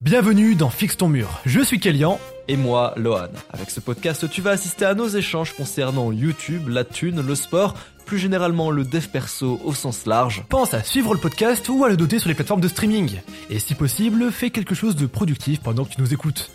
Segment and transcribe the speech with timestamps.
[0.00, 1.40] Bienvenue dans Fixe ton mur.
[1.44, 2.20] Je suis Kélian.
[2.46, 3.30] Et moi, Lohan.
[3.50, 7.74] Avec ce podcast, tu vas assister à nos échanges concernant YouTube, la thune, le sport,
[8.06, 10.44] plus généralement le dev perso au sens large.
[10.48, 13.18] Pense à suivre le podcast ou à le doter sur les plateformes de streaming.
[13.50, 16.52] Et si possible, fais quelque chose de productif pendant que tu nous écoutes.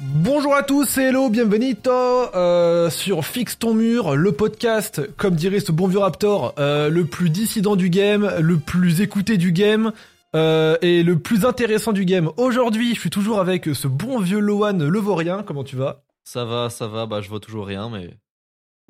[0.00, 5.60] Bonjour à tous, c'est hello, bienvenue euh, sur Fixe ton mur, le podcast, comme dirait
[5.60, 9.92] ce bon vieux Raptor, euh, le plus dissident du game, le plus écouté du game,
[10.36, 12.30] euh, et le plus intéressant du game.
[12.36, 15.42] Aujourd'hui, je suis toujours avec ce bon vieux Loan Levorien.
[15.42, 16.02] Comment tu vas?
[16.24, 17.06] Ça va, ça va.
[17.06, 18.16] Bah, je vois toujours rien, mais.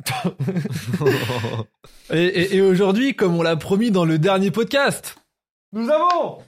[2.12, 5.16] et, et- et aujourd'hui, comme on l'a promis dans le dernier podcast,
[5.72, 6.38] nous avons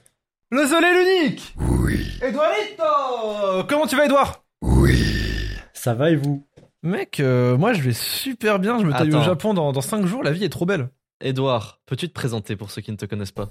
[0.51, 1.55] le seul et l'unique.
[1.59, 2.07] Oui.
[2.21, 3.65] Edouardito.
[3.67, 4.43] Comment tu vas, Edouard?
[5.73, 6.45] Ça va et vous?
[6.83, 8.79] Mec, euh, moi je vais super bien.
[8.79, 9.23] Je me taille au Attends.
[9.23, 10.23] Japon dans, dans 5 jours.
[10.23, 10.89] La vie est trop belle.
[11.21, 13.49] Edouard, peux-tu te présenter pour ceux qui ne te connaissent pas?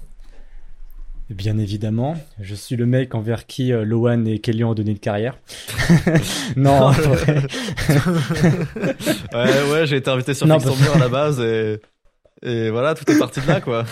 [1.29, 4.99] Bien évidemment, je suis le mec envers qui euh, Lohan et Kellyan ont donné une
[4.99, 5.37] carrière.
[6.55, 7.35] non, en vrai,
[9.33, 11.79] Ouais, ouais, j'ai été invité sur Non, mur à la base et.
[12.45, 13.85] Et voilà, tout est parti de là, quoi.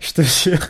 [0.00, 0.60] je te jure.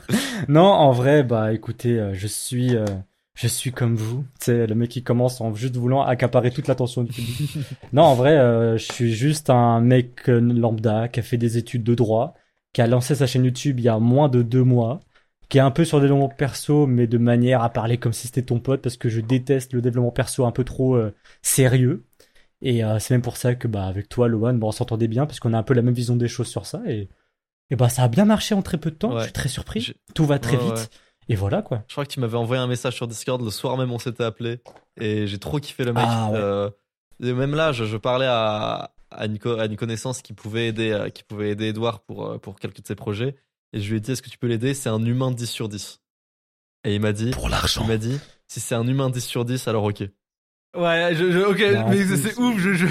[0.48, 2.86] Non, en vrai, bah écoutez, euh, je suis, euh,
[3.34, 4.25] je suis comme vous.
[4.41, 7.58] C'est le mec qui commence en juste voulant accaparer toute l'attention du public.
[7.92, 11.84] non, en vrai, euh, je suis juste un mec lambda qui a fait des études
[11.84, 12.34] de droit,
[12.73, 15.01] qui a lancé sa chaîne YouTube il y a moins de deux mois,
[15.53, 18.27] qui est un peu sur le développement perso, mais de manière à parler comme si
[18.27, 22.05] c'était ton pote, parce que je déteste le développement perso un peu trop euh, sérieux.
[22.62, 25.27] Et euh, c'est même pour ça que bah avec toi, Lohan, bah, on s'entendait bien,
[25.27, 26.80] parce qu'on a un peu la même vision des choses sur ça.
[26.86, 27.11] Et,
[27.69, 29.12] et bah ça a bien marché en très peu de temps.
[29.12, 29.19] Ouais.
[29.19, 29.92] Je suis très surpris.
[30.14, 30.73] Tout va très Ouais, vite.
[30.73, 30.84] ouais.
[31.28, 31.84] Et voilà quoi.
[31.86, 34.25] Je crois que tu m'avais envoyé un message sur Discord le soir même, on s'était
[34.25, 34.62] appelé.
[34.98, 36.05] Et j'ai trop kiffé le mec.
[36.06, 36.30] Ah.
[36.33, 36.70] Euh,
[37.23, 40.69] et même là, je, je parlais à, à, une, co- à une connaissance qui pouvait
[40.69, 43.36] aider, qui pouvait aider Edouard pour, pour quelques de ses projets.
[43.73, 44.75] Et je lui ai dit, est-ce que tu peux l'aider?
[44.75, 46.01] C'est un humain 10 sur 10.
[46.84, 47.83] Et il m'a dit, Pour l'argent.
[47.84, 50.01] il m'a dit, si c'est un humain 10 sur 10, alors ok.
[50.77, 52.59] Ouais, je, je- ok, Bah, mais c'est ouf.
[52.59, 52.87] Je, je,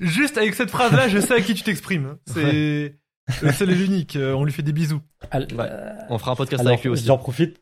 [0.00, 2.16] juste avec cette phrase-là, je sais à qui tu t'exprimes.
[2.26, 4.16] C'est et l'unique.
[4.16, 5.02] euh, On lui fait des bisous.
[5.30, 5.68] Al- Ouais.
[6.08, 7.04] On fera un podcast Alors, avec lui aussi.
[7.04, 7.60] j'en profite.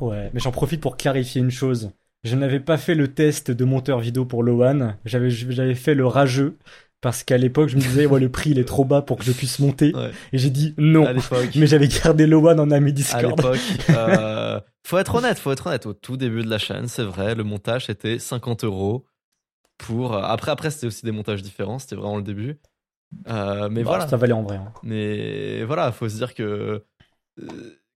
[0.00, 1.92] Ouais, mais j'en profite pour clarifier une chose.
[2.24, 4.94] Je n'avais pas fait le test de monteur vidéo pour Lohan.
[5.04, 6.58] J'avais, j'avais fait le rageux.
[7.00, 9.24] Parce qu'à l'époque, je me disais, ouais, le prix, il est trop bas pour que
[9.24, 9.94] je puisse monter.
[9.96, 10.10] Ouais.
[10.34, 11.06] Et j'ai dit non.
[11.06, 11.12] À.
[11.56, 13.38] Mais j'avais gardé Lohan en ami À Discord.
[13.38, 13.58] l'époque,
[13.90, 15.86] euh, faut être honnête, faut être honnête.
[15.86, 19.06] Au tout début de la chaîne, c'est vrai, le montage c'était 50 euros
[19.78, 20.14] pour.
[20.14, 21.78] euh, Après, après, c'était aussi des montages différents.
[21.78, 22.58] C'était vraiment le début.
[23.28, 24.06] Euh, mais Bah, voilà.
[24.08, 24.56] Ça valait en vrai.
[24.56, 24.70] hein.
[24.82, 26.84] Mais voilà, faut se dire que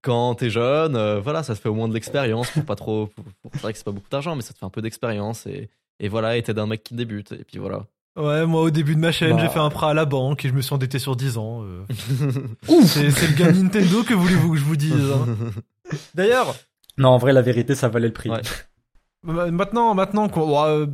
[0.03, 3.07] quand t'es jeune, euh, voilà, ça te fait au moins de l'expérience pour pas trop.
[3.09, 4.83] pour- pour- C'est vrai que c'est pas beaucoup d'argent, mais ça te fait un peu
[4.83, 7.87] d'expérience et et voilà, et t'es d'un mec qui débute et puis voilà.
[8.17, 9.43] Ouais, moi au début de ma chaîne, Bah.
[9.43, 11.65] j'ai fait un prêt à la banque et je me suis endetté sur 10 ans.
[11.65, 11.85] euh.
[12.87, 15.37] C'est le game Nintendo que voulez-vous que je vous dise hein.
[16.15, 16.55] D'ailleurs,
[16.97, 18.31] Non, en vrai, la vérité, ça valait le prix.
[18.31, 18.41] Ouais.
[19.25, 20.87] ma- maintenant, maintenant qu'on, euh,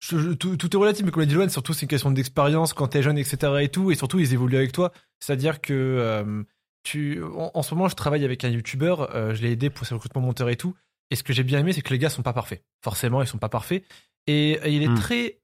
[0.00, 2.10] je- je- tout, tout est relatif, mais comme l'a dit Loan, surtout c'est une question
[2.10, 3.52] d'expérience quand t'es jeune, etc.
[3.60, 4.90] et tout, et surtout ils évoluent avec toi.
[5.20, 6.42] C'est-à-dire que euh,
[6.82, 9.86] tu, en, en ce moment, je travaille avec un YouTuber, euh, je l'ai aidé pour
[9.86, 10.74] ses recrutements monteurs et tout.
[11.10, 12.64] Et ce que j'ai bien aimé, c'est que les gars sont pas parfaits.
[12.82, 13.84] Forcément, ils sont pas parfaits.
[14.26, 14.94] Et, et il est Hmm.
[14.94, 15.38] très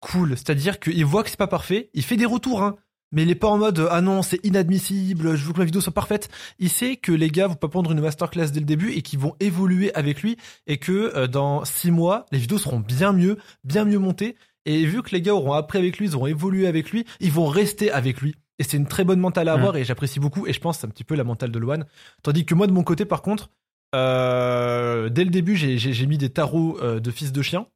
[0.00, 0.30] cool.
[0.36, 2.76] C'est-à-dire qu'il voit que c'est pas parfait, il fait des retours, hein.
[3.12, 5.80] Mais il est pas en mode ah non c'est inadmissible, je veux que ma vidéo
[5.80, 6.28] soit parfaite.
[6.60, 9.18] Il sait que les gars vont pas prendre une masterclass dès le début et qu'ils
[9.18, 10.36] vont évoluer avec lui
[10.68, 14.36] et que euh, dans six mois les vidéos seront bien mieux, bien mieux montées.
[14.64, 17.32] Et vu que les gars auront appris avec lui, ils auront évolué avec lui, ils
[17.32, 18.36] vont rester avec lui.
[18.60, 19.58] Et c'est une très bonne mentale à Mm.
[19.58, 20.46] avoir et j'apprécie beaucoup.
[20.46, 21.80] Et je pense c'est un petit peu la mentale de Loan.
[22.22, 23.50] Tandis que moi de mon côté par contre,
[23.96, 27.66] euh, dès le début j'ai mis des tarots euh, de fils de chien.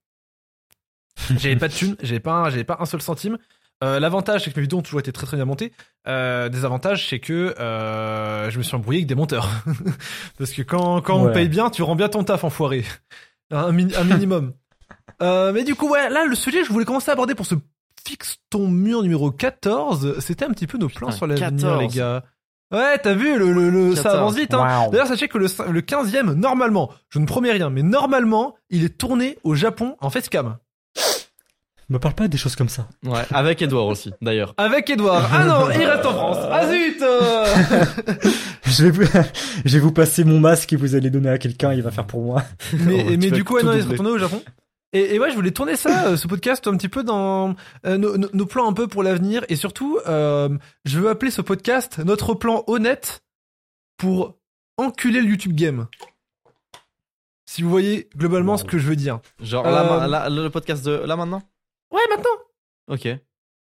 [1.36, 3.38] J'avais pas de thunes, j'avais pas, un- j'avais pas un seul centime.
[3.82, 5.72] Euh, L'avantage, c'est que mes vidéos ont toujours été très très bien montées.
[6.06, 9.48] Euh, désavantage, c'est que euh, je me suis embrouillé avec des monteurs.
[10.38, 11.32] Parce que quand, quand on Ouais.
[11.32, 12.84] paye bien, tu rends bien ton taf, enfoiré.
[13.50, 14.52] Un, mi- un minimum.
[15.22, 17.46] Euh, mais du coup, ouais, là, le sujet que je voulais commencer à aborder pour
[17.46, 17.54] ce
[18.06, 21.80] fixe ton mur numéro 14, c'était un petit peu nos plans Putain, sur l'avenir, 14.
[21.80, 22.22] les gars.
[22.72, 24.16] Ouais, t'as vu, le, le, le- ça 14.
[24.18, 24.54] avance vite.
[24.54, 24.88] Hein.
[24.90, 28.96] D'ailleurs, sachez que le, le 15e, normalement, je ne promets rien, mais normalement, il est
[28.98, 30.56] tourné au Japon en facecam.
[31.90, 32.88] Me parle pas des choses comme ça.
[33.04, 34.54] Ouais, avec Edouard aussi, d'ailleurs.
[34.56, 35.28] Avec Edouard.
[35.32, 36.38] Ah non, il reste en France.
[36.50, 37.44] Ah zut euh.
[38.66, 39.04] Je vais vous,
[39.64, 42.06] je vais vous passer mon masque et vous allez donner à quelqu'un, il va faire
[42.06, 42.42] pour moi.
[42.72, 43.82] Mais, Oh, mais du coup, il est doubler.
[43.82, 44.42] retourné au Japon?
[44.94, 47.54] Et, et ouais, je voulais tourner ça, euh, ce podcast, un petit peu dans
[47.84, 49.44] euh, nos, plans un peu pour l'avenir.
[49.48, 50.48] Et surtout, euh,
[50.84, 53.22] je veux appeler ce podcast notre plan honnête
[53.98, 54.36] pour
[54.78, 55.86] enculer le YouTube Game.
[57.46, 59.20] Si vous voyez globalement ce que je veux dire.
[59.42, 61.42] Genre Euh, là, là, le podcast de là maintenant?
[61.94, 62.30] Ouais, maintenant.
[62.88, 63.08] Ok.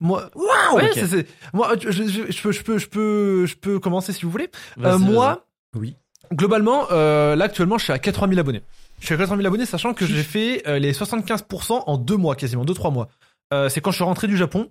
[0.00, 0.90] Moi, ouais, ok.
[0.94, 4.12] c'est, c'est- moi, je, je- je- je peux, je peux, je peux, je peux commencer
[4.12, 4.48] si vous voulez.
[4.84, 5.96] Euh, moi, Oui.
[6.32, 8.62] Globalement, euh, là actuellement, je suis à 80 000 abonnés.
[9.00, 12.16] Je suis à 80 000 abonnés, sachant que j'ai fait euh, les 75% en deux
[12.18, 13.08] mois quasiment, deux trois mois.
[13.54, 14.70] Euh, c'est quand je suis rentré du Japon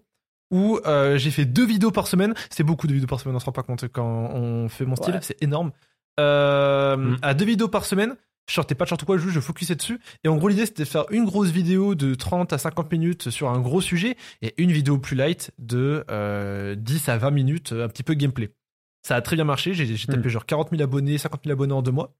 [0.52, 2.36] où euh, j'ai fait deux vidéos par semaine.
[2.52, 4.96] C'est beaucoup de vidéos par semaine, on se rend pas compte quand on fait mon
[4.96, 5.20] style, Ouais.
[5.24, 5.72] c'est énorme.
[6.20, 7.18] Euh, Mm.
[7.22, 8.16] À deux vidéos par semaine,
[8.48, 10.00] je sortais pas de short ou quoi, juste je focusais dessus.
[10.24, 13.30] Et en gros, l'idée c'était de faire une grosse vidéo de 30 à 50 minutes
[13.30, 17.74] sur un gros sujet et une vidéo plus light de euh, 10 à 20 minutes,
[17.74, 18.52] un petit peu gameplay.
[19.04, 20.30] Ça a très bien marché, j'ai tapé Mm.
[20.30, 22.16] genre 40 000 abonnés, 50 000 abonnés en deux mois.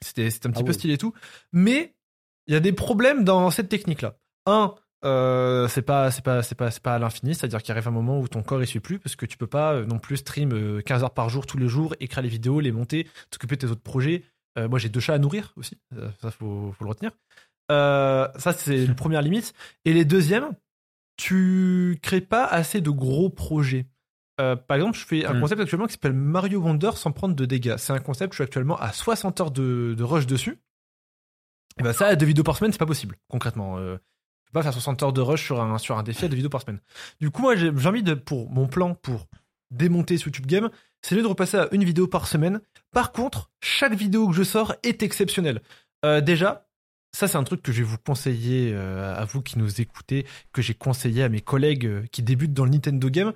[0.00, 1.12] C'était un petit Ah peu stylé et tout.
[1.52, 1.94] Mais
[2.46, 4.16] il y a des problèmes dans cette technique-là.
[4.46, 4.74] Un,
[5.04, 7.92] euh, c'est pas c'est pas c'est pas c'est pas à l'infini, c'est-à-dire qu'il arrive un
[7.92, 10.16] moment où ton corps il suit plus parce que tu peux pas euh, non plus
[10.18, 13.56] stream euh, 15 heures par jour tous les jours, écrire les vidéos, les monter, t'occuper
[13.56, 14.24] de tes autres projets.
[14.58, 17.12] Euh, moi j'ai deux chats à nourrir aussi, Euh, ça faut, faut le retenir.
[17.70, 19.52] Euh, ça c'est une première limite.
[19.84, 20.50] Et les deuxièmes,
[21.16, 23.86] tu crées pas assez de gros projets.
[24.40, 25.40] Euh, par exemple, je fais un Hmm.
[25.40, 27.76] concept actuellement qui s'appelle Mario Wonder sans prendre de dégâts.
[27.76, 30.60] C'est un concept, je suis actuellement à 60 heures de, de rush dessus.
[31.78, 33.78] Et ben ça, à deux vidéos par semaine, c'est pas possible, concrètement.
[33.78, 33.96] Euh,
[34.46, 36.36] je peux pas faire 60 heures de rush sur un, sur un défi à deux
[36.36, 36.80] vidéos par semaine.
[37.20, 39.26] Du coup, moi, j'ai j'ai envie de, pour mon plan pour
[39.70, 40.70] démonter ce YouTube Game,
[41.02, 42.60] c'est de repasser à une vidéo par semaine.
[42.92, 45.60] Par contre, chaque vidéo que je sors est exceptionnelle.
[46.04, 46.68] Euh, déjà,
[47.14, 50.26] ça c'est un truc que je vais vous conseiller euh, à vous qui nous écoutez,
[50.52, 53.32] que j'ai conseillé à mes collègues euh, qui débutent dans le Nintendo Game.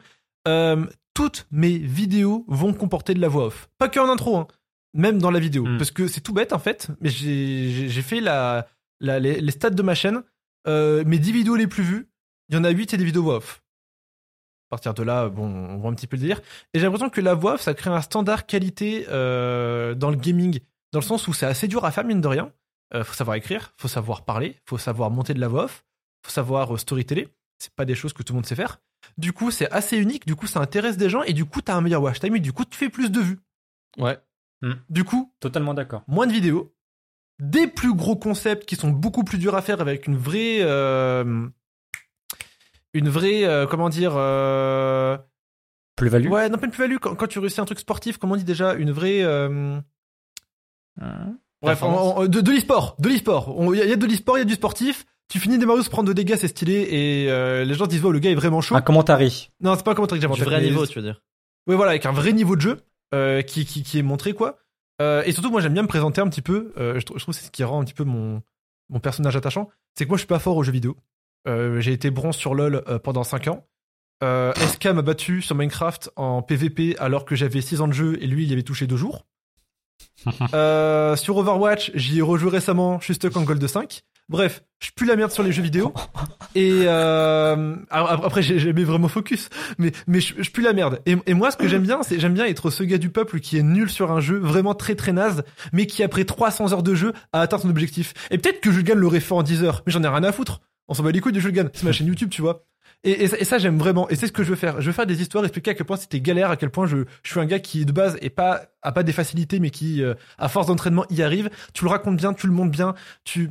[1.15, 3.69] Toutes mes vidéos vont comporter de la voix off.
[3.79, 4.49] Pas que en intro, hein.
[4.95, 5.67] même dans la vidéo.
[5.67, 5.77] Mm.
[5.77, 8.67] Parce que c'est tout bête en fait, mais j'ai fait la,
[9.01, 10.23] la- les, les stats de ma chaîne.
[10.67, 12.09] Mes 10 vidéos les plus vues,
[12.49, 13.62] il y en a 8 c'est des vidéos voix off.
[14.73, 16.41] À partir de là, bon, on voit un petit peu le délire.
[16.73, 20.17] Et j'ai l'impression que la voix off, ça crée un standard qualité euh, dans le
[20.17, 20.61] gaming,
[20.93, 22.51] dans le sens où c'est assez dur à faire, mine de rien.
[22.95, 25.85] Euh, faut savoir écrire, faut savoir parler, faut savoir monter de la voix off,
[26.25, 27.29] faut savoir euh, storyteller.
[27.59, 28.81] C'est pas des choses que tout le monde sait faire.
[29.19, 31.75] Du coup, c'est assez unique, du coup, ça intéresse des gens, et du coup, t'as
[31.75, 33.41] un meilleur watch time, et du coup, tu fais plus de vues.
[33.99, 34.19] Ouais.
[34.89, 36.03] Du coup, Totalement d'accord.
[36.07, 36.75] moins de vidéos,
[37.41, 41.47] des plus gros concepts qui sont beaucoup plus durs à faire avec une vraie, euh,
[42.95, 45.17] une vraie, euh, comment dire, euh,
[45.97, 46.29] Plus-value.
[46.29, 46.97] ouais, non pas une plus-value.
[47.01, 49.79] Quand, quand tu réussis un truc sportif, comment on dit déjà, une vraie, euh,
[51.01, 52.15] Hein bref, Performance.
[52.17, 53.55] on- on- de, de l'e-sport, de l'e-sport.
[53.73, 55.05] Il y, a- il y a de l'e-sport, il y a du sportif.
[55.29, 57.91] Tu finis des Mario, se prendre de dégâts, c'est stylé, et euh, les gens se
[57.91, 58.75] disent, oh, le gars est vraiment chaud.
[58.77, 59.51] Un commentary.
[59.61, 61.23] Non, c'est pas un commentaire que j'ai Du inventé, vrai mais- niveau, tu veux dire.
[61.67, 62.81] Oui, voilà, avec un vrai niveau de jeu
[63.15, 64.59] euh, qui, qui, qui est montré, quoi.
[65.01, 66.73] Euh, et surtout, moi, j'aime bien me présenter un petit peu.
[66.77, 68.43] euh, je trouve que c'est ce qui rend un petit peu mon,
[68.91, 69.71] mon personnage attachant.
[69.95, 70.97] C'est que moi, je suis pas fort aux jeux vidéo.
[71.49, 73.67] Euh, j'ai été bronze sur LoL euh, pendant 5 ans.
[74.23, 78.19] Euh, SK m'a battu sur Minecraft en PVP alors que j'avais 6 ans de jeu
[78.21, 79.27] et lui, il y avait touché 2 jours.
[80.25, 84.03] Sur Overwatch, j'y ai rejoué récemment, je suis stuck en Gold 5.
[84.29, 85.93] Bref, je pue la merde sur les jeux vidéo.
[86.55, 89.49] Et euh, alors, après, j'ai jamais vraiment focus,
[89.79, 91.01] mais, mais je, je pue la merde.
[91.07, 93.41] Et, et moi, ce que j'aime bien, c'est j'aime bien être ce gars du peuple
[93.41, 96.83] qui est nul sur un jeu, vraiment très très naze, mais qui après 300 heures
[96.83, 98.15] de jeu a atteint son objectif.
[98.31, 100.61] Et peut-être que Julgan l'aurait fait en 10 heures, mais j'en ai rien à foutre.
[100.89, 102.65] On s'en bat les couilles de Julgan, c'est ma chaîne YouTube, tu vois.
[103.05, 104.09] Et, et ça, j'aime vraiment.
[104.11, 104.81] Et c'est ce que je veux faire.
[104.81, 106.99] Je veux faire des histoires, expliquer à quel point c'était galère, à quel point je,
[107.23, 110.03] je suis un gars qui de base est pas a pas des facilités, mais qui
[110.03, 111.51] euh, à force d'entraînement y arrive.
[111.75, 112.95] Tu le racontes bien, tu le montes bien,
[113.25, 113.51] tu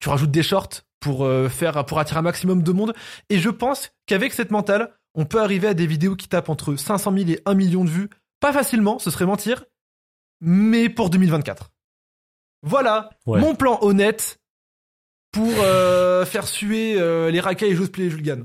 [0.00, 2.92] tu rajoutes des shorts pour euh, faire pour attirer un maximum de monde.
[3.30, 6.76] Et je pense qu'avec cette mentale, on peut arriver à des vidéos qui tapent entre
[6.76, 8.10] 500 000 et 1 million de vues.
[8.40, 9.64] Pas facilement, ce serait mentir,
[10.40, 11.70] mais pour 2024.
[12.62, 13.40] Voilà Ouais.
[13.40, 14.40] mon plan honnête
[15.38, 18.44] pour euh, faire suer euh, les racailles et j'ose play Julgan.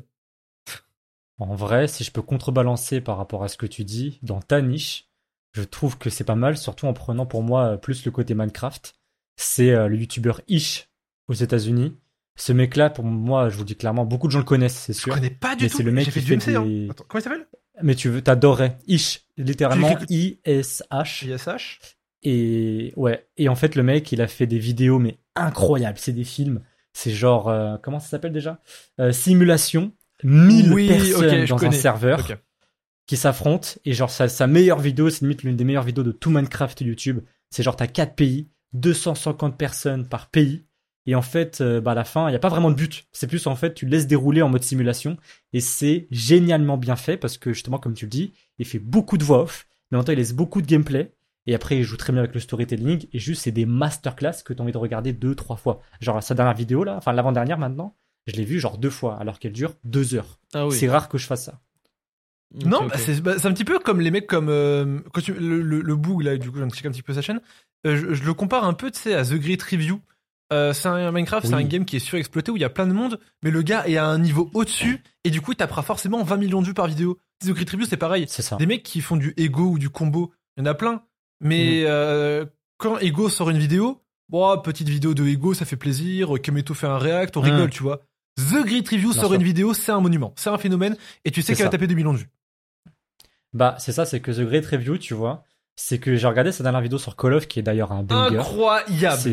[1.39, 4.62] En vrai, si je peux contrebalancer par rapport à ce que tu dis, dans ta
[4.62, 5.09] niche,
[5.53, 8.33] je trouve que c'est pas mal, surtout en prenant pour moi euh, plus le côté
[8.35, 8.95] Minecraft.
[9.35, 10.89] C'est euh, le youtubeur Ish
[11.27, 11.97] aux États-Unis.
[12.35, 14.93] Ce mec-là, pour moi, je vous le dis clairement, beaucoup de gens le connaissent, c'est
[14.93, 15.13] Je sûr.
[15.13, 15.77] connais pas du Mais tout.
[15.77, 16.45] c'est le mec fait fait MC.
[16.51, 16.88] des- Hein.
[16.91, 17.47] Attends, comment il s'appelle?
[17.81, 18.77] Mais tu veux, t'adorerais.
[18.88, 21.25] Ish, littéralement J'ai cru I-S-H.
[21.25, 21.79] JSH.
[22.23, 26.13] Et ouais, et en fait le mec, il a fait des vidéos mais incroyables, c'est
[26.13, 26.62] des films,
[26.93, 28.59] c'est genre euh, comment ça s'appelle déjà?
[29.00, 29.91] Euh, Simulation,
[30.23, 31.77] 1000 Oui, personnes dans un connais.
[31.77, 32.27] serveur
[33.05, 36.12] qui s'affrontent et genre sa, sa meilleure vidéo, c'est limite l'une des meilleures vidéos de
[36.12, 37.19] tout Minecraft YouTube,
[37.50, 40.65] c'est genre t'as 4 pays, 250 personnes par pays
[41.05, 43.05] et en fait euh, bah à la fin, il y a pas vraiment de but,
[43.12, 45.17] c'est plus en fait tu laisses dérouler en mode simulation
[45.51, 49.17] et c'est génialement bien fait parce que justement comme tu le dis, il fait beaucoup
[49.17, 51.13] de voix off, mais en même temps il laisse beaucoup de gameplay
[51.45, 53.07] et après, il joue très bien avec le storytelling.
[53.12, 55.81] Et juste, c'est des masterclass que tu as envie de regarder deux, trois fois.
[56.00, 57.95] Genre, sa dernière vidéo, là, enfin, l'avant-dernière maintenant,
[58.27, 60.39] je l'ai vue genre deux fois, alors qu'elle dure deux heures.
[60.53, 60.75] Ah oui.
[60.75, 61.59] C'est rare que je fasse ça.
[62.65, 65.33] Non, bah, c'est bah, c'est un petit peu comme les mecs comme euh, quand tu,
[65.33, 67.41] le, le, le Boog, là, du coup, je check un petit peu sa chaîne.
[67.85, 70.00] Euh, je, je le compare un peu, tu sais, à The Great Review.
[70.53, 72.85] Euh, c'est un Minecraft, c'est un game qui est surexploité où il y a plein
[72.85, 75.81] de monde, mais le gars est à un niveau au-dessus et du coup, il tapera
[75.81, 77.17] forcément 20 millions de vues par vidéo.
[77.43, 78.25] The Great Review, c'est pareil.
[78.27, 78.57] C'est ça.
[78.57, 81.03] Des mecs qui font du ego ou du combo, il y en a plein.
[81.43, 82.45] Mais euh,
[82.77, 86.33] quand Ego sort une vidéo, bon, petite vidéo de Ego, ça fait plaisir.
[86.41, 87.45] Kameto fait un react, on Mm.
[87.45, 88.01] rigole, tu vois.
[88.38, 89.35] The Great Review Bien sort sûr.
[89.39, 91.93] une vidéo, c'est un monument, c'est un phénomène, et tu sais qu'elle va taper 2
[91.93, 92.29] millions de vues.
[93.53, 95.43] Bah, c'est ça, c'est que The Great Review, tu vois,
[95.75, 98.38] c'est que j'ai regardé sa dernière vidéo sur Call of, qui est d'ailleurs un banger.
[98.39, 99.29] Incroyable.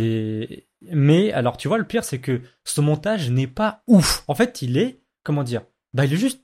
[0.93, 4.23] Mais alors, tu vois, le pire, c'est que ce montage n'est pas ouf.
[4.29, 6.41] En fait, il est, comment dire, bah, il est juste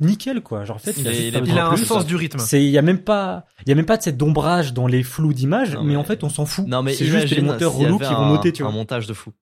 [0.00, 0.64] nickel, quoi.
[0.64, 2.38] Genre, en fait, Il a il Il a un sens du rythme.
[2.38, 4.86] C'est, il y a même pas, il y a même pas de cette d'ombrage dans
[4.86, 6.66] les flous d'images, mais, mais- en fait, on s'en fout.
[6.66, 8.74] Non, mais c'est juste les monteurs relous qui vont un- noter, tu Un vois.
[8.74, 9.32] montage de fou.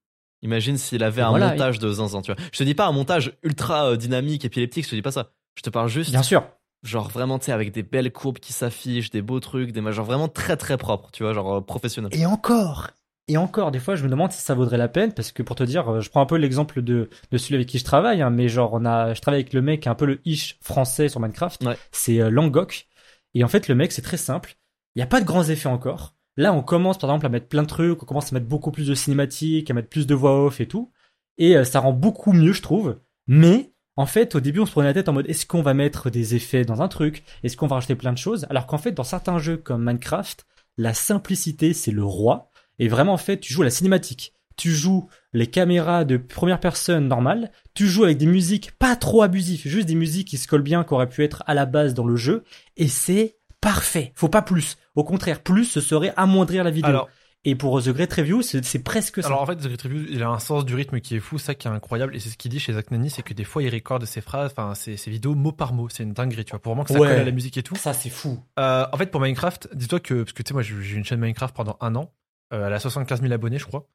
[0.43, 2.43] Imagine s'il avait un voilà, montage de zinzin, tu vois.
[2.53, 5.31] Je te dis pas un montage ultra euh, dynamique, épileptique, je te dis pas ça.
[5.57, 6.45] Je te parle juste, Bien sûr.
[6.83, 10.05] genre vraiment, tu sais, avec des belles courbes qui s'affichent, des beaux trucs, des genre
[10.05, 12.11] vraiment très très propres, tu vois, genre euh, professionnel.
[12.13, 12.91] Et encore,
[13.29, 15.57] et encore, des fois, je me demande si ça vaudrait la peine, parce que pour
[15.57, 18.21] te dire, euh, je prends un peu l'exemple de, de celui avec qui je travaille,
[18.21, 20.21] hein, mais genre, on a, je travaille avec le mec qui est un peu le
[20.25, 21.65] ish français sur Minecraft.
[21.65, 21.77] Ouais.
[21.93, 22.87] C'est euh, Langok.
[23.35, 24.57] Et en fait, le mec, c'est très simple.
[24.95, 26.15] Il n'y a pas de grands effets encore.
[26.37, 28.73] Là, on commence, par exemple, à mettre plein de trucs, on commence à mettre beaucoup
[28.73, 30.93] plus de cinématiques, à mettre plus de voix off et tout.
[31.39, 33.01] Et euh, ça rend beaucoup mieux, je trouve.
[33.27, 35.73] Mais, en fait, au début, on se prenait la tête en mode, est-ce qu'on va
[35.73, 37.23] mettre des effets dans un truc?
[37.43, 38.47] Est-ce qu'on va rajouter plein de choses?
[38.51, 40.45] Alors qu'en fait, dans certains jeux comme Minecraft,
[40.77, 42.51] la simplicité, c'est le roi.
[42.79, 44.33] Et vraiment, en fait, tu joues à la cinématique.
[44.57, 47.51] Tu joues les caméras de première personne normale.
[47.75, 50.85] Tu joues avec des musiques pas trop abusives, juste des musiques qui se collent bien,
[50.85, 52.45] qui auraient pu être à la base dans le jeu.
[52.77, 54.13] Et c'est parfait.
[54.15, 54.77] Faut pas plus.
[54.95, 56.89] Au contraire, plus, ce serait amoindrir la vidéo.
[56.89, 57.09] Alors,
[57.47, 59.27] et pour The Great Review, c'est presque ça.
[59.29, 61.37] alors en fait, The Great Review, il a un sens du rythme qui est fou,
[61.39, 63.45] ça qui est incroyable, et c'est ce qu'il dit chez Zach Nani, c'est que des
[63.45, 66.47] fois il recorde ses phrases, enfin ses, ses vidéos mot par mot, c'est une dinguerie,
[66.47, 67.07] tu vois, pour vraiment que ça Ouais.
[67.09, 67.77] colle à la musique et tout.
[67.77, 68.39] ça, c'est fou.
[68.59, 71.05] Euh, en fait, pour Minecraft, dis-toi que, parce que tu sais, moi j'ai eu une
[71.05, 72.11] chaîne Minecraft pendant un an,
[72.51, 73.87] elle a 75 000 abonnés, je crois.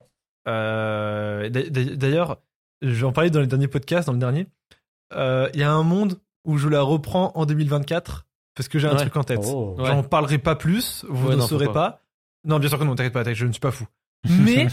[0.48, 2.41] Euh, d'a- d'a- D'ailleurs,
[2.82, 4.48] j'en parlais dans les derniers podcasts, dans le dernier,
[5.13, 8.25] euh, il y a un monde où je la reprends en 2024,
[8.56, 8.98] parce que j'ai un Ouais.
[8.98, 9.41] truc en tête.
[9.44, 9.75] Oh.
[9.77, 9.86] Ouais.
[9.86, 11.74] J'en parlerai pas plus, vous Ouais, ne non, saurez pas.
[11.74, 12.01] pas.
[12.46, 13.86] Non, bien sûr que non, t'inquiète pas, je ne suis pas fou.
[14.29, 14.68] Mais,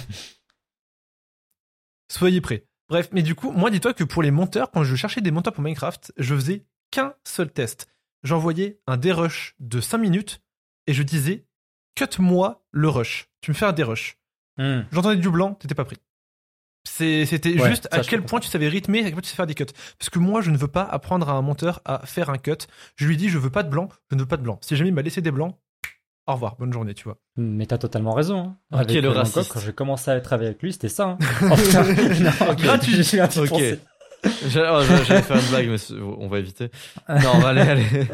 [2.11, 2.67] soyez prêts.
[2.89, 5.53] Bref, mais du coup, moi, dis-toi que pour les monteurs, quand je cherchais des monteurs
[5.53, 7.89] pour Minecraft, je faisais qu'un seul test.
[8.23, 10.41] J'envoyais un dérush de 5 minutes
[10.87, 11.45] et je disais,
[11.97, 13.29] cut-moi le rush.
[13.41, 14.17] Tu me fais un dérush.
[14.59, 14.83] Hmm.
[14.93, 15.97] J'entendais du blanc, t'étais pas pris.
[16.89, 19.35] C'est- C'était Ouais, juste à quel point tu savais rythmer, à quel point tu sais
[19.35, 19.67] faire des cuts.
[19.99, 22.53] Parce que moi, je ne veux pas apprendre à un monteur à faire un cut.
[22.95, 24.59] Je lui dis, je veux pas de blanc, je ne veux pas de blanc.
[24.63, 25.57] Si jamais il m'a laissé des blancs,
[26.29, 27.19] au revoir, bonne journée, tu vois.
[27.37, 28.39] Mais t'as totalement raison.
[28.39, 28.57] Hein.
[28.73, 29.53] Ok, Avec, le raciste.
[29.53, 31.11] quand j'ai commencé à travailler avec lui, c'était ça.
[31.11, 31.19] Hein.
[31.57, 31.83] Putain.
[32.23, 32.57] Non, ok.
[32.63, 33.79] Gratuit.
[34.49, 36.71] J'allais oh, faire une blague, mais on va éviter.
[37.09, 37.87] Non, allez, allez.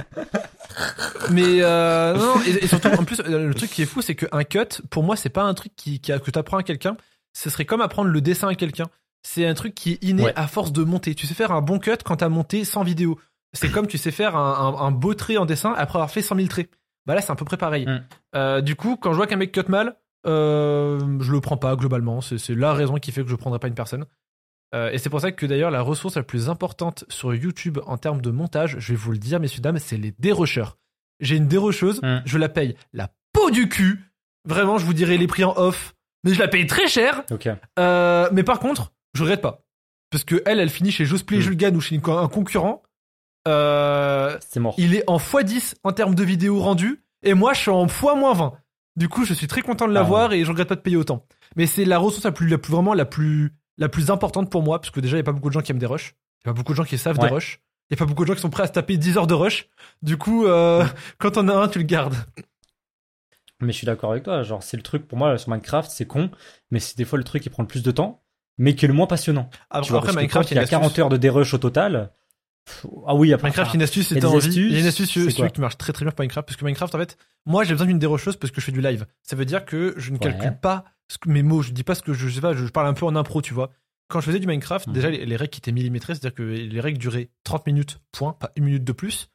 [1.31, 4.03] Mais euh, non, non, et, et surtout, en plus, euh, le truc qui est fou,
[4.03, 6.63] c'est qu'un cut, pour moi, c'est pas un truc qui, qui a- que t'apprends à
[6.63, 6.97] quelqu'un.
[7.33, 8.87] Ce serait comme apprendre le dessin à quelqu'un.
[9.23, 10.33] C'est un truc qui est inné Ouais.
[10.37, 11.15] à force de monter.
[11.15, 13.19] Tu sais faire un bon cut quand t'as monté 100 vidéos.
[13.53, 16.23] C'est comme tu sais faire un, un- un beau trait en dessin après avoir fait
[16.23, 16.71] 100 000 traits.
[17.07, 17.87] Bah là, c'est à peu près pareil.
[17.87, 18.01] Mm.
[18.35, 21.77] Euh, du coup, quand je vois qu'un mec cut mal, euh, je le prends pas
[21.77, 22.21] globalement.
[22.21, 24.07] C'est c'est la raison qui fait que je prendrai pas une personne.
[24.75, 27.99] Euh, et c'est pour ça que d'ailleurs, la ressource la plus importante sur YouTube en
[27.99, 30.79] termes de montage, je vais vous le dire, messieurs, dames, c'est les dérocheurs.
[31.21, 32.23] J'ai une dérocheuse, Mm.
[32.25, 34.01] je la paye la peau du cul.
[34.49, 35.95] Vraiment, je vous dirai les prix en off.
[36.25, 37.23] Mais je la paye très cher.
[37.79, 39.63] Euh, mais par contre, je regrette pas.
[40.11, 41.41] Parce que elle, elle finit chez Josplay Mm.
[41.43, 42.83] Jules Gann ou chez une- un concurrent.
[43.49, 44.75] Euh, C'est mort.
[44.79, 47.03] il est en x10 en termes de vidéos rendues.
[47.25, 48.53] Et moi, je suis en x-20.
[48.97, 51.25] Du coup, je suis très content de l'avoir et je regrette pas de payer autant.
[51.57, 54.63] Mais c'est la ressource la plus, la plus, vraiment la plus, la plus importante pour
[54.63, 54.81] moi.
[54.81, 56.15] Parce que déjà, il y a pas beaucoup de gens qui aiment des rushs.
[56.45, 57.29] Il y a pas beaucoup de gens qui savent Ouais.
[57.29, 57.61] des rushs.
[57.91, 59.27] Il y a pas beaucoup de gens qui sont prêts à se taper 10 heures
[59.27, 59.69] de rush.
[60.03, 60.85] Du coup, euh,
[61.19, 62.15] quand on a un, tu le gardes.
[63.61, 64.43] Mais je suis d'accord avec toi.
[64.43, 66.31] Genre, c'est le truc pour moi sur Minecraft, c'est con,
[66.71, 68.23] mais c'est des fois le truc qui prend le plus de temps,
[68.59, 69.51] mais qui est le moins passionnant.
[69.71, 70.99] Après, tu vois, après, Minecraft, il y a une 40 astuce.
[71.01, 72.11] heures de dérush au total.
[73.07, 73.49] Ah oui, après.
[73.49, 74.49] Minecraft, enfin, une astuce, il y a envie.
[74.55, 76.47] Il y une astuce, c'est celui quoi qui marche très très bien pour Minecraft.
[76.47, 78.81] Parce que Minecraft, en fait, moi, j'ai besoin d'une dérocheuse parce que je fais du
[78.81, 79.07] live.
[79.23, 80.21] Ça veut dire que je ne Ouais.
[80.21, 81.63] calcule pas ce que- mes mots.
[81.63, 83.43] Je dis pas ce que je, je sais pas, je parle un peu en impro,
[83.43, 83.71] tu vois.
[84.09, 84.93] Quand je faisais du Minecraft, Mhm.
[84.93, 88.53] déjà, les, les règles étaient millimétrées, c'est-à-dire que les règles duraient 30 minutes, point, pas
[88.57, 89.29] une minute de plus.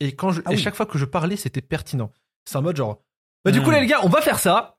[0.00, 0.60] Et quand je, Ah et oui.
[0.62, 2.12] chaque fois que je parlais, c'était pertinent.
[2.44, 3.00] C'est en mode genre,
[3.44, 4.76] bah, du coup, là, les gars, on va faire ça.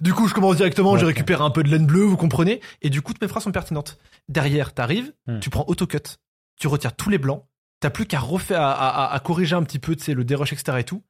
[0.00, 2.60] Du coup, je commence directement, Ouais, je récupère un peu de laine bleue, vous comprenez
[2.82, 3.98] Et du coup, toutes mes phrases sont pertinentes.
[4.28, 5.38] Derrière, t'arrives, Hmm.
[5.38, 6.18] tu prends autocut,
[6.58, 7.44] tu retires tous les blancs,
[7.80, 10.52] t'as plus qu'à refaire, à, à- à corriger un petit peu, tu sais, le dérush,
[10.52, 10.78] etc.
[10.80, 11.02] et tout.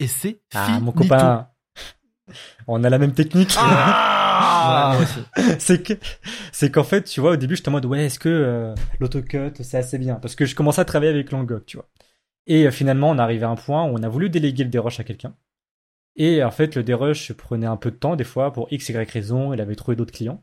[0.00, 0.84] Et c'est Ah, finito.
[0.84, 1.48] mon copain.
[2.66, 3.54] On a la même technique.
[3.58, 4.98] Ah
[5.38, 5.94] Ouais, c'est que
[6.52, 9.52] c'est qu'en fait tu vois au début j'étais en mode ouais est-ce que euh, l'autocut
[9.62, 10.14] c'est assez bien?
[10.16, 11.88] Parce que je commençais à travailler avec Langok tu vois
[12.46, 15.00] et euh, finalement on arrivait à un point où on a voulu déléguer le dérush
[15.00, 15.34] à quelqu'un
[16.16, 19.10] et en fait le dérush prenait un peu de temps des fois pour x y
[19.10, 20.42] raison il avait trouvé d'autres clients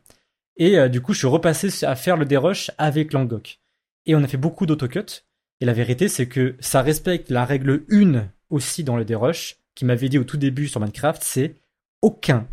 [0.58, 3.60] et euh, du coup je suis repassé à faire le dérush avec Langok
[4.06, 5.24] et on a fait beaucoup d'autocut
[5.60, 9.84] et la vérité c'est que ça respecte la règle 1 aussi dans le dérush qui
[9.84, 11.54] m'avait dit au tout début sur Minecraft, c'est
[12.02, 12.46] aucun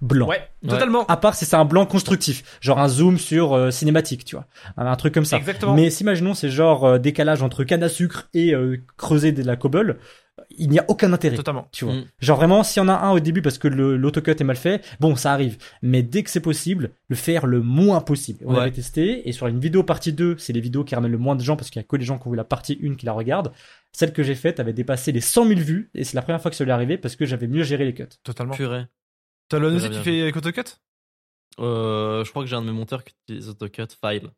[0.00, 0.28] blanc.
[0.28, 1.04] Ouais, totalement.
[1.06, 4.46] À part si c'est un blanc constructif, genre un zoom sur euh, cinématique, tu vois,
[4.76, 5.36] un, truc comme ça.
[5.36, 5.74] Exactement.
[5.74, 9.42] Mais si imaginons c'est genre euh, décalage entre canne à sucre et euh, creuser de
[9.42, 9.98] la cobble,
[10.50, 11.36] il n'y a aucun intérêt.
[11.36, 11.68] Totalement.
[11.72, 11.94] Tu vois.
[11.94, 12.04] Mm.
[12.20, 14.56] Genre vraiment, s'il y en a un au début parce que le- l'autocut est mal
[14.56, 15.58] fait, bon, ça arrive.
[15.82, 18.40] Mais dès que c'est possible, le faire le moins possible.
[18.46, 18.60] On Ouais.
[18.62, 21.36] avait testé, et sur une vidéo partie 2, c'est les vidéos qui ramènent le moins
[21.36, 22.96] de gens parce qu'il y a que les gens qui ont vu la partie 1
[22.96, 23.52] qui la regardent.
[23.92, 26.50] Celle que j'ai faite avait dépassé les 100 000 vues, et c'est la première fois
[26.50, 28.04] que ça lui est arrivé parce que j'avais mieux géré les cuts.
[28.22, 28.54] Totalement.
[28.54, 28.84] Purée.
[29.48, 30.76] T'as le qui fait AutoCut?
[31.60, 34.30] Euh, je crois que j'ai un de mes monteurs qui utilise AutoCut File.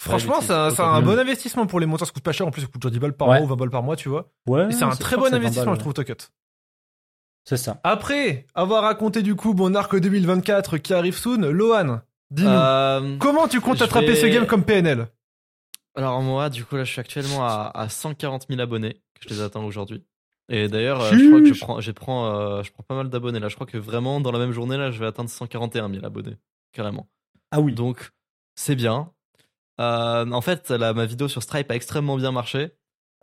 [0.00, 2.06] Franchement, c'est un, bon investissement pour les monteurs.
[2.06, 2.46] Ça coûte pas cher.
[2.46, 3.38] En plus, ça coûte genre 10 balles par Ouais.
[3.38, 4.30] mois ou 20 balles par mois, tu vois.
[4.46, 4.70] Ouais.
[4.70, 6.28] C'est un très bon que c'est 20 investissement, balles, je trouve, AutoCut.
[7.44, 7.80] C'est ça.
[7.82, 12.00] Après avoir raconté du coup mon arc 2024 qui arrive soon, Lohan,
[12.30, 12.48] dis-nous.
[12.48, 15.08] Euh, Comment tu comptes attraper vais- ce game comme PNL
[15.94, 19.34] alors moi, du coup, là, je suis actuellement à, à 140 000 abonnés, que je
[19.34, 20.04] les atteins aujourd'hui.
[20.48, 22.26] Et d'ailleurs, euh, je crois que je prends, je prends,
[22.58, 23.48] euh, je prends pas mal d'abonnés là.
[23.48, 26.36] Je crois que vraiment, dans la même journée, là, je vais atteindre 141 000 abonnés,
[26.72, 27.08] carrément.
[27.50, 27.72] Ah oui.
[27.74, 28.12] Donc,
[28.54, 29.10] c'est bien.
[29.80, 32.72] Euh, en fait, la- ma vidéo sur Stripe a extrêmement bien marché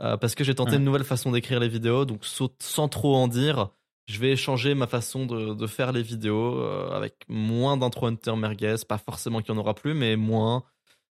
[0.01, 0.77] euh, parce que j'ai tenté Ouais.
[0.77, 2.05] une nouvelle façon d'écrire les vidéos.
[2.05, 2.25] Donc,
[2.59, 3.69] sans trop en dire,
[4.07, 8.35] je vais changer ma façon de, de faire les vidéos euh, avec moins d'intro hunter
[8.35, 8.75] merguez.
[8.88, 10.63] Pas forcément qu'il y en aura plus, mais moins.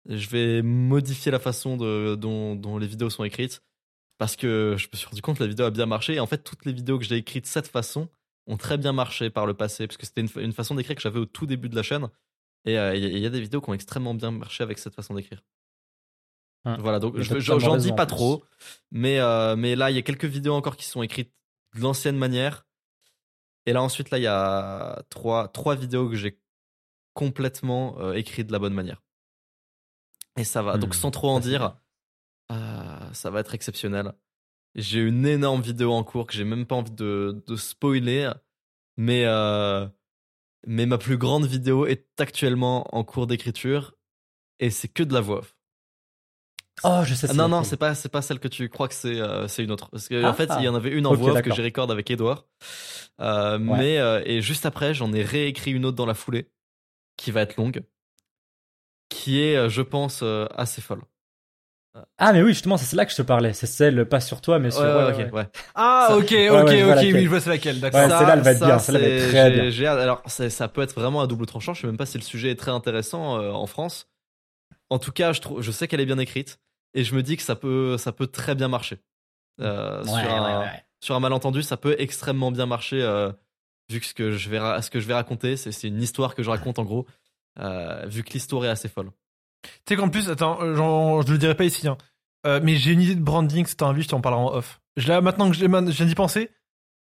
[0.07, 3.61] Je vais modifier la façon de, dont, dont les vidéos sont écrites
[4.17, 6.15] parce que je me suis rendu compte que la vidéo a bien marché.
[6.15, 8.09] Et en fait, toutes les vidéos que j'ai écrites de cette façon
[8.47, 11.19] ont très bien marché par le passé parce que c'était une façon d'écrire que j'avais
[11.19, 12.09] au tout début de la chaîne.
[12.65, 14.63] Et euh, il y, a- il y a des vidéos qui ont extrêmement bien marché
[14.63, 15.41] avec cette façon d'écrire.
[16.65, 16.77] Hein.
[16.79, 17.15] Voilà, donc
[17.59, 18.43] j'en dis pas trop,
[18.91, 21.33] mais, euh, mais là, il y a quelques vidéos encore qui sont écrites
[21.75, 22.67] de l'ancienne manière.
[23.65, 26.39] Et là, ensuite, là, il y a trois, trois vidéos que j'ai
[27.13, 29.01] complètement euh, écrites de la bonne manière.
[30.37, 31.75] Et ça va, donc Hmm, sans trop en dire,
[32.51, 34.13] euh, ça va être exceptionnel.
[34.75, 38.31] J'ai une énorme vidéo en cours que j'ai même pas envie de, de spoiler,
[38.97, 39.25] mais,
[40.67, 43.95] mais ma plus grande vidéo est actuellement en cours d'écriture
[44.59, 45.55] et c'est que de la voix off.
[46.83, 47.27] Oh, je sais.
[47.29, 49.63] Ah, non, non, c'est pas, c'est pas celle que tu crois que c'est, euh, c'est
[49.63, 49.89] une autre.
[49.91, 50.33] Parce que, en Ah.
[50.33, 52.47] fait, il y en avait une en voix off que j'ai record avec Edouard.
[53.19, 56.49] Euh, Mais, euh, et juste après, j'en ai réécrit une autre dans la foulée,
[57.17, 57.83] qui va être longue,
[59.09, 60.23] qui est, je pense,
[60.55, 61.03] assez folle.
[62.17, 63.51] Ah, mais oui, justement, c'est celle-là que je te parlais.
[63.53, 64.81] C'est celle, pas sur toi, mais sur.
[64.81, 65.31] Ouais, ouais, ouais, ok, ouais.
[65.39, 65.47] ouais.
[65.75, 67.13] Ah, Ça- ok, ok, ok, laquelle.
[67.15, 67.99] oui, je vois c'est laquelle, d'accord.
[67.99, 69.69] Ouais, celle-là, elle va être bien, celle-là va être c'est- très bien.
[69.69, 69.87] j'ai.
[69.87, 71.73] Alors, ça peut être vraiment à double tranchant.
[71.73, 74.07] Je sais même pas si le sujet est très intéressant euh, en France.
[74.89, 76.59] En tout cas, je, trouve, je sais qu'elle est bien écrite
[76.93, 78.97] et je me dis que ça peut, ça peut très bien marcher.
[79.59, 80.83] Euh, Ouais, sur, ouais, un, ouais.
[81.01, 83.31] sur un malentendu, ça peut extrêmement bien marcher euh,
[83.89, 86.01] vu que ce que je vais, ra- ce que je vais raconter, c'est c'est une
[86.01, 87.05] histoire que je raconte en gros,
[87.59, 89.11] euh, vu que l'histoire est assez folle.
[89.63, 91.97] Tu sais qu'en plus, attends, euh, je le dirai pas ici, hein.
[92.47, 94.81] Euh, mais j'ai une idée de branding, si t'as envie, je t'en parlerai en off.
[94.97, 96.49] Je maintenant que je je viens d'y penser,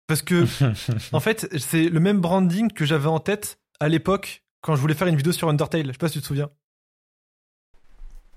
[0.07, 0.45] parce que
[1.13, 4.95] en fait, c'est le même branding que j'avais en tête à l'époque quand je voulais
[4.95, 5.87] faire une vidéo sur Undertale.
[5.87, 6.51] Je sais pas si tu te souviens.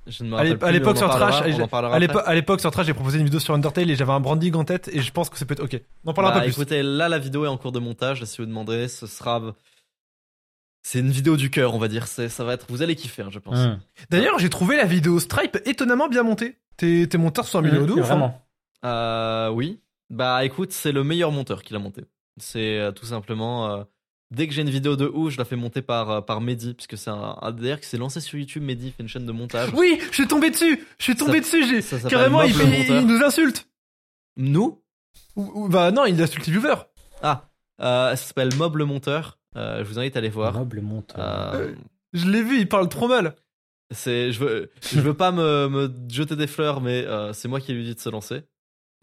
[0.07, 3.41] Je ne me À l'époque sur Trash, à l'époque, sur Trash, j'ai proposé une vidéo
[3.41, 5.63] sur Undertale et j'avais un branding en tête et je pense que ça peut être
[5.63, 5.81] ok.
[6.05, 6.53] On en parlera Bah, pas plus.
[6.53, 8.23] écoutez, là, la vidéo est en cours de montage.
[8.23, 9.41] Si vous demandez, ce sera.
[10.89, 12.07] C'est une vidéo du cœur, on va dire.
[12.07, 12.65] Ça va être.
[12.69, 13.57] Vous allez kiffer, hein, je pense.
[14.09, 16.55] D'ailleurs, j'ai trouvé la vidéo Stripe étonnamment bien montée.
[16.77, 17.09] Tes,
[17.43, 18.05] sont améliorés de Hum, ouf.
[18.05, 18.07] hein.
[18.07, 18.41] Vraiment.
[18.85, 19.81] Euh, oui.
[20.09, 22.05] Bah, écoute, c'est le meilleur monteur qui l'a monté.
[22.39, 23.69] C'est euh, tout simplement.
[23.69, 23.83] euh,
[24.31, 26.73] dès que j'ai une vidéo de ouf, je la fais monter par, euh, par Mehdi,
[26.73, 28.63] puisque c'est un, un DR qui s'est lancé sur YouTube.
[28.63, 29.71] Mehdi fait une chaîne de montage.
[29.73, 30.87] Oui, je suis tombé dessus.
[30.99, 31.67] Je suis tombé dessus.
[31.67, 33.01] J'ai Ça s'appelle carrément, il, fait- monteur.
[33.01, 33.67] il nous insulte.
[34.37, 34.81] Nous?
[35.35, 36.75] Ou- ou- bah non, il insulte les viewers.
[37.21, 37.49] Ah,
[37.81, 39.37] euh, ça s'appelle Mob le monteur.
[39.57, 40.53] Euh, je vous invite à aller voir.
[40.53, 41.13] Noble monte.
[41.17, 41.73] Euh,
[42.13, 43.35] Je l'ai vu, il parle trop mal.
[43.91, 47.59] c'est, je veux, je veux pas me, me jeter des fleurs, mais euh, c'est moi
[47.59, 48.43] qui lui ai dit de se lancer.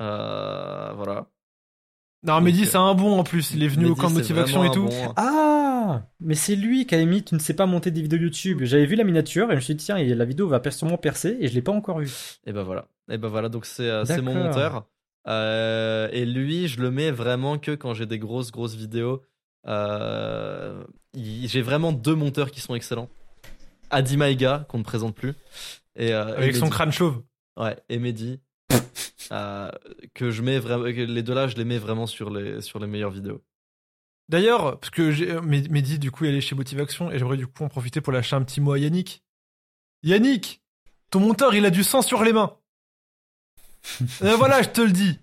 [0.00, 1.26] Euh, voilà.
[2.26, 3.50] Non, Donc, Mehdi, euh, c'est un bon en plus.
[3.52, 4.84] Il est venu au Mehdi, camp de motivation et tout.
[4.84, 8.18] bon- Ah Mais c'est lui qui a mis Tu ne sais pas monter des vidéos
[8.18, 8.60] YouTube.
[8.62, 11.36] J'avais vu la miniature et je me suis dit, tiens, la vidéo va sûrement percer
[11.40, 12.10] et je l'ai pas encore vue.
[12.46, 12.86] Et ben voilà.
[13.10, 14.86] Et ben voilà, donc c'est euh, c'est mon monteur.
[15.26, 19.22] Euh, et lui, je le mets vraiment que quand j'ai des grosses, grosses vidéos.
[19.66, 23.08] Euh, j'ai vraiment deux monteurs qui sont excellents.
[23.90, 25.34] Adi Maïga, qu'on ne présente plus.
[25.96, 27.22] Et, euh, et Avec son crâne chauve.
[27.56, 28.40] Ouais, et Mehdi.
[29.32, 29.70] euh,
[30.14, 30.84] que je mets vraiment.
[30.84, 33.42] que Les deux là, je les mets vraiment sur les, sur les meilleures vidéos.
[34.28, 37.62] D'ailleurs, parce que j'ai- Mehdi, du coup, il est chez Motivation et j'aimerais du coup
[37.62, 39.22] en profiter pour lâcher un petit mot à Yannick.
[40.02, 40.62] Yannick,
[41.10, 42.56] ton monteur, il a du sang sur les mains.
[44.22, 45.18] Euh, voilà, je te le dis.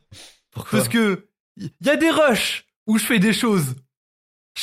[0.52, 1.28] Pourquoi Parce que
[1.58, 3.76] il y a des rushs où je fais des choses.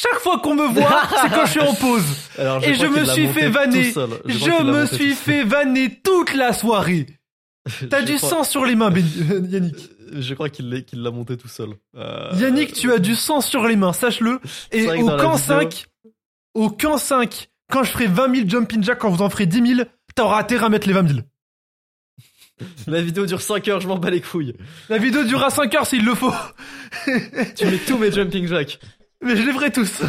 [0.01, 2.05] Chaque fois qu'on me voit, c'est quand je suis en pause.
[2.39, 3.93] Alors, Et je me suis fait vanner.
[4.27, 7.07] Je, me suis fait vanner toute la soirée.
[7.91, 9.91] T'as du crois- sang sur les mains, Ben- euh, Yannick.
[10.13, 11.71] Je crois qu'il l'a monté tout seul.
[11.97, 14.41] Euh, Yannick, tu as du sang sur les mains, sache-le.
[14.73, 15.87] Et au camp vidéo- 5,
[16.55, 19.75] au camp 5, quand je ferai 20 000 jumping jack, quand vous en ferez 10
[19.77, 21.21] 000, t'auras intérêt à mettre les 20 000.
[22.87, 24.55] La vidéo dure 5 heures, je m'en bats les couilles.
[24.89, 26.33] La vidéo durera 5 heures s'il le faut.
[27.57, 28.79] Tu mets tous mes jumping jacks
[29.23, 30.03] Mais je les ferai tous.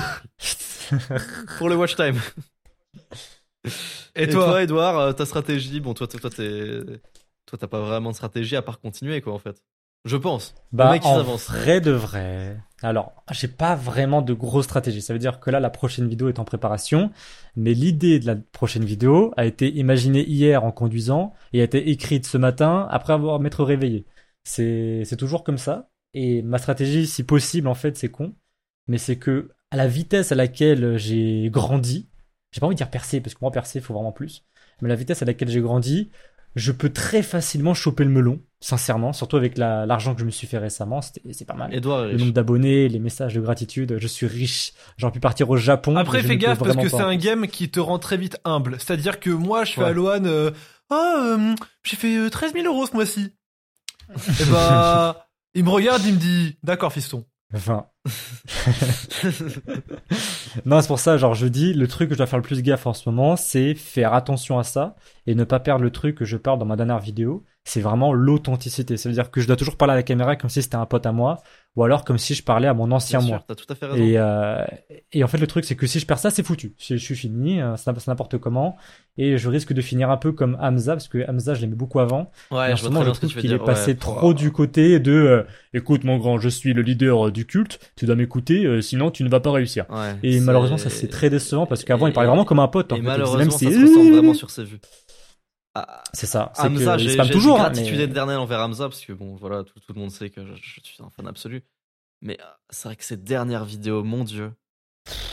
[1.58, 2.20] pour le watch time.
[4.16, 6.82] Et, Et, toi, toi, Edouard, euh, ta stratégie, bon, toi, toi, toi, t'es,
[7.46, 9.62] toi, t'as pas vraiment de stratégie à part continuer, quoi, en fait.
[10.06, 10.56] Je pense.
[10.72, 12.58] Bah, mec, il en vrai de vrai.
[12.82, 15.02] Alors, j'ai pas vraiment de grosse stratégie.
[15.02, 17.12] Ça veut dire que là, la prochaine vidéo est en préparation.
[17.58, 21.90] Mais l'idée de la prochaine vidéo a été imaginée hier en conduisant et a été
[21.90, 24.06] écrite ce matin après avoir m'être réveillé.
[24.46, 25.90] C'est, c'est toujours comme ça.
[26.14, 28.34] Et ma stratégie, si possible, en fait, c'est con.
[28.90, 32.10] Mais c'est que, à la vitesse à laquelle j'ai grandi,
[32.52, 34.44] j'ai pas envie de dire percer, parce que moi, percer, il faut vraiment plus.
[34.82, 36.10] Mais la vitesse à laquelle j'ai grandi,
[36.56, 40.32] je peux très facilement choper le melon, sincèrement, surtout avec la- l'argent que je me
[40.32, 41.74] suis fait récemment, c'est pas mal.
[41.74, 45.58] Edouard Le nombre d'abonnés, les messages de gratitude, je suis riche, j'aurais pu partir au
[45.58, 45.96] Japon.
[45.96, 48.78] Après, fais gaffe parce que c'est un game qui te rend très vite humble.
[48.80, 49.88] C'est-à-dire que moi, je fais Ouais.
[49.90, 50.50] à Loan, euh,
[50.90, 53.32] ah, euh, j'ai fait euh, 13 000 euros ce mois-ci.
[54.42, 57.26] Et bah, il me regarde, il me dit, d'accord, fiston.
[57.54, 57.88] Enfin.
[60.66, 62.62] non, c'est pour ça, genre, je dis, le truc que je dois faire le plus
[62.62, 66.16] gaffe en ce moment, c'est faire attention à ça et ne pas perdre le truc
[66.16, 67.44] que je parle dans ma dernière vidéo.
[67.66, 68.98] C'est vraiment l'authenticité.
[68.98, 70.86] Ça veut dire que je dois toujours parler à la caméra comme si c'était un
[70.88, 71.38] pote à moi
[71.76, 73.44] ou alors comme si je parlais à mon ancien Bien moi.
[73.48, 74.04] sûr, tout à fait raison.
[74.04, 74.66] Et, euh,
[75.12, 76.74] et en fait, le truc, c'est que si je perds ça, c'est foutu.
[76.80, 78.76] Je, je suis fini, euh, c'est n'importe comment.
[79.18, 82.00] Et je risque de finir un peu comme Hamza, parce que Hamza, je l'aimais beaucoup
[82.00, 82.32] avant.
[82.50, 85.44] ouais, et en je moment, je trouve qu'il est passé trop du côté de euh,
[85.74, 89.12] Écoute, mon grand, je suis le leader euh, du culte, tu dois m'écouter, euh, sinon
[89.12, 89.86] tu ne vas pas réussir.
[89.92, 92.92] Ouais, Et malheureusement, ça c'est très décevant parce qu'avant, il parlait vraiment comme un pote.
[92.92, 93.06] En Et fait.
[93.06, 94.80] malheureusement, Même ça si- se ressent vraiment sur ses vues.
[95.76, 96.52] Ah, C'est ça.
[96.56, 97.56] C'est Hamza, j'ai toujours.
[97.58, 100.12] une hein, gratitude mais- éternelle envers Hamza parce que bon, voilà, tout, tout le monde
[100.12, 101.64] sait que je, je suis un fan absolu.
[102.22, 104.52] Mais euh, c'est vrai que ces dernières vidéos, mon dieu.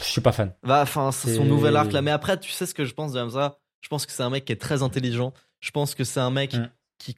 [0.01, 0.55] Je suis pas fan.
[0.63, 2.01] Bah, enfin, c'est son nouvel arc là.
[2.03, 3.59] Mais après, tu sais ce que je pense de Hamza?
[3.81, 5.33] Je pense que c'est un mec qui est très intelligent.
[5.61, 6.71] Je pense que c'est un mec Mm.
[6.99, 7.17] qui,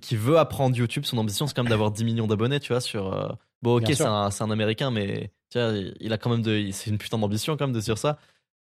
[0.00, 1.04] qui, veut apprendre YouTube.
[1.04, 2.80] Son ambition, c'est quand même d'avoir 10 millions d'abonnés, tu vois.
[2.80, 3.28] Sur, euh,
[3.62, 6.68] Bon, ok, c'est un, c'est un américain, mais tu vois, il a quand même de.
[6.72, 8.18] C'est une putain d'ambition quand même de dire ça.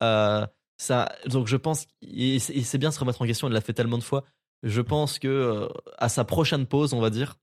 [0.04, 0.46] Euh,
[0.78, 1.88] ça donc je pense.
[2.02, 4.24] Il sait bien se remettre en question, il l'a fait tellement de fois.
[4.64, 7.36] Je pense que euh, à sa prochaine pause, on va dire.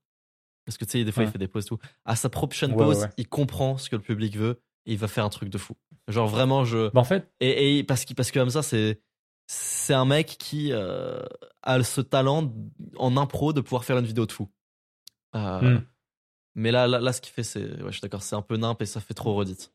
[0.65, 1.79] Parce que tu sais, des fois, il fait des pauses et tout.
[2.05, 4.97] À sa prochaine Ouais, pause, ouais, il comprend ce que le public veut et il
[4.97, 5.75] va faire un truc de fou.
[6.07, 6.89] Genre vraiment, je.
[6.91, 9.01] Bah, en fait, Et, et parce, que, parce que ça, c'est
[9.47, 11.21] c'est un mec qui euh,
[11.63, 12.53] a ce talent
[12.97, 14.49] en impro de pouvoir faire une vidéo de fou.
[15.35, 15.81] Euh, Hmm.
[16.55, 17.63] Mais là, là, là, ce qu'il fait, c'est.
[17.81, 19.73] Ouais, je suis d'accord, c'est un peu nimp et ça fait trop redite.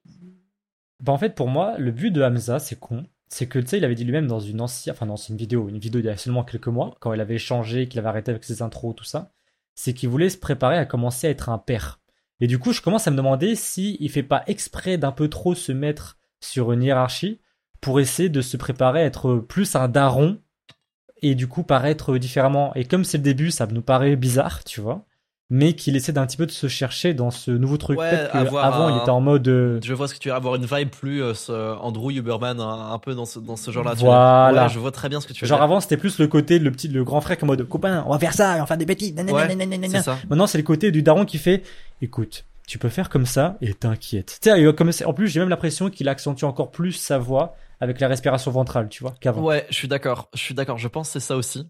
[1.00, 3.78] Bah en fait pour moi le but de Hamza c'est con c'est que tu sais
[3.78, 6.08] il avait dit lui-même dans une ancienne enfin dans une vidéo une vidéo il y
[6.08, 9.04] a seulement quelques mois quand il avait échangé qu'il avait arrêté avec ses intros tout
[9.04, 9.32] ça
[9.78, 12.00] c'est qu'il voulait se préparer à commencer à être un père.
[12.40, 15.28] Et du coup je commence à me demander si il fait pas exprès d'un peu
[15.28, 17.40] trop se mettre sur une hiérarchie
[17.80, 20.40] pour essayer de se préparer à être plus un daron
[21.22, 22.74] et du coup paraître différemment.
[22.74, 25.06] Et comme c'est le début ça nous paraît bizarre tu vois
[25.50, 28.32] mais qu'il essaie d'un petit peu de se chercher dans ce nouveau truc Ouais, peut-être
[28.32, 30.66] qu'avant un- il était en mode euh, Je vois ce que tu veux avoir une
[30.66, 33.94] vibe plus euh, ce Andrew Huberman, un, un peu dans ce, dans ce genre-là.
[33.94, 34.64] Voilà.
[34.64, 35.64] Ouais, je vois très bien ce que tu veux Genre dire.
[35.64, 38.18] avant c'était plus le côté le petit le grand frère comme mode copain on va
[38.18, 39.56] faire ça on va faire des bêtises Ouais.
[40.28, 41.62] Maintenant c'est le côté du daron qui fait
[42.02, 44.38] écoute tu peux faire comme ça et t'inquiète.
[44.42, 47.56] Tu sais euh, comme en plus j'ai même l'impression qu'il accentue encore plus sa voix
[47.80, 49.42] avec la respiration ventrale tu vois qu'avant.
[49.42, 50.28] Ouais, je suis d'accord.
[50.34, 50.76] Je suis d'accord.
[50.76, 51.66] Je pense c'est ça aussi.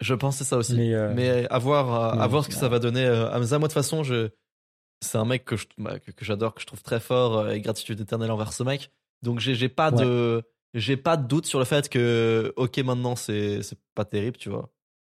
[0.00, 0.74] Je pense c'est ça aussi.
[0.76, 3.04] Mais, euh, Mais à voir, euh, à mais- voir ce que ça va donner.
[3.04, 4.30] euh, Hamza, moi de toute façon, je...
[5.02, 7.50] c'est un mec que je- bah, que, que j'adore, que je trouve très fort euh,
[7.52, 8.90] et gratitude éternelle envers ce mec.
[9.22, 10.42] Donc j'ai j'ai pas de
[10.74, 14.48] j'ai pas de doute sur le fait que ok maintenant c'est c'est pas terrible, tu
[14.48, 14.70] vois.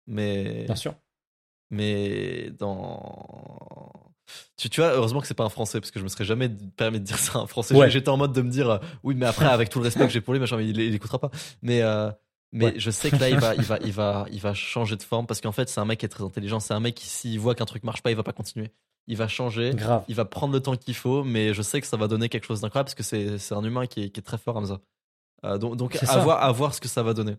[0.08, 0.93] Mais Bien sûr.
[1.69, 3.91] mais dans
[4.58, 6.50] tu, tu vois heureusement que c'est pas un français parce que je me serais jamais
[6.50, 7.89] permis de dire ça à un français Ouais.
[7.89, 10.12] j'étais en mode de me dire euh, oui mais après avec tout le respect que
[10.13, 12.10] j'ai pour lui machin mais il, il écoutera pas mais euh,
[12.54, 12.74] mais Ouais.
[12.78, 15.26] je sais que là il va il va il va il va changer de forme
[15.28, 17.40] parce qu'en fait c'est un mec qui est très intelligent c'est un mec qui s'il
[17.40, 18.72] voit qu'un truc marche pas il va pas continuer
[19.08, 20.04] il va changer Grave.
[20.08, 22.46] il va prendre le temps qu'il faut mais je sais que ça va donner quelque
[22.46, 24.80] chose d'incroyable parce que c'est un humain qui est, qui est très fort Hamza
[25.46, 27.36] Euh, donc donc à voir à voir ce que ça va donner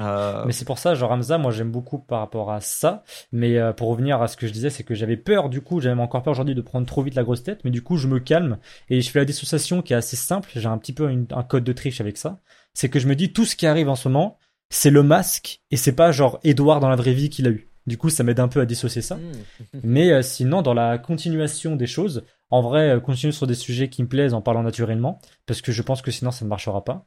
[0.00, 3.04] Euh, Mais c'est pour ça, genre Hamza, moi j'aime beaucoup par rapport à ça.
[3.30, 5.80] Mais euh, pour revenir à ce que je disais, c'est que j'avais peur, du coup,
[5.80, 7.60] j'avais encore peur aujourd'hui de prendre trop vite la grosse tête.
[7.64, 10.50] Mais du coup, je me calme et je fais la dissociation qui est assez simple.
[10.56, 12.40] J'ai un petit peu une- un code de triche avec ça.
[12.74, 14.38] C'est que je me dis tout ce qui arrive en ce moment,
[14.70, 17.68] c'est le masque et c'est pas genre Edouard dans la vraie vie qu'il a eu.
[17.86, 19.16] Du coup, ça m'aide un peu à dissocier ça.
[19.16, 19.80] hmm.
[19.82, 23.88] Mais euh, sinon, dans la continuation des choses, en vrai, euh, continuer sur des sujets
[23.88, 26.84] qui me plaisent en parlant naturellement, parce que je pense que sinon ça ne marchera
[26.84, 27.06] pas.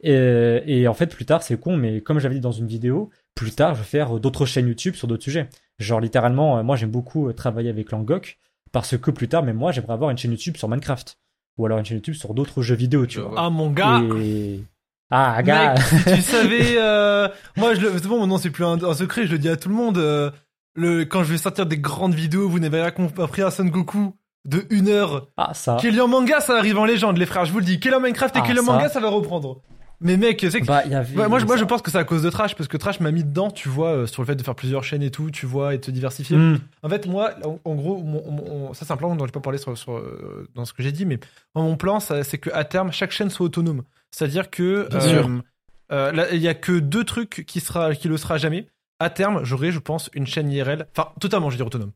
[0.00, 3.10] Et, et en fait, plus tard, c'est con, mais comme j'avais dit dans une vidéo,
[3.34, 5.48] plus tard, je vais faire d'autres chaînes YouTube sur d'autres sujets.
[5.78, 8.38] Genre, littéralement, euh, moi, j'aime beaucoup euh, travailler avec Langok,
[8.72, 11.18] parce que plus tard, mais moi, j'aimerais avoir une chaîne YouTube sur Minecraft.
[11.58, 13.30] Ou alors une chaîne YouTube sur d'autres jeux vidéo, tu Je vois.
[13.30, 13.40] vois.
[13.42, 14.60] Ah mon gars Et...
[15.10, 15.82] Ah, gars Mec,
[16.16, 19.32] tu savais, euh, moi je le, c'est bon, maintenant c'est plus un, un secret, je
[19.32, 19.98] le dis à tout le monde.
[19.98, 20.30] euh,
[20.74, 24.14] le, quand je vais sortir des grandes vidéos, vous n'avez rien compris à Son Goku
[24.44, 25.28] de une heure.
[25.36, 25.76] Ah, ça.
[25.80, 27.80] Killian Manga, ça arrive en légende, les frères, je vous le dis.
[27.80, 28.72] Killian Minecraft et Ah, Killian ça.
[28.72, 29.62] Manga, ça va reprendre.
[30.02, 30.82] Mais mec, c'est que Bah.
[30.86, 33.00] Ouais, moi, je, moi, je pense que c'est à cause de Trash, parce que Trash
[33.00, 35.30] m'a mis dedans, tu vois, euh, sur le fait de faire plusieurs chaînes et tout,
[35.30, 36.36] tu vois, et de se diversifier.
[36.36, 36.58] Hmm.
[36.82, 39.40] En fait, moi, en, en gros, mon- mon- ça c'est un plan dont je peux
[39.40, 40.02] pas parler sur, sur,
[40.54, 41.18] dans ce que j'ai dit, mais
[41.54, 43.82] mon plan, c'est que à terme, chaque chaîne soit autonome.
[44.10, 45.30] C'est-à-dire que Bien euh, sûr.
[45.92, 48.66] euh, il y a que deux trucs qui sera, qui le sera jamais.
[48.98, 50.86] À terme, j'aurai, je pense, une chaîne IRL.
[50.96, 51.92] Enfin, totalement, je veux dire autonome.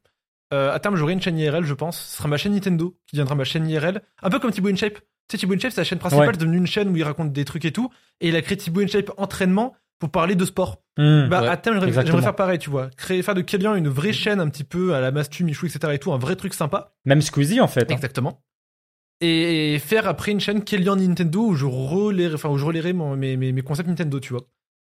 [0.53, 1.99] Euh, à terme, j'aurai une chaîne IRL, je pense.
[1.99, 4.03] Ce sera ma chaîne Nintendo qui deviendra ma chaîne IRL.
[4.23, 4.95] Un peu comme Thibaut InShape.
[4.95, 6.35] Tu sais, Thibaut InShape, c'est la chaîne principale, Ouais.
[6.35, 7.89] c'est devenu une chaîne où il raconte des trucs et tout.
[8.21, 10.83] Et il a créé Thibaut InShape entraînement pour parler de sport.
[10.99, 11.29] Hmm.
[11.29, 12.91] Bah, Ouais, à terme, j'aimerais faire pareil, tu vois.
[12.97, 15.93] Créer, faire de Kélian une vraie chaîne un petit peu à la Mastu, Michou, etc.
[15.95, 16.93] et tout, un vrai truc sympa.
[17.05, 17.83] Même Squeezie, en fait.
[17.91, 17.95] hein.
[17.95, 18.43] Exactement.
[19.21, 23.17] Et faire après une chaîne Kélian Nintendo où je relayerai, enfin, où je relayerai mon-
[23.17, 24.43] mes, mes, mes concepts Nintendo, tu vois.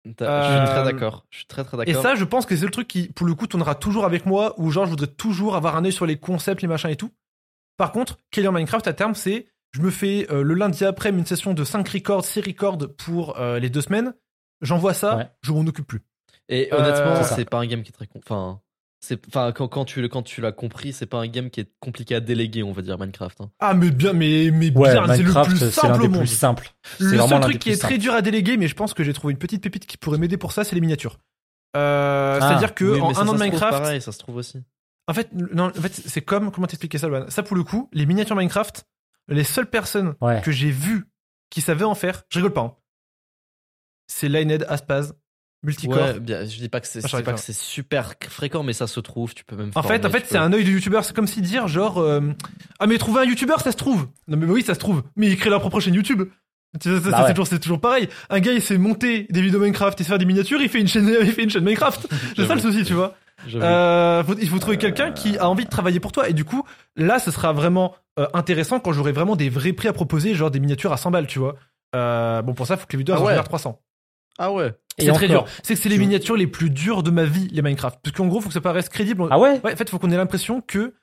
[0.06, 1.26] Je Euh, suis très d'accord.
[1.30, 2.02] Je suis très très Et d'accord.
[2.02, 4.54] ça, je pense que c'est le truc qui, pour le coup, tournera toujours avec moi,
[4.58, 7.12] où genre, je voudrais toujours avoir un œil sur les concepts, les machins et tout.
[7.78, 11.26] Par contre, Kélian Minecraft, à terme, c'est, je me fais euh, le lundi après une
[11.26, 14.14] session de 5 records, 6 records pour euh, les deux semaines.
[14.62, 15.28] J'envoie ça, Ouais.
[15.42, 16.02] je m'en occupe plus.
[16.50, 18.08] Et Euh, honnêtement, c'est pas un game qui est très.
[18.08, 18.60] con- Enfin.
[19.28, 21.70] Enfin, quand, quand tu, le- quand tu l'as compris, c'est pas un game qui est
[21.82, 23.42] compliqué à déléguer, on va dire Minecraft.
[23.42, 23.52] hein.
[23.60, 26.20] Ah, mais bien, mais, mais Ouais, bien, c'est le Minecraft, plus simple des au monde.
[26.20, 26.74] plus simples.
[27.00, 29.04] C'est Le seul truc des qui est très dur à déléguer, mais je pense que
[29.04, 31.20] j'ai trouvé une petite pépite qui pourrait m'aider pour ça, c'est les miniatures.
[31.76, 34.20] Euh, Ah, C'est-à-dire que Oui, en mais ça, un an de Minecraft, pareil, ça se
[34.20, 34.64] trouve aussi.
[35.08, 37.90] en fait, non, en fait, c'est comme comment t'expliquer ça, Loan Ça pour le coup,
[37.92, 38.86] les miniatures Minecraft,
[39.28, 40.42] les seules personnes Ouais.
[40.42, 41.06] que j'ai vues
[41.50, 42.62] qui savaient en faire, je rigole pas.
[42.62, 42.76] hein,
[44.08, 45.14] c'est Linehead, Aspaz,
[45.64, 45.98] Multicore.
[45.98, 48.86] Ouais, bien, je dis pas que c'est Ah, pas que c'est super fréquent, mais ça
[48.88, 49.34] se trouve.
[49.34, 49.72] Tu peux même.
[49.76, 51.06] En fait, former, en fait, c'est peux- un œil de youtubeur.
[51.06, 52.20] C'est comme si dire genre euh,
[52.80, 54.08] ah mais trouver un youtubeur, ça se trouve.
[54.28, 55.04] Non mais oui, ça se trouve.
[55.16, 56.24] Mais il crée leur propre chaîne YouTube.
[56.74, 57.34] Bah c'est ouais.
[57.34, 58.10] toujours, toujours pareil.
[58.30, 60.82] Un gars, il s'est monter des vidéos Minecraft et se faire des miniatures, il fait
[60.82, 62.08] une chaîne, il fait une chaîne Minecraft.
[62.36, 63.16] C'est ça le souci, tu vois.
[63.56, 66.28] Euh, faut- il faut trouver quelqu'un qui a envie de travailler pour toi.
[66.30, 66.64] Et du coup,
[66.96, 70.50] là, ce sera vraiment euh, intéressant quand j'aurai vraiment des vrais prix à proposer, genre
[70.52, 71.56] des miniatures à 100 balles, tu vois.
[71.96, 73.28] Euh, bon, pour ça, faut que les vidéos Ah ouais.
[73.30, 73.80] génèrent 300.
[74.38, 74.74] Ah ouais.
[75.00, 75.46] C'est très dur.
[75.64, 78.00] C'est que c'est les Tu- miniatures les plus dures de ma vie, les Minecraft.
[78.04, 79.28] Parce qu'en gros, faut que ça paraisse crédible.
[79.32, 80.94] Ah ouais Ouais, en fait, faut qu'on ait l'impression que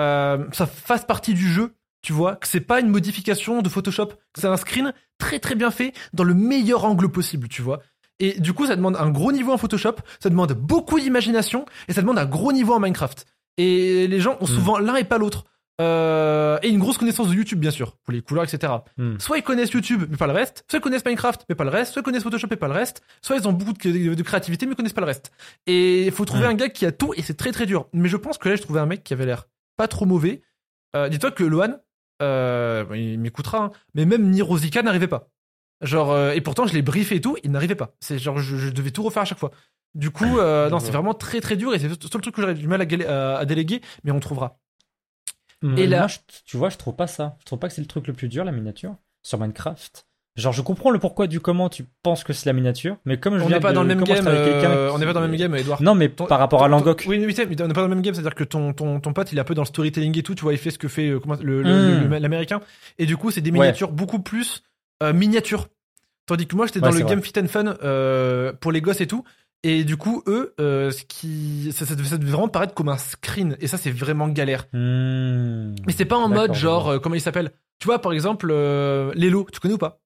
[0.00, 4.06] euh, ça fasse partie du jeu, tu vois, que c'est pas une modification de Photoshop,
[4.06, 7.80] que c'est un screen très très bien fait dans le meilleur angle possible, tu vois.
[8.20, 11.92] Et du coup, ça demande un gros niveau en Photoshop, ça demande beaucoup d'imagination et
[11.92, 13.26] ça demande un gros niveau en Minecraft.
[13.56, 15.44] Et les gens ont souvent l'un et pas l'autre.
[15.80, 18.72] Euh, et une grosse connaissance de YouTube, bien sûr, pour les couleurs, etc.
[18.96, 19.16] Hmm.
[19.18, 20.64] Soit ils connaissent YouTube, mais pas le reste.
[20.68, 21.92] Soit ils connaissent Minecraft, mais pas le reste.
[21.92, 23.02] Soit ils connaissent Photoshop, et pas le reste.
[23.22, 25.30] Soit ils ont beaucoup de, de créativité, mais ils connaissent pas le reste.
[25.66, 26.50] Et il faut trouver Hmm.
[26.50, 27.88] un gars qui a tout, et c'est très très dur.
[27.92, 30.42] Mais je pense que là, j'ai trouvé un mec qui avait l'air pas trop mauvais.
[30.96, 31.76] Euh, Dis-toi que Loan,
[32.22, 35.28] euh, il m'écoutera, hein, mais même Nirozika n'arrivait pas.
[35.80, 37.94] Genre, euh, et pourtant, je l'ai briefé et tout, il n'arrivait pas.
[38.00, 39.52] C'est genre, je, je devais tout refaire à chaque fois.
[39.94, 42.40] Du coup, euh, non, c'est vraiment très très dur, et c'est le seul truc que
[42.42, 44.58] j'aurais du mal à- à déléguer, mais on trouvera.
[45.76, 47.36] Et là- je- tu vois, je trouve pas ça.
[47.40, 50.04] Je trouve pas que c'est le truc le plus dur, la miniature, sur Minecraft.
[50.36, 53.38] Genre, je comprends le pourquoi du comment tu penses que c'est la miniature, mais comme
[53.38, 54.18] je On viens n'est pas de- dans le même game.
[54.22, 55.82] travaille avec quelqu'un euh, qui- on n'est pas dans le même game, Edouard.
[55.82, 57.06] Non, mais Ton- par rapport à ton- Langok.
[57.08, 59.12] Oui, oui, mais on n'est pas dans le même game, c'est-à-dire que ton, ton, ton
[59.12, 60.78] pote, il est un peu dans le storytelling et tout, tu vois, il fait ce
[60.78, 62.10] que fait euh, comment, le, le- Hmm.
[62.10, 62.60] le- l'américain.
[62.98, 63.58] Et du coup, c'est des Ouais.
[63.58, 64.62] miniatures beaucoup plus
[65.02, 65.66] euh, miniatures.
[66.26, 69.06] Tandis que moi, j'étais dans le game fit and fun euh, pour les gosses et
[69.08, 69.24] tout.
[69.64, 72.88] Et du coup, eux, euh, ce qui, ça, ça, devait, ça devait vraiment paraître comme
[72.88, 73.56] un screen.
[73.60, 74.66] Et ça, c'est vraiment galère.
[74.72, 75.74] Hmm.
[75.86, 77.52] Mais c'est pas en mode genre, euh, comment il s'appelle?
[77.80, 80.00] Tu vois, par exemple, euh, Lelo, tu connais ou pas?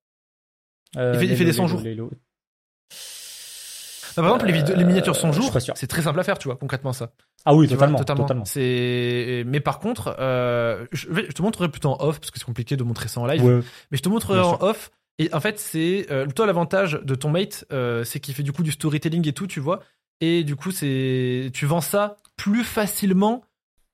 [0.97, 2.11] Euh, il fait- il fait Lelo, des 100 Lelo, jours.
[4.15, 6.21] Bah, Par exemple, les, vidéos- les miniatures 100 Euh, je suis jours, c'est très simple
[6.21, 7.12] à faire, tu vois, concrètement ça.
[7.47, 8.45] Ah oui, Tu vois, totalement, totalement.
[8.45, 12.45] C'est, mais par contre, je, vais- je te montrerai plutôt en off parce que c'est
[12.45, 13.43] compliqué de montrer ça en live.
[13.43, 13.61] Ouais.
[13.91, 14.62] Mais je te montrerai en sûr.
[14.62, 14.91] off.
[15.18, 18.53] Et en fait, c'est euh, toi l'avantage de ton mate, euh, c'est qu'il fait du
[18.53, 19.81] coup du storytelling et tout, tu vois.
[20.20, 23.44] Et du coup, c'est tu vends ça plus facilement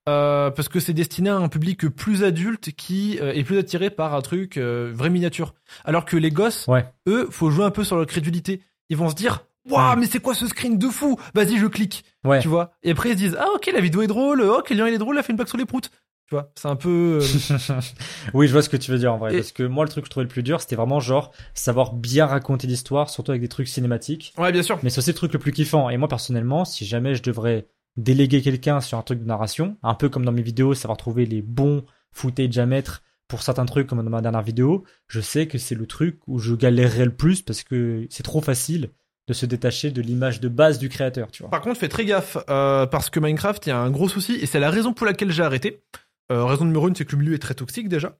[0.08, 3.90] euh, parce que c'est destiné à un public plus adulte qui euh, est plus attiré
[3.90, 5.54] par un truc euh, vraie miniature.
[5.84, 6.86] Alors que les gosses, Ouais.
[7.08, 8.62] eux, faut jouer un peu sur leur crédulité.
[8.88, 11.18] Ils vont se dire, waouh, mais c'est quoi ce screen de fou?
[11.34, 12.40] Vas-y, je clique Ouais.
[12.40, 12.72] tu vois.
[12.82, 14.98] Et après ils se disent ah ok la vidéo est drôle, oh Kélian il est
[14.98, 15.90] drôle, il a fait une blague sur les proutes.
[16.28, 17.20] Tu vois, c'est un peu.
[17.22, 17.80] euh,
[18.34, 19.32] oui, je vois ce que tu veux dire en vrai.
[19.32, 21.32] Et- Parce que moi, le truc que je trouvais le plus dur, c'était vraiment genre
[21.54, 24.34] savoir bien raconter l'histoire, surtout avec des trucs cinématiques.
[24.36, 24.78] Ouais bien sûr.
[24.82, 25.88] Mais c'est aussi le truc le plus kiffant.
[25.90, 29.94] Et moi, personnellement, si jamais je devrais déléguer quelqu'un sur un truc de narration, un
[29.94, 33.86] peu comme dans mes vidéos, savoir trouver les bons footage à mettre pour certains trucs,
[33.86, 37.14] comme dans ma dernière vidéo, je sais que c'est le truc où je galérerai le
[37.14, 38.90] plus parce que c'est trop facile
[39.28, 41.50] de se détacher de l'image de base du créateur, tu vois.
[41.50, 44.32] Par contre, fais très gaffe, euh, parce que Minecraft, il y a un gros souci,
[44.40, 45.82] et c'est la raison pour laquelle j'ai arrêté.
[46.30, 48.18] Euh, raison numéro une, c'est que le milieu est très toxique déjà.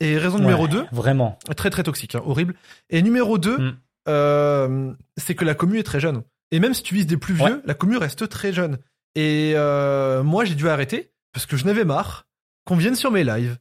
[0.00, 1.38] Et raison numéro 2, Vraiment.
[1.56, 2.54] très très toxique, hein, horrible.
[2.90, 3.76] Et numéro 2, Mm.
[4.08, 6.22] euh, c'est que la commu est très jeune.
[6.50, 7.60] Et même si tu vises des plus vieux, Ouais.
[7.64, 8.78] la commu reste très jeune.
[9.14, 12.26] Et euh, moi, j'ai dû arrêter parce que je n'avais marre
[12.64, 13.58] qu'on vienne sur mes lives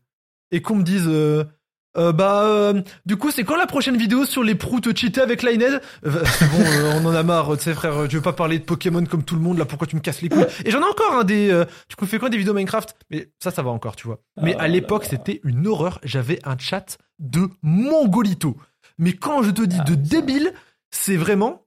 [0.51, 1.07] et qu'on me dise
[1.97, 5.43] euh, bah euh, du coup c'est quand la prochaine vidéo sur les proutes cheatés avec
[5.43, 8.33] Lined Euh, C'est bon, euh, on en a marre, tu sais frère, je veux pas
[8.33, 10.71] parler de Pokémon comme tout le monde là, pourquoi tu me casses les couilles Et
[10.71, 12.95] j'en ai encore un des euh, tu fais quoi des vidéos Minecraft?
[13.09, 14.19] Mais ça ça va encore, tu vois.
[14.41, 18.55] Mais Ah à l'époque, c'était une horreur, j'avais un chat de mongolito.
[18.97, 20.53] Mais quand je te dis Ah, de débile,
[20.91, 21.65] c'est vraiment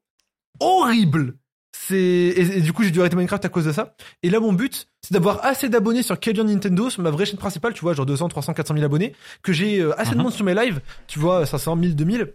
[0.61, 1.35] horrible.
[1.77, 3.97] C'est et, et du coup j'ai dû arrêter Minecraft à cause de ça.
[4.23, 7.37] Et là mon but c'est d'avoir assez d'abonnés sur Kellyanne Nintendo, sur ma vraie chaîne
[7.39, 10.23] principale, tu vois, genre 200, 300, 400 000 abonnés, que j'ai euh, assez de Mhm.
[10.23, 12.33] monde sur mes lives, tu vois, 500, 1000, 2000,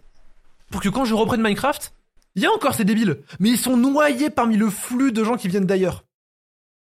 [0.70, 1.92] pour que quand je reprenne Minecraft,
[2.36, 5.36] il y a encore ces débiles, mais ils sont noyés parmi le flux de gens
[5.36, 6.04] qui viennent d'ailleurs.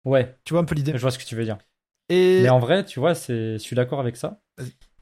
[0.06, 0.92] Ouais, Tu vois un peu l'idée?
[0.96, 1.58] je vois ce que tu veux dire.
[2.10, 4.40] Et Mais en vrai, tu vois, c'est, je suis d'accord avec ça.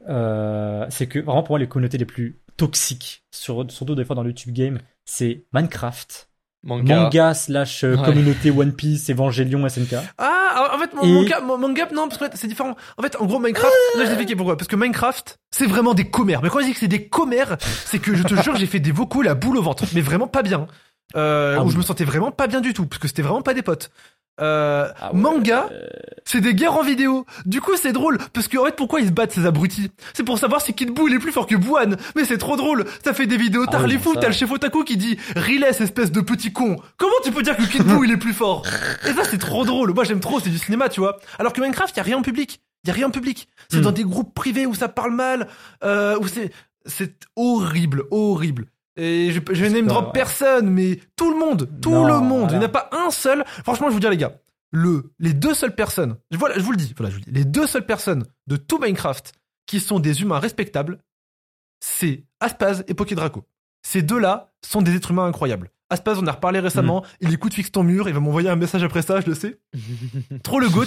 [0.10, 4.16] Euh, c'est que vraiment pour moi, les communautés les plus toxiques, sur, surtout des fois
[4.16, 6.30] dans le YouTube game, c'est Minecraft,
[6.64, 6.96] Manga.
[6.96, 8.06] manga slash euh, Ouais.
[8.06, 9.96] communauté One Piece, Evangelion, SNK.
[10.20, 12.76] Ah, en fait, mon, Et- mon gap, mon, mon gap, non, parce que c'est différent.
[12.98, 14.58] En fait, en gros, Minecraft, là, je vais expliquer pourquoi.
[14.58, 16.42] Parce que Minecraft, c'est vraiment des commères.
[16.44, 18.80] Mais quand je dis que c'est des commères, c'est que je te jure, j'ai fait
[18.80, 19.86] des vocaux la boule au ventre.
[19.96, 20.68] Mais vraiment pas bien.
[21.16, 21.72] Euh, Ah où oui.
[21.74, 22.86] je me sentais vraiment pas bien du tout.
[22.86, 23.92] Parce que c'était vraiment pas des potes.
[24.40, 25.20] Euh, Ah ouais.
[25.20, 25.86] manga, Euh,
[26.24, 27.26] c'est des guerres en vidéo.
[27.46, 28.18] Du coup, c'est drôle.
[28.34, 29.92] Parce que, en fait, pourquoi ils se battent, ces abrutis?
[30.14, 31.98] C'est pour savoir si Kid Buu, il est plus fort que Buan.
[32.16, 32.86] Mais c'est trop drôle.
[33.04, 34.14] Ça fait des vidéos Ah oui, les fous.
[34.14, 36.78] ça- T'as le chef Otaku qui dit, Riles, espèce de petit con.
[36.98, 38.64] Comment tu peux dire que Kid Buu, il est plus fort?
[39.08, 39.94] Et ça, c'est trop drôle.
[39.94, 40.40] Moi, j'aime trop.
[40.40, 41.20] C'est du cinéma, tu vois.
[41.38, 42.62] Alors que Minecraft, y a rien en public.
[42.88, 43.48] Y a rien en public.
[43.70, 43.82] C'est Hmm.
[43.82, 45.48] dans des groupes privés où ça parle mal,
[45.84, 46.52] euh, où c'est,
[46.88, 48.66] c'est horrible, horrible.
[48.98, 52.50] Et je, je name drop personne, mais tout le monde, tout Non, le monde.
[52.52, 53.44] Il n'y en a pas un seul.
[53.64, 54.34] Franchement, je vous dis, les gars,
[54.72, 57.32] le, les deux seules personnes, je, voilà, je vous le dis, voilà, je vous le
[57.32, 59.34] dis, les deux seules personnes de tout Minecraft
[59.66, 61.00] qui sont des humains respectables,
[61.80, 63.44] c'est Aspaz et Pokédraco.
[63.84, 65.72] Ces deux-là sont des êtres humains incroyables.
[65.90, 68.84] Aspaz, on a reparlé récemment, il écoute Fixe ton mur, il va m'envoyer un message
[68.84, 69.60] après ça, je le sais.
[70.44, 70.86] Trop le goat.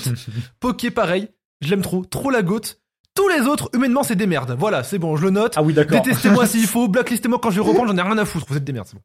[0.60, 1.28] Poké, pareil,
[1.60, 2.60] je l'aime trop, trop la goat.
[3.14, 4.56] Tous les autres, humainement, c'est des merdes.
[4.58, 5.54] Voilà, c'est bon, je le note.
[5.56, 6.02] Ah oui, d'accord.
[6.02, 8.64] Détestez-moi s'il faut, blacklistez-moi quand je vais reprendre, j'en ai rien à foutre, vous êtes
[8.64, 9.02] des merdes, c'est bon.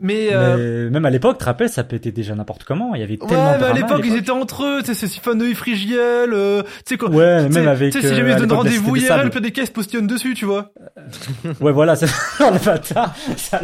[0.00, 2.94] Mais, euh, Mais même à l'époque, rappelles, ça pétait déjà n'importe comment.
[2.94, 5.06] Il y avait Ouais, tellement de mais à l'époque, ils étaient entre eux, tu sais,
[5.08, 7.08] c'est et Frigiel, euh, tu sais quoi.
[7.08, 7.92] Ouais, même avec.
[7.92, 10.44] Tu sais, si euh, jamais ils se donnent rendez-vous IRL, des caisses postillonnent dessus, tu
[10.44, 10.72] vois.
[11.60, 12.06] Ouais, voilà, c'est
[12.40, 13.14] le bâtard.
[13.36, 13.60] ça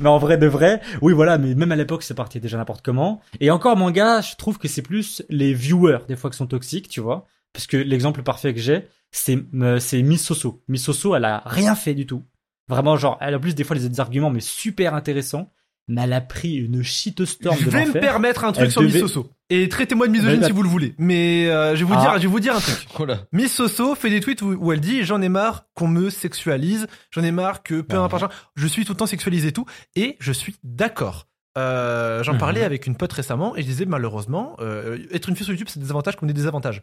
[0.00, 2.82] mais en vrai de vrai, oui, voilà, mais même à l'époque, c'est parti déjà n'importe
[2.82, 3.20] comment.
[3.40, 6.88] Et encore, manga, je trouve que c'est plus les viewers, des fois, qui sont toxiques,
[6.88, 7.26] tu vois.
[7.52, 10.62] Parce que l'exemple parfait que j'ai, c'est, euh, c'est Miss Soso.
[10.68, 12.24] Miss Soso, elle a rien fait du tout.
[12.68, 15.52] Vraiment, genre, elle a plus des fois des arguments, mais super intéressants.
[15.88, 18.82] Mais elle a pris une shitstorm Je de vais me permettre un truc Elle sur
[18.82, 19.30] devait- Miss Soso.
[19.50, 20.94] Et traitez-moi de misogyne si vous le voulez.
[20.96, 22.00] Mais euh, je vais vous Ah.
[22.00, 22.86] dire, je vais vous dire un truc.
[23.00, 23.06] Oh.
[23.32, 26.86] Miss Soso fait des tweets où, où elle dit j'en ai marre qu'on me sexualise,
[27.10, 28.02] j'en ai marre que peu Ouais.
[28.04, 31.26] importe, je suis tout le temps sexualisé et tout, et je suis d'accord.
[31.58, 32.38] Euh, J'en Mhm.
[32.38, 35.68] parlais avec une pote récemment et je disais malheureusement euh, être une fille sur YouTube
[35.68, 36.82] c'est des avantages comme des désavantages.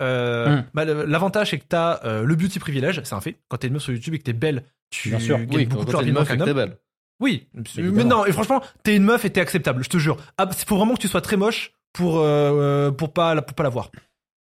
[0.00, 0.64] Euh, Mhm.
[0.74, 3.36] bah, L'avantage c'est que t'as euh, le beauty privilège, c'est un fait.
[3.48, 5.38] Quand t'es une meuf sur YouTube et que t'es belle, tu Bien sûr.
[5.38, 6.52] gagnes Oui, beaucoup plus rapidement meuf et qu'un homme.
[6.54, 6.76] belle.
[7.20, 7.92] Oui, Évidemment.
[7.96, 10.16] mais non, et franchement, t'es une meuf et t'es acceptable, je te jure.
[10.38, 13.54] Ah, il faut vraiment que tu sois très moche pour euh, pour pas la- pour
[13.54, 13.90] pas la voir.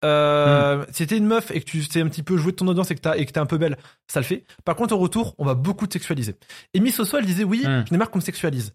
[0.04, 2.66] Euh, Si t'es une meuf et que tu sais un petit peu jouer de ton
[2.66, 3.76] audience et que t'es un peu belle,
[4.08, 4.44] ça le fait.
[4.64, 6.34] Par contre, au retour, on va beaucoup te sexualiser.
[6.74, 7.84] Et Miss Oso, elle disait oui, Hmm.
[7.86, 8.74] je n'ai marre qu'on me sexualise.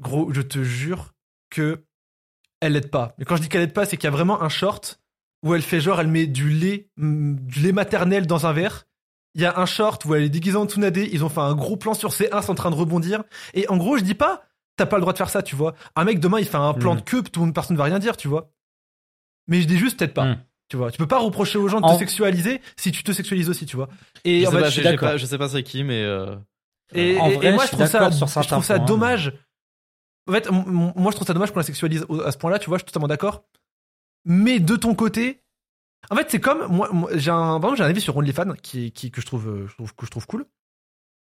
[0.00, 1.14] Gros, je te jure
[1.50, 1.82] que
[2.60, 3.14] elle l'aide pas.
[3.18, 5.00] Mais quand je dis qu'elle aide pas, c'est qu'il y a vraiment un short
[5.44, 8.86] où elle fait genre, elle met du lait, mm, du lait maternel dans un verre.
[9.34, 10.96] Il y a un short où elle est déguisée en Tsunade.
[10.96, 13.22] Ils ont fait un gros plan sur ses 1 en train de rebondir.
[13.54, 14.42] Et en gros, je dis pas,
[14.76, 15.74] t'as pas le droit de faire ça, tu vois.
[15.94, 16.98] Un mec demain, il fait un plan Mm.
[16.98, 18.50] de queue, tout le monde, personne va rien dire, tu vois.
[19.46, 20.24] Mais je dis juste peut-être pas.
[20.24, 20.44] Mm.
[20.70, 23.12] Tu vois, tu peux pas reprocher aux gens de En- te sexualiser si tu te
[23.12, 23.88] sexualises aussi, tu vois.
[24.24, 24.62] Et Je en sais fait,
[24.96, 26.02] pas, je pas- sais pas c'est qui, mais.
[26.02, 26.34] euh,
[26.94, 28.16] Et, En et- vrai, et moi, je trouve ça, je
[28.48, 29.32] trouve ça points, dommage.
[30.28, 32.76] En fait, moi, je trouve ça dommage qu'on la sexualise à ce point-là, tu vois,
[32.78, 33.44] je suis totalement d'accord.
[34.28, 35.40] Mais de ton côté,
[36.10, 38.52] en fait, c'est comme moi, moi, j'ai un, par exemple, j'ai un avis sur OnlyFans
[38.62, 40.44] qui, qui que je trouve, euh, je trouve que je trouve cool.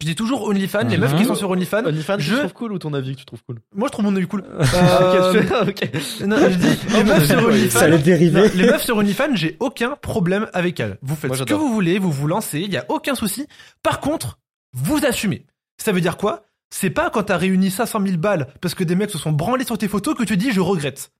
[0.01, 1.01] Je dis toujours OnlyFans, les Mhm.
[1.01, 1.85] meufs qui sont sur OnlyFans.
[1.85, 3.59] OnlyFans, je- tu trouves cool ou ton avis que tu trouves cool?
[3.75, 4.43] Moi, je trouve mon avis cool.
[4.59, 7.79] Euh, je- non, je dis, les meufs sur Ça OnlyFans.
[7.81, 8.41] allait dériver.
[8.41, 10.97] Non, les meufs sur OnlyFans, j'ai aucun problème avec elles.
[11.03, 13.45] Vous faites Moi, ce que vous voulez, vous vous lancez, il y a aucun souci.
[13.83, 14.39] Par contre,
[14.73, 15.45] vous assumez.
[15.77, 16.45] Ça veut dire quoi?
[16.71, 19.65] C'est pas quand t'as réuni 500 000 balles parce que des mecs se sont branlés
[19.65, 21.11] sur tes photos que tu dis je regrette.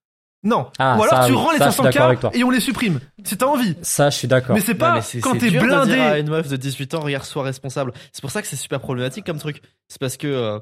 [0.44, 0.72] Non.
[0.80, 1.38] Ah, Ou alors ça, tu oui.
[1.38, 2.32] rends les Ça, je suis d'accord avec 500K toi.
[2.34, 3.00] et on les supprime.
[3.24, 3.76] Si t'as envie.
[3.84, 4.56] Ça, je suis d'accord.
[4.56, 6.20] Mais c'est pas mais quand t'es dur de dire à blindé.
[6.22, 7.94] une meuf de 18 ans, regarde, sois responsable.
[8.12, 9.62] C'est pour ça que c'est super problématique comme truc.
[9.88, 10.60] C'est parce que euh,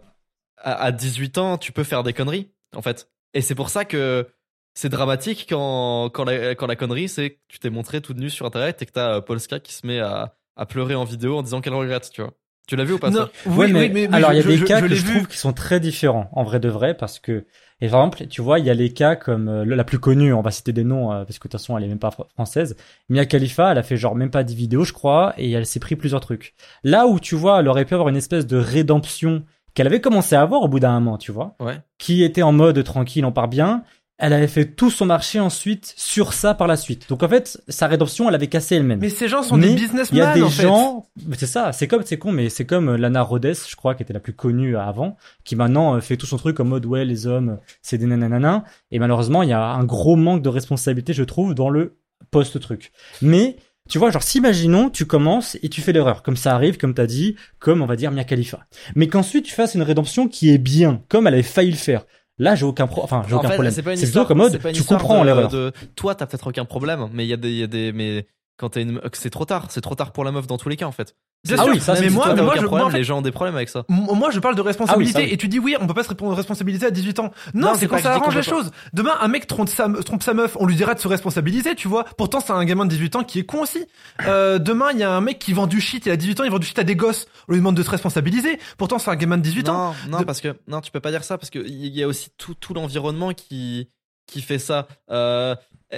[0.57, 3.07] à, à 18 ans, tu peux faire des conneries, en fait.
[3.33, 4.27] Et c'est pour ça que
[4.73, 8.29] c'est dramatique quand, quand, la, quand la connerie, c'est que tu t'es montré toute nue
[8.29, 11.37] sur internet et que t'as euh, Polska qui se met à, à pleurer en vidéo
[11.37, 12.31] en disant qu'elle regrette, tu vois.
[12.67, 13.29] Tu l'as vu ou pas Non, ça?
[13.47, 14.79] Oui, Ouais, mais, oui, mais, mais alors je- il y a je- des je- cas
[14.81, 15.13] je que je vu.
[15.15, 17.45] trouve qui sont très différents en vrai de vrai parce que
[17.81, 20.33] et par exemple tu vois il y a les cas comme euh, la plus connue
[20.33, 22.09] on va citer des noms euh, parce que de toute façon elle est même pas
[22.09, 22.75] fr- française
[23.09, 25.79] Mia Khalifa elle a fait genre même pas 10 vidéos je crois et elle s'est
[25.79, 26.53] pris plusieurs trucs
[26.83, 29.43] là où tu vois elle aurait pu avoir une espèce de rédemption
[29.75, 31.79] qu'elle avait commencé à avoir au bout d'un moment tu vois Ouais.
[31.97, 33.83] qui était en mode tranquille on part bien
[34.19, 37.61] elle avait fait tout son marché ensuite sur ça par la suite donc en fait
[37.67, 39.87] sa rédemption elle avait cassé elle-même Mais ces gens sont Mais des il y a
[39.87, 41.05] businessmen des en gens,
[41.37, 44.03] c'est ça, c'est comme, c'est con, mais c'est comme euh, Lana Rhodes, je crois, qui
[44.03, 47.05] était la plus connue avant, qui maintenant euh, fait tout son truc en mode ouais
[47.05, 51.13] les hommes, c'est des nananana, et malheureusement il y a un gros manque de responsabilité,
[51.13, 51.97] je trouve, dans le
[52.31, 52.91] post truc.
[53.21, 53.57] Mais
[53.89, 57.07] tu vois, genre, s'imaginons, tu commences et tu fais l'erreur, comme ça arrive, comme t'as
[57.07, 58.65] dit, comme on va dire Mia Khalifa.
[58.95, 62.05] Mais qu'ensuite tu fasses une rédemption qui est bien, comme elle avait failli le faire.
[62.39, 63.73] Là, j'ai aucun pro, enfin, j'ai aucun fait, problème.
[63.73, 65.49] C'est plutôt comme mode, tu comprends l'erreur.
[65.49, 67.91] de- Toi, t'as peut-être aucun problème, mais il y a des, il y a des,
[67.91, 68.25] mais
[68.59, 69.67] quand t'es une, c'est trop tard.
[69.69, 71.15] C'est trop tard pour la meuf dans tous les cas, en fait.
[71.45, 72.91] Bien Ah sûr, oui, ça, mais c'est- moi, mais t'as moi, je, problème, moi, en
[72.91, 73.85] fait, les gens ont des problèmes avec ça.
[73.87, 75.33] Moi, je parle de responsabilité Ah oui, ça, oui.
[75.33, 77.31] et tu dis oui, on peut pas se répondre de responsabilité à 18 ans.
[77.53, 78.71] Non, Non, c'est quand ça arrange les choses.
[78.91, 81.87] Demain, un mec trompe sa, trompe sa meuf, on lui dira de se responsabiliser, tu
[81.87, 82.03] vois.
[82.17, 83.85] Pourtant, c'est un gamin de 18 ans qui est con aussi.
[84.25, 86.43] Euh, demain, il y a un mec qui vend du shit, il a 18 ans,
[86.43, 87.25] il vend du shit à des gosses.
[87.47, 88.59] On lui demande de se responsabiliser.
[88.77, 89.93] Pourtant, c'est un gamin de 18 ans.
[90.07, 92.03] Non, non, De- parce que non, tu peux pas dire ça parce que il y
[92.03, 93.87] a aussi tout, tout l'environnement qui
[94.27, 94.87] qui fait ça.
[95.09, 95.55] Euh,
[95.91, 95.97] eh,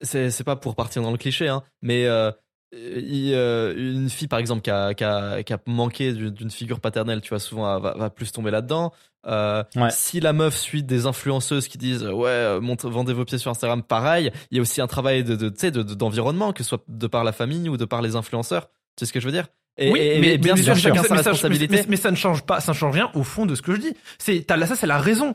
[0.00, 2.30] c'est c'est pas pour partir dans le cliché, hein, mais euh,
[2.72, 6.80] il- euh, une fille par exemple qui a, qui a, qui a manqué d'une figure
[6.80, 8.92] paternelle, tu vois, souvent va, va plus tomber là-dedans.
[9.26, 9.90] Euh, Ouais.
[9.90, 13.50] Si la meuf suit des influenceuses qui disent ouais euh, montre, vendez vos pieds sur
[13.50, 16.52] Instagram, pareil, il y a aussi un travail de, de tu sais de- de- d'environnement
[16.52, 18.68] que ce soit de par la famille ou de par les influenceurs.
[18.96, 19.46] Tu sais ce que je veux dire?
[19.78, 21.76] Et, oui, et- et mais, bien mais sûr, ça- chacun mais sa ça- mais- responsabilité.
[21.76, 23.74] Mais, mais ça ne change pas, ça ne change rien au fond de ce que
[23.74, 23.94] je dis.
[24.18, 25.34] C'est, ça, c'est la raison.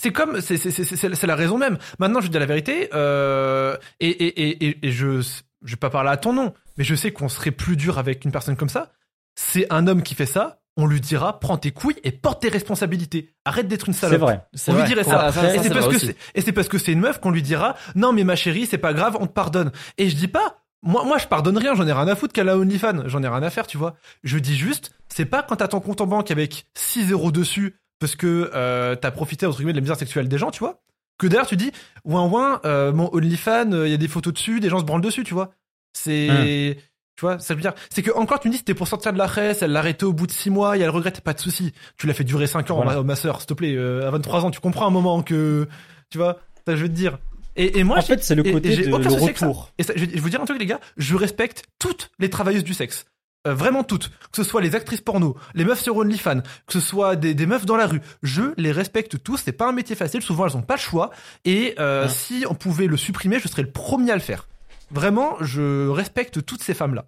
[0.00, 1.78] C'est comme, c'est, c'est, c'est, c'est, c'est la raison même.
[1.98, 5.20] Maintenant, je dis la vérité, euh, et, et, et, et, je,
[5.64, 8.24] je vais pas parler à ton nom, mais je sais qu'on serait plus dur avec
[8.24, 8.92] une personne comme ça.
[9.34, 12.48] C'est un homme qui fait ça, on lui dira, prends tes couilles et porte tes
[12.50, 13.34] responsabilités.
[13.46, 14.20] Arrête d'être une C'est salope.
[14.20, 14.42] vrai.
[14.52, 14.88] C'est On lui vrai.
[14.88, 15.32] dirait ça.
[15.32, 17.42] ça, et c'est parce vrai que et c'est parce que c'est une meuf qu'on lui
[17.42, 19.72] dira, non mais ma chérie, c'est pas grave, on te pardonne.
[19.96, 22.50] Et je dis pas, moi, moi je pardonne rien, j'en ai rien à foutre qu'elle
[22.50, 23.96] a OnlyFans, j'en ai rien à faire, tu vois.
[24.22, 27.76] Je dis juste, c'est pas quand t'as ton compte en banque avec 6 euros dessus
[27.98, 30.80] parce que euh, t'as profité entre guillemets de la misère sexuelle des gens, tu vois.
[31.18, 31.70] Que d'ailleurs tu dis,
[32.04, 35.00] ouin ouin, euh, mon OnlyFans, il y a des photos dessus, des gens se branlent
[35.00, 35.50] dessus, tu vois.
[35.94, 36.76] C'est,
[37.16, 39.18] tu vois, ça veut dire, c'est que encore tu me dis c'était pour sortir de
[39.18, 41.40] la presse, elle l'a arrêté au bout de 6 mois et elle regrette, pas de
[41.40, 41.72] souci.
[41.96, 42.96] Tu l'as fait durer 5 ans, Voilà.
[42.96, 45.66] ma, ma soeur, s'il te plaît, euh, à 23 ans, tu comprends un moment que,
[46.10, 47.18] tu vois, ça je veux te dire.
[47.58, 49.72] Et, et moi, En fait, c'est le et- côté et j'ai de le retour.
[49.78, 52.28] et ça, je, je vais vous dire un truc, les gars, je respecte toutes les
[52.28, 53.06] travailleuses du sexe.
[53.46, 54.08] Euh, vraiment toutes.
[54.10, 57.46] Que ce soit les actrices porno, les meufs sur OnlyFans, que ce soit des, des
[57.46, 58.00] meufs dans la rue.
[58.22, 59.36] Je les respecte tous.
[59.44, 60.20] C'est pas un métier facile.
[60.22, 61.10] Souvent, elles ont pas le choix.
[61.44, 62.08] Et euh, Ouais.
[62.08, 64.48] si on pouvait le supprimer, je serais le premier à le faire.
[64.90, 67.06] Vraiment, je respecte toutes ces femmes-là.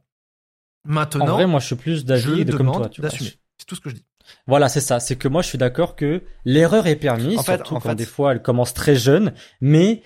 [0.88, 3.30] En Maintenant, vrai, moi, je suis plus d'avis de comme toi, tu d'assumer.
[3.58, 4.04] C'est tout ce que je dis.
[4.46, 5.00] Voilà, c'est ça.
[5.00, 7.88] C'est que moi, je suis d'accord que l'erreur est permise, En fait- surtout en quand
[7.90, 9.32] fait- des fois elle commence très jeune.
[9.60, 10.02] Mais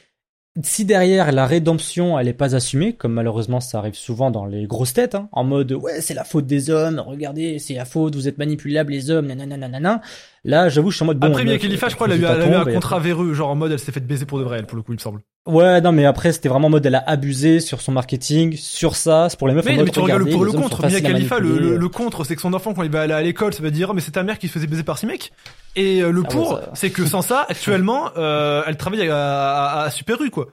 [0.62, 4.66] si derrière la rédemption, elle est pas assumée, comme malheureusement ça arrive souvent dans les
[4.66, 7.02] grosses têtes, hein, en mode ouais, c'est la faute des hommes.
[7.06, 8.14] Regardez, c'est la faute.
[8.14, 9.26] Vous êtes manipulables les hommes.
[9.28, 10.00] Nanana, nanana.
[10.44, 11.28] Là, j'avoue, je suis en mode bon.
[11.28, 13.32] Après, Mia Khalifa, je crois, elle a eu, elle a eu un contrat après- véreux,
[13.32, 14.96] genre en mode, elle s'est fait baiser pour de vrai, elle, pour le coup, il
[14.96, 15.20] me semble.
[15.46, 18.94] Ouais, non, mais après, c'était vraiment en mode elle a abusé sur son marketing, sur
[18.96, 19.28] ça.
[19.30, 19.64] C'est pour les meufs.
[19.66, 20.86] en Mais, mode, mais tu regardes pour le contre.
[20.86, 23.22] Mia Khalifa, le, le, le contre, c'est que son enfant, quand il va aller à
[23.22, 25.06] l'école, ça va dire, oh, mais c'est ta mère qui se faisait baiser par six
[25.06, 25.32] mecs.
[25.76, 29.16] Et euh, le Ah ouais, pour, c'est que sans ça, actuellement, euh, elle travaille à,
[29.62, 30.48] à, à Super U, quoi.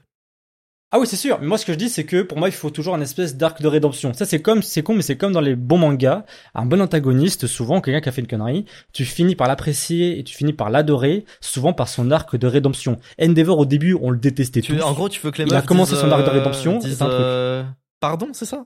[0.91, 1.37] Ah oui, c'est sûr.
[1.39, 3.37] Mais moi, ce que je dis, c'est que pour moi, il faut toujours un espèce
[3.37, 4.11] d'arc de rédemption.
[4.13, 6.23] Ça, c'est comme, c'est con, mais c'est comme dans les bons mangas.
[6.55, 10.23] Un bon antagoniste, souvent, quelqu'un qui a fait une connerie, tu finis par l'apprécier et
[10.23, 12.97] tu finis par l'adorer, souvent par son arc de rédemption.
[13.21, 14.81] Endeavor, au début, on le détestait Tu- tous.
[14.81, 16.97] en gros, tu veux que les Il a commencé son arc de euh, rédemption, disent,
[16.97, 17.19] c'est un truc.
[17.19, 17.63] euh,
[17.99, 18.65] Pardon, c'est ça?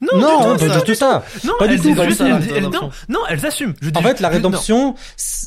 [0.00, 0.78] Non, non, du tout, pas ça.
[0.80, 1.24] du tout ça.
[1.44, 1.94] Non, Pas du elles tout,
[3.08, 3.74] non, elles assument.
[3.80, 4.94] Je dis En fait, la rédemption,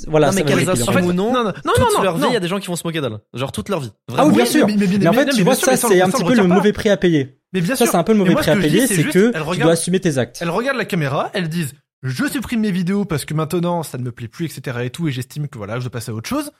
[0.07, 0.89] voilà, Non, mais ça, qu'elles assument Kylian.
[0.89, 2.37] en fait, ou non, non, non, non, Toute non, leur non, vie, il y non.
[2.37, 3.17] a des gens qui vont se moquer d'elle.
[3.33, 3.91] Genre toute leur vie.
[4.17, 4.67] Ah oui, bien sûr.
[4.67, 6.17] mais- mais- mais- Mais en fait, mais tu vois, sûr, ça, ça, c'est un ça,
[6.17, 7.37] petit peu le mauvais prix à payer.
[7.53, 7.91] Mais bien Ça, sûr.
[7.93, 10.37] c'est un peu le mauvais prix à payer, c'est que tu dois assumer tes actes.
[10.41, 11.73] Elles regardent la caméra, elles disent
[12.03, 14.77] je supprime mes vidéos parce que maintenant ça ne me plaît plus, etc.
[14.83, 16.51] et tout, et j'estime que voilà, je dois passer à autre chose.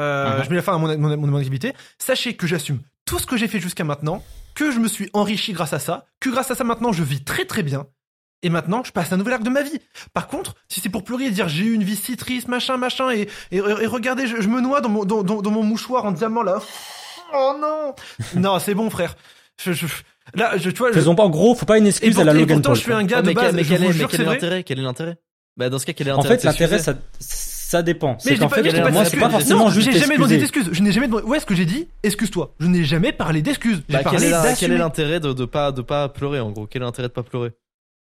[0.00, 0.44] Euh, Mhm.
[0.44, 1.72] Je mets la fin à mon activité.
[1.98, 4.22] Sachez que j'assume tout ce que j'ai fait jusqu'à maintenant,
[4.54, 7.22] que je me suis enrichi grâce à ça, que grâce à ça maintenant je vis
[7.24, 7.86] très très bien.
[8.44, 9.78] Et maintenant, je passe un nouvel arc de ma vie.
[10.14, 12.76] Par contre, si c'est pour pleurer et dire j'ai eu une vie si triste, machin,
[12.76, 15.62] machin, et, et, et regardez, je, je me noie dans mon, dans, dans, dans mon
[15.62, 16.60] mouchoir en diamant là.
[17.32, 17.94] Oh non
[18.40, 19.14] Non, c'est bon, frère.
[19.62, 19.86] Je, je-
[20.34, 22.22] là, je, tu vois, je- Faisons pas en gros, faut pas une et, excuse pourtant,
[22.30, 22.76] à la et Logan pourtant, Paul.
[22.78, 23.44] je suis un gars de mais base.
[23.46, 24.64] quel, mais je quel vous est, l'intérêt?
[24.64, 25.18] Quel est l'intérêt?
[25.56, 26.94] Bah dans ce cas, quel est En l'intérêt fait, de l'intérêt, ça,
[27.72, 28.12] ça dépend.
[28.12, 30.16] Mais C'est je qu'en fait, euh, pas moi, c'est pas forcément Non, juste J'ai jamais
[30.16, 30.68] demandé d'excuses.
[30.72, 31.24] Je n'ai jamais demandé.
[31.26, 32.54] Où est-ce que j'ai dit Excuse-toi?
[32.60, 33.82] Je n'ai jamais parlé d'excuses.
[33.88, 34.20] J'ai Bah, quel
[34.58, 36.66] quel est l'intérêt de, de pas de pas pleurer en gros?
[36.66, 37.52] Quel est l'intérêt de pas pleurer?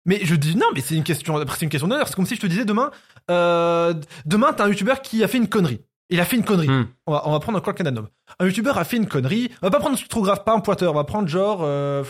[0.06, 1.38] Mais je dis non, mais c'est une question.
[1.46, 2.08] C'est une question d'honneur.
[2.08, 2.90] C'est comme si je te disais demain.
[3.30, 3.92] Euh,
[4.24, 5.82] demain, t'as un youtubeur qui a fait une connerie.
[6.08, 6.68] Il a fait une connerie.
[6.68, 6.86] Hmm.
[7.06, 8.08] On, va, on va prendre encore le homme.
[8.38, 9.50] Un youtubeur a fait une connerie.
[9.61, 10.92] On va pas prendre un truc trop grave, pas un pointeur.
[10.92, 11.61] On va prendre genre.
[11.62, 12.02] Euh,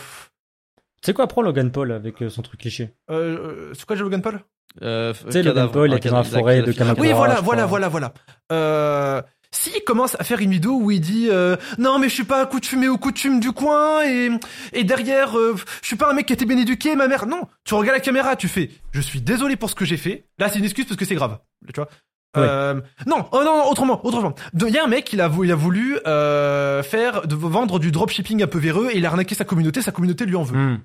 [1.05, 2.95] C'est quoi, prends Logan Paul avec euh, son truc cliché?
[3.11, 3.39] Euh,
[3.71, 4.41] euh, c'est quoi, Logan Paul?
[4.83, 7.01] Euh, Tu sais, Paul, il était dans la forêt de Canada.
[7.01, 8.13] Oui, voilà, voilà, voilà, voilà.
[8.53, 12.25] Euh, S'il commence à faire une vidéo où il dit euh, non mais je suis
[12.25, 14.31] pas accoutumé aux coutumes du coin et
[14.73, 17.27] et derrière euh, je suis pas un mec qui a été bien éduqué ma mère
[17.27, 20.25] non tu regardes la caméra tu fais je suis désolé pour ce que j'ai fait
[20.39, 21.39] là c'est une excuse parce que c'est grave
[21.75, 21.89] tu vois
[22.37, 22.45] Ouais.
[22.47, 24.37] Euh, non, oh non, non, autrement, autrement.
[24.55, 27.91] Il y a un mec, il a, il a voulu euh, faire, de vendre du
[27.91, 30.57] dropshipping un peu véreux et il a arnaqué sa communauté, sa communauté lui en veut
[30.57, 30.79] Hmm.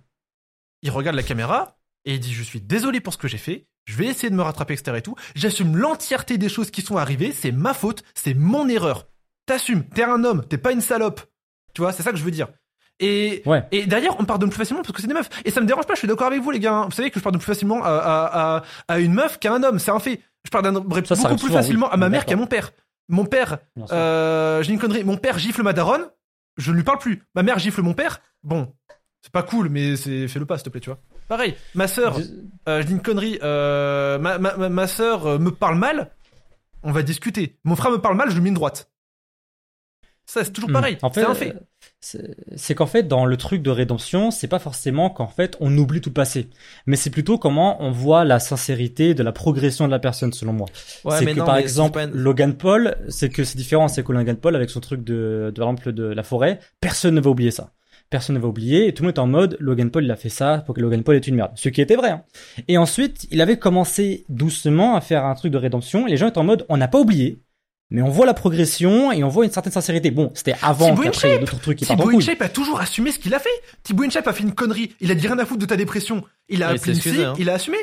[0.82, 1.76] il regarde la caméra
[2.06, 4.36] et il dit je suis désolé pour ce que j'ai fait, je vais essayer de
[4.36, 8.04] me rattraper etc et tout, j'assume l'entièreté des choses qui sont arrivées, c'est ma faute,
[8.14, 9.08] c'est mon erreur.
[9.46, 11.22] T'assumes, t'es un homme, t'es pas une salope.
[11.74, 12.48] Tu vois, c'est ça que je veux dire.
[13.00, 13.64] Et, Ouais.
[13.72, 15.30] et derrière, on pardonne plus facilement parce que c'est des meufs.
[15.44, 16.74] Et ça me dérange pas, je suis d'accord avec vous les gars.
[16.74, 16.86] hein.
[16.86, 19.62] Vous savez que je pardonne plus facilement à, à, à, à une meuf qu'à un
[19.64, 20.22] homme, c'est un fait.
[20.46, 21.94] Je ça beaucoup plus souvent, facilement oui.
[21.94, 22.72] à ma mère qu'à mon père.
[23.10, 23.58] Mon père,
[23.92, 25.04] euh, j'ai une connerie.
[25.04, 26.08] Mon père gifle ma daronne,
[26.58, 27.22] je ne lui parle plus.
[27.36, 28.74] Ma mère gifle mon père, bon,
[29.22, 31.00] c'est pas cool, mais fais-le pas, s'il te plaît, tu vois.
[31.28, 32.20] Pareil, ma sœur,
[32.70, 36.12] euh, je dis une connerie, euh, ma, ma, ma, sœur euh, me parle mal,
[36.84, 37.58] on va discuter.
[37.64, 38.92] Mon frère me parle mal, je lui mets une droite.
[40.28, 40.74] Ça, c'est toujours Hmm.
[40.74, 41.56] pareil, En fait, c'est un fait.
[42.16, 45.76] euh, c'est- qu'en fait, dans le truc de rédemption, c'est pas forcément qu'en fait on
[45.78, 46.50] oublie tout le passé,
[46.88, 50.54] mais c'est plutôt comment on voit la sincérité de la progression de la personne, selon
[50.54, 50.68] moi.
[51.04, 54.12] Ouais, c'est que non, par exemple, une- Logan Paul, c'est que c'est différent, c'est que
[54.12, 57.30] Logan Paul avec son truc de, de par exemple de la forêt, personne ne va
[57.30, 57.72] oublier ça.
[58.16, 60.16] Personne ne va oublier, et tout le monde est en mode Logan Paul il a
[60.16, 61.52] fait ça pour que Logan Paul est une merde.
[61.56, 62.12] Ce qui était vrai.
[62.12, 62.24] hein.
[62.70, 66.30] Et ensuite, il avait commencé doucement à faire un truc de rédemption, et les gens
[66.30, 67.40] étaient en mode on n'a pas oublié,
[67.90, 70.12] mais on voit la progression et on voit une certaine sincérité.
[70.12, 72.10] Bon, c'était avant qu'après il y d'autres trucs qui Thibaut.
[72.10, 73.50] InShape a toujours assumé ce qu'il a fait.
[73.84, 76.24] Thibaut InShape a fait une connerie, il a dit rien à foutre de ta dépression.
[76.48, 77.34] Il a appelé hein.
[77.38, 77.80] il a assumé.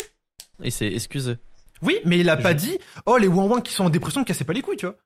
[0.65, 1.35] Il s'est excusé.
[1.83, 4.25] Oui, mais il a pas Je- dit, oh les ouin qui sont en dépression, ne
[4.25, 4.97] cassez pas les couilles, tu vois.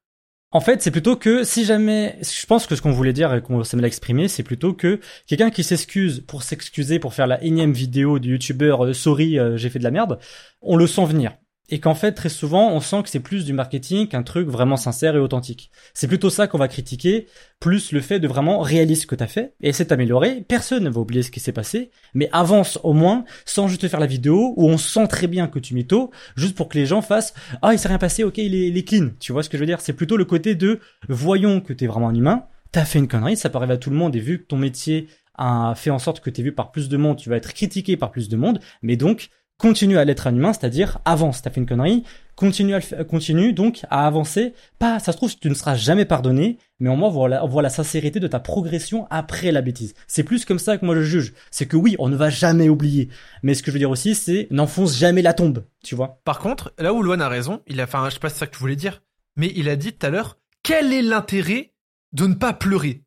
[0.53, 3.43] En fait, c'est plutôt que si jamais, je pense que ce qu'on voulait dire et
[3.43, 7.43] qu'on s'est mal exprimé, c'est plutôt que quelqu'un qui s'excuse pour s'excuser pour faire la
[7.43, 10.19] énième vidéo du youtubeur euh, sorry euh, j'ai fait de la merde,
[10.63, 11.33] on le sent venir.
[11.69, 14.77] Et qu'en fait, très souvent, on sent que c'est plus du marketing qu'un truc vraiment
[14.77, 15.71] sincère et authentique.
[15.95, 17.27] C'est plutôt ça qu'on va critiquer,
[17.59, 20.45] plus le fait de vraiment réaliser ce que t'as fait et de t'améliorer.
[20.47, 24.01] Personne ne va oublier ce qui s'est passé, mais avance au moins sans juste faire
[24.01, 27.03] la vidéo où on sent très bien que tu mytho, juste pour que les gens
[27.03, 29.11] fassent ah il s'est rien passé, ok il est, il est clean.
[29.19, 29.81] Tu vois ce que je veux dire?
[29.81, 33.37] C'est plutôt le côté de voyons que t'es vraiment un humain, t'as fait une connerie,
[33.37, 35.99] ça peut arriver à tout le monde et vu que ton métier a fait en
[35.99, 38.37] sorte que t'es vu par plus de monde, tu vas être critiqué par plus de
[38.37, 39.29] monde, mais donc
[39.59, 42.05] continue à l'être un humain, c'est-à-dire avance, t'as fait une connerie,
[42.35, 44.53] continue à continue donc à avancer.
[44.79, 47.63] Pas, ça se trouve tu ne seras jamais pardonné, mais au moins voilà, on voit
[47.63, 49.95] la sincérité de ta progression après la bêtise.
[50.07, 51.35] C'est plus comme ça que moi je juge.
[51.51, 53.09] C'est que oui, on ne va jamais oublier,
[53.43, 56.21] mais ce que je veux dire aussi, c'est n'enfonce jamais la tombe, tu vois.
[56.25, 58.41] Par contre, là où Luan a raison, il a, enfin, je sais pas si c'est
[58.41, 59.03] ça que tu voulais dire,
[59.37, 61.73] mais il a dit tout à l'heure, quel est l'intérêt
[62.13, 63.03] de ne pas pleurer?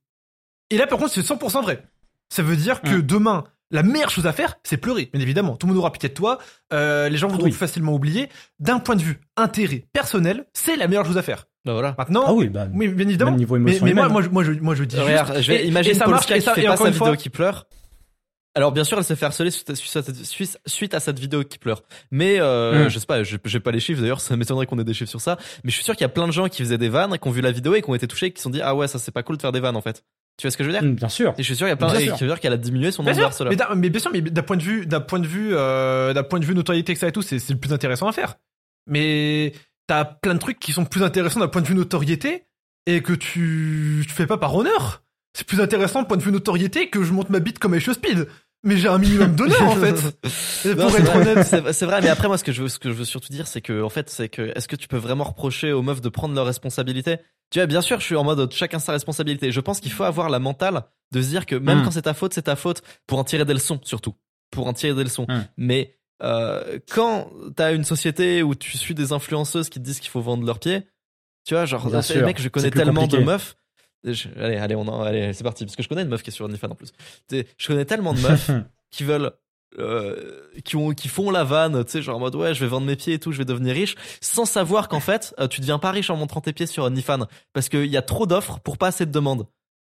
[0.71, 1.83] Et là, par contre, c'est 100% vrai.
[2.31, 3.01] Ça veut dire que Mm.
[3.01, 5.55] demain, la meilleure chose à faire, c'est pleurer, bien évidemment.
[5.55, 6.39] Tout le monde aura pitié de toi,
[6.73, 7.43] euh, les gens vont Oui.
[7.43, 8.29] plus facilement oublier.
[8.59, 11.45] D'un point de vue intérêt personnel, c'est la meilleure chose à faire.
[11.65, 11.93] Bah voilà.
[11.97, 13.31] Maintenant, Ah oui, bah oui, bien évidemment.
[13.31, 15.51] même niveau mais, mais moi, moi, je- moi, je, moi, je dis juste- Regarde, je
[15.51, 16.97] vais et- imaginer et ça Paul marche, et qui ça- fait et pas sa vidéo
[17.05, 17.67] fois- qui pleure.
[18.55, 20.99] Alors bien sûr, elle s'est fait harceler suite à, suite à cette- suite- suite à
[20.99, 21.83] cette vidéo qui pleure.
[22.11, 22.89] Mais euh, Mm.
[22.89, 25.09] je sais pas, j'ai j'ai pas les chiffres d'ailleurs, ça m'étonnerait qu'on ait des chiffres
[25.11, 25.37] sur ça.
[25.63, 27.27] Mais je suis sûr qu'il y a plein de gens qui faisaient des vannes, qui
[27.27, 28.73] ont vu la vidéo et qui ont été touchés, et qui se sont dit ah
[28.75, 30.03] ouais ça c'est pas cool de faire des vannes en fait.
[30.39, 31.33] Tu vois ce que je veux dire Mm, Bien sûr.
[31.37, 31.87] Et je suis sûr qu'il y a plein
[32.25, 34.09] veut dire qu'elle a diminué son Bien nombre de sûr, mais, d'un- mais bien sûr,
[34.11, 36.93] mais d'un point de vue, d'un point de vue, euh, d'un point de vue notoriété
[36.93, 38.35] que ça et tout, c'est c'est le plus intéressant à faire.
[38.87, 39.51] Mais
[39.87, 42.45] t'as plein de trucs qui sont plus intéressants d'un point de vue notoriété
[42.87, 45.03] et que tu, tu fais pas par honneur.
[45.37, 47.93] C'est plus intéressant d'un point de vue notoriété que je monte ma bite comme Aisho
[47.93, 48.27] Speed.
[48.63, 49.95] Mais j'ai un minimum d'honneur en fait.
[50.65, 51.73] Non, pour c'est être vrai, honnête.
[51.73, 53.47] c'est vrai, mais après moi ce que je veux, ce que je veux surtout dire,
[53.47, 56.09] c'est que en fait, c'est que est-ce que tu peux vraiment reprocher aux meufs de
[56.09, 57.17] prendre leurs responsabilités?
[57.51, 59.51] Tu vois, bien sûr, je suis en mode chacun sa responsabilité.
[59.53, 60.83] Je pense qu'il faut avoir la mentale
[61.13, 61.83] de se dire que même Mm.
[61.85, 64.13] quand c'est ta faute, c'est ta faute pour en tirer des leçons surtout,
[64.51, 65.25] pour en tirer des leçons.
[65.29, 65.39] Mm.
[65.57, 70.09] Mais euh, quand t'as une société où tu suis des influenceuses qui te disent qu'il
[70.11, 70.83] faut vendre leurs pieds,
[71.47, 71.89] tu vois, genre
[72.25, 73.55] mec, je connais tellement de meufs.
[74.03, 76.29] Je- allez, allez, on en, allez, c'est parti parce que je connais une meuf qui
[76.29, 76.91] est sur OnlyFans en plus.
[77.31, 78.49] Je connais tellement de meufs
[78.91, 79.31] qui veulent
[79.77, 82.65] euh, qui ont qui font la vanne tu sais genre en mode ouais je vais
[82.67, 85.61] vendre mes pieds et tout je vais devenir riche sans savoir qu'en fait euh, tu
[85.61, 88.59] deviens pas riche en montrant tes pieds sur OnlyFans parce qu'il y a trop d'offres
[88.61, 89.45] pour pas assez de demandes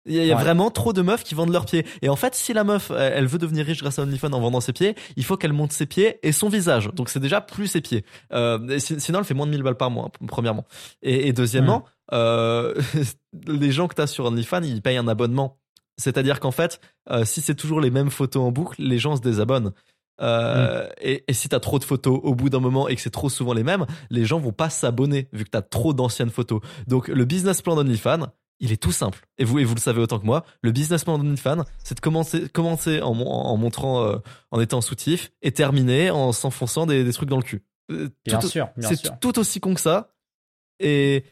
[0.07, 0.43] Il y a, Ouais.
[0.43, 1.87] vraiment trop de meufs qui vendent leurs pieds.
[2.03, 4.61] Et en fait, si la meuf, elle veut devenir riche grâce à OnlyFans en vendant
[4.61, 6.91] ses pieds, il faut qu'elle monte ses pieds et son visage.
[6.93, 8.05] Donc c'est déjà plus ses pieds.
[8.33, 10.65] Euh, sinon, elle fait moins de 1000 balles par mois, premièrement.
[11.03, 12.75] Et, et deuxièmement, euh,
[13.47, 15.59] les gens que t'as sur OnlyFans, ils payent un abonnement.
[15.99, 16.81] C'est-à-dire qu'en fait,
[17.11, 19.73] euh, si c'est toujours les mêmes photos en boucle, les gens se désabonnent.
[20.21, 23.11] Euh, et, et si t'as trop de photos au bout d'un moment et que c'est
[23.11, 26.61] trop souvent les mêmes, les gens vont pas s'abonner vu que t'as trop d'anciennes photos.
[26.87, 28.29] Donc le business plan d'OnlyFans,
[28.63, 29.21] il est tout simple.
[29.39, 32.01] Et vous, et vous le savez autant que moi, le business plan d'OnlyFans, c'est de
[32.01, 34.17] commencer, commencer en, en montrant, euh,
[34.53, 37.63] en étant soutif et terminer en s'enfonçant des, des trucs dans le cul.
[37.91, 39.19] Euh, Bien tout- sûr, bien c'est sûr.
[39.21, 40.15] tout aussi con que ça.
[40.81, 41.25] Et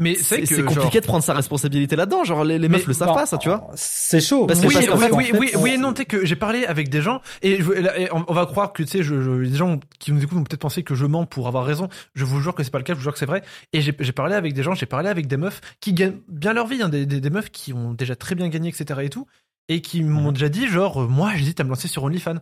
[0.00, 2.24] Mais c'est compliqué genre- de prendre sa responsabilité là-dedans.
[2.24, 3.70] Genre les, les Mais meufs le savent pas, ça, tu vois.
[3.76, 4.46] C'est chaud.
[4.46, 6.88] Parce oui, oui, oui, fait, oui, on- oui non, tu sais que j'ai parlé avec
[6.88, 9.54] des gens et, je, et on, on va croire que tu sais, je, je, les
[9.56, 11.88] gens qui nous écoutent vont peut-être penser que je mens pour avoir raison.
[12.14, 13.42] Je vous jure que c'est pas le cas, je vous jure que c'est vrai.
[13.74, 16.66] Et j'ai parlé avec des gens, j'ai parlé avec des meufs qui gagnent bien leur
[16.66, 19.00] vie, hein, des, des, des meufs qui ont déjà très bien gagné, etc.
[19.04, 19.26] et tout,
[19.68, 20.32] et qui m'ont Mhm.
[20.32, 22.38] déjà dit genre, euh, moi, j'hésite à me lancer sur OnlyFans.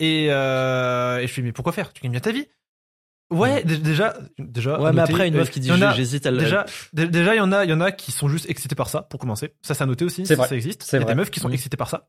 [0.00, 1.92] Et, euh, et je fais mais pourquoi faire?
[1.92, 2.46] Tu gagnes bien ta vie
[3.32, 4.80] Ouais, dé- déjà, déjà.
[4.80, 6.38] Ouais, à mais après, une euh, meuf qui dit il y en a- j'hésite, elle.
[6.38, 8.74] Déjà, dé- déjà, il y en a, il y en a qui sont juste excités
[8.74, 9.54] par ça, pour commencer.
[9.62, 10.26] Ça, c'est à noter aussi.
[10.26, 10.48] C'est ça, vrai.
[10.48, 10.82] ça existe.
[10.82, 11.14] C'est Il y a vrai.
[11.14, 11.54] des meufs qui sont Oui.
[11.54, 12.08] excitées par ça.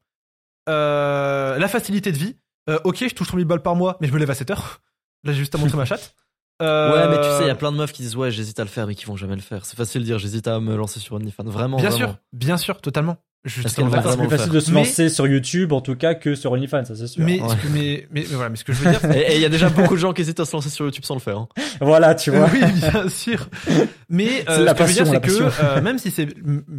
[0.69, 2.37] Euh, la facilité de vie.
[2.69, 4.81] Euh, ok, je touche 3000 balles par mois, mais je me lève à 7 heures.
[5.23, 6.15] Là, j'ai juste à montrer ma chatte.
[6.63, 8.59] Euh, Ouais, mais tu sais, il y a plein de meufs qui disent ouais, j'hésite
[8.59, 9.65] à le faire, mais qui vont jamais le faire.
[9.65, 11.43] C'est facile de dire j'hésite à me lancer sur OnlyFans.
[11.45, 12.05] Vraiment, Bien vraiment.
[12.07, 13.17] sûr, bien sûr, totalement.
[13.45, 13.91] Je suis c'est plus
[14.29, 17.07] facile de se Mais- lancer sur YouTube en tout cas que sur OnlyFans, ça c'est
[17.07, 17.25] sûr.
[17.25, 17.49] Mais, Ouais.
[17.49, 19.45] ce que- mais, mais, mais voilà, mais ce que je veux dire, Et il y
[19.45, 21.37] a déjà beaucoup de gens qui hésitent à se lancer sur YouTube sans le faire.
[21.37, 21.47] hein.
[21.81, 22.47] Voilà, tu vois.
[22.53, 23.49] oui, bien sûr.
[24.07, 25.65] Mais euh, ce que je veux dire, passion, la c'est que passion.
[25.65, 26.27] euh, même si c'est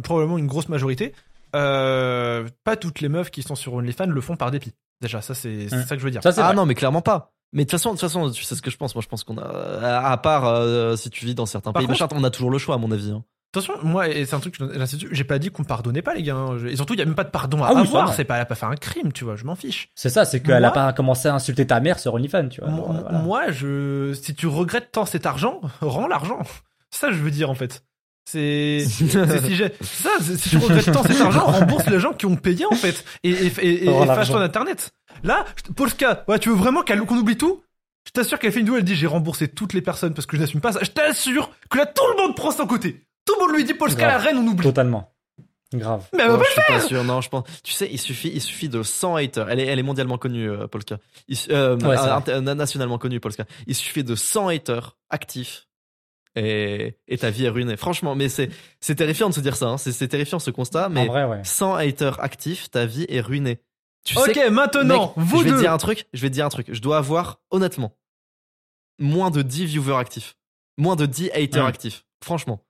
[0.01, 1.13] probablement une grosse majorité,
[1.55, 4.73] euh, pas toutes les meufs qui sont sur OnlyFans le font par dépit.
[5.01, 5.83] Déjà, ça c'est Hum.
[5.83, 6.23] ça que je veux dire.
[6.23, 6.55] Ça c'est Ah vrai.
[6.55, 7.33] non, mais clairement pas.
[7.55, 8.93] Mais de toute façon, de toute façon, tu sais ce que je pense.
[8.93, 11.87] Moi, je pense qu'on a, à part euh, si tu vis dans certains Par pays,
[11.87, 13.09] contre- machin, on a toujours le choix, à mon avis.
[13.11, 13.23] hein.
[13.53, 16.35] Attention, moi, et c'est un truc dessus, j'ai pas dit qu'on pardonnait pas les gars.
[16.35, 16.57] hein.
[16.57, 18.13] Je- Et surtout, il y a même pas de pardon à Ah oui, avoir.
[18.13, 19.37] C'est pas, elle a pas fait un crime, tu vois.
[19.37, 19.89] Je m'en fiche.
[19.95, 22.59] C'est ça, c'est qu'elle Moi- a pas commencé à insulter ta mère sur OnlyFans, tu
[22.59, 22.69] vois.
[22.69, 23.17] Moi, voilà.
[23.19, 26.39] moi, je, si tu regrettes tant cet argent, rends l'argent.
[26.91, 27.83] C'est ça, que je veux dire en fait.
[28.27, 32.11] C'est, c'est si j'ai, ça, c'est- si tu regrettes tant cet argent, rembourse les gens
[32.13, 34.15] qui ont payé en fait, et, et, et, et, Rends et l'argent.
[34.21, 34.91] fâche-toi d'internet.
[35.23, 37.61] Là, je- Polska, ouais, tu veux vraiment qu'on oublie tout?
[38.07, 40.37] Je t'assure qu'elle fait une vidéo, elle dit j'ai remboursé toutes les personnes parce que
[40.37, 40.79] je n'assume pas ça.
[40.83, 43.05] Je t'assure que là tout le monde prend son côté.
[43.25, 44.23] Tout le monde lui dit Polska la Grave.
[44.25, 44.63] reine, on oublie.
[44.63, 45.11] Totalement.
[45.73, 46.05] Grave.
[46.13, 47.03] Mais elle va pas je suis pas sûr.
[47.03, 47.43] Non, je pense.
[47.63, 49.49] Tu sais, il suffit, il suffit de 100 haters.
[49.49, 50.97] Elle est, elle est mondialement connue, euh, Polska.
[51.27, 53.45] Il euh, Ouais, c'est euh, inter- nationalement connue, Polska.
[53.65, 55.67] Il suffit de 100 haters actifs.
[56.35, 57.77] Et, et ta vie est ruinée.
[57.77, 58.49] Franchement, mais c'est,
[58.81, 59.67] c'est terrifiant de se dire ça.
[59.67, 59.77] hein.
[59.77, 60.89] C'est, c'est terrifiant ce constat.
[60.89, 61.39] Mais vrai, ouais.
[61.43, 63.59] 100 haters actifs, ta vie est ruinée.
[64.05, 65.55] Tu Ok, sais, maintenant, mec, vous je vais deux.
[65.55, 66.07] te dire un truc.
[66.13, 66.67] Je vais te dire un truc.
[66.71, 67.95] Je dois avoir, honnêtement,
[68.99, 70.35] moins de 10 viewers actifs.
[70.77, 72.05] Moins de 10 haters actifs.
[72.23, 72.61] Franchement.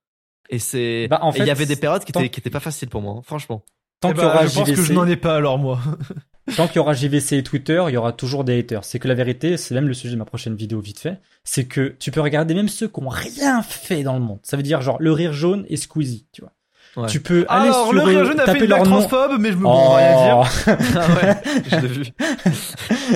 [0.50, 2.90] Et c'est, Bah, en il y avait des périodes qui étaient, qui étaient pas faciles
[2.90, 3.16] pour moi.
[3.18, 3.22] hein.
[3.24, 3.66] Franchement.
[4.00, 5.80] Tant Eh y aura je pense que je n'en ai pas alors moi.
[6.56, 8.84] tant qu'il y aura JVC et Twitter, il y aura toujours des haters.
[8.84, 11.66] C'est que la vérité, c'est même le sujet de ma prochaine vidéo vite fait, c'est
[11.66, 14.40] que tu peux regarder même ceux qui ont rien fait dans le monde.
[14.44, 16.52] Ça veut dire genre le rire jaune et Squeezie, tu vois.
[16.98, 17.10] Ouais.
[17.10, 19.00] Tu peux aller Alors, sur le Rire Jeune a fait taper une leur nom.
[19.00, 20.38] transphobe, mais je me rien dire.
[20.68, 20.72] Oh.
[20.96, 22.06] Ah ouais, je l'ai vu.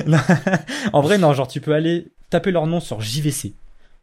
[0.92, 3.54] En vrai, non, genre tu peux aller taper leur nom sur JVC.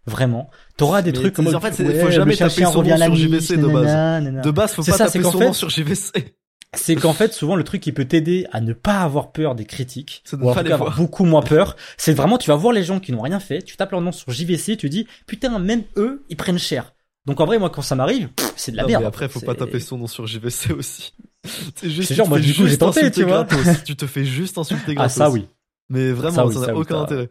[0.08, 0.50] Vraiment.
[0.78, 3.06] T'auras des Mais trucs comme en fait, c'est- ouais, faut jamais taper son revient nom
[3.06, 3.86] sur JVC de base.
[3.86, 4.42] nanana.
[4.42, 6.34] De base, faut pas ça, taper son fait- nom sur JVC.
[6.76, 9.66] C'est qu'en fait, souvent, le truc qui peut t'aider à ne pas avoir peur des
[9.66, 11.00] critiques, C'est de ou en pas tout cas avoir voir.
[11.02, 13.78] beaucoup moins peur, c'est vraiment, tu vas voir les gens qui n'ont rien fait, tu
[13.78, 16.94] tapes leur nom sur JVC, tu dis, putain, même eux, ils prennent cher.
[17.26, 19.02] Donc en vrai, moi, quand ça m'arrive, c'est de la Non, merde.
[19.04, 21.14] mais après, faut pas C'est- taper son nom sur JVC aussi.
[21.76, 23.46] C'est juste, genre, te moi, fais du coup, j'ai juste tenté, tu vois.
[23.86, 25.14] Tu te fais juste insulter Ah, gratos.
[25.18, 25.48] ça oui.
[25.90, 27.02] Mais vraiment, Ça, ça ça, n'a oui, aucun ça.
[27.04, 27.30] intérêt.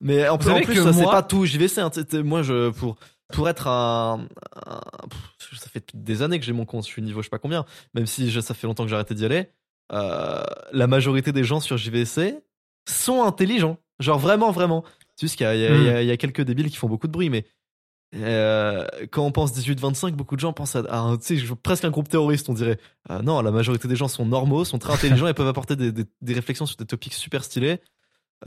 [0.00, 1.80] Mais en plus, en plus, ça c'est pas tout JVC.
[1.80, 1.90] Hein,
[2.24, 2.96] moi, je pour
[3.32, 4.28] pour être un,
[5.50, 6.84] ça fait des années que j'ai mon compte.
[6.84, 7.64] Je suis niveau je sais pas combien.
[7.94, 9.48] Même si je- ça fait longtemps que j'ai arrêté d'y aller.
[9.92, 12.36] Euh, la majorité des gens sur JVC
[12.88, 13.78] sont intelligents.
[14.00, 14.84] Genre vraiment, vraiment.
[15.16, 17.44] C'est juste qu'il y, a- y y quelques débiles qui font beaucoup de bruit, mais
[18.14, 21.16] euh, quand on pense 18-25, beaucoup de gens pensent à, à
[21.62, 22.78] presque un groupe terroriste, on dirait.
[23.10, 25.92] Euh, non, la majorité des gens sont normaux, sont très intelligents et peuvent apporter des,
[25.92, 27.80] des- des réflexions sur des topics super stylés.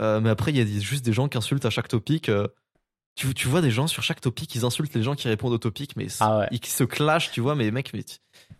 [0.00, 2.30] Mais après, il y a des- juste des gens qui insultent à chaque topic.
[3.16, 5.58] Tu, tu vois des gens sur chaque topic, ils insultent les gens qui répondent au
[5.58, 6.48] topic, mais Ah ouais.
[6.52, 7.54] ils se clashent, tu vois.
[7.56, 8.04] Mais mec, mais,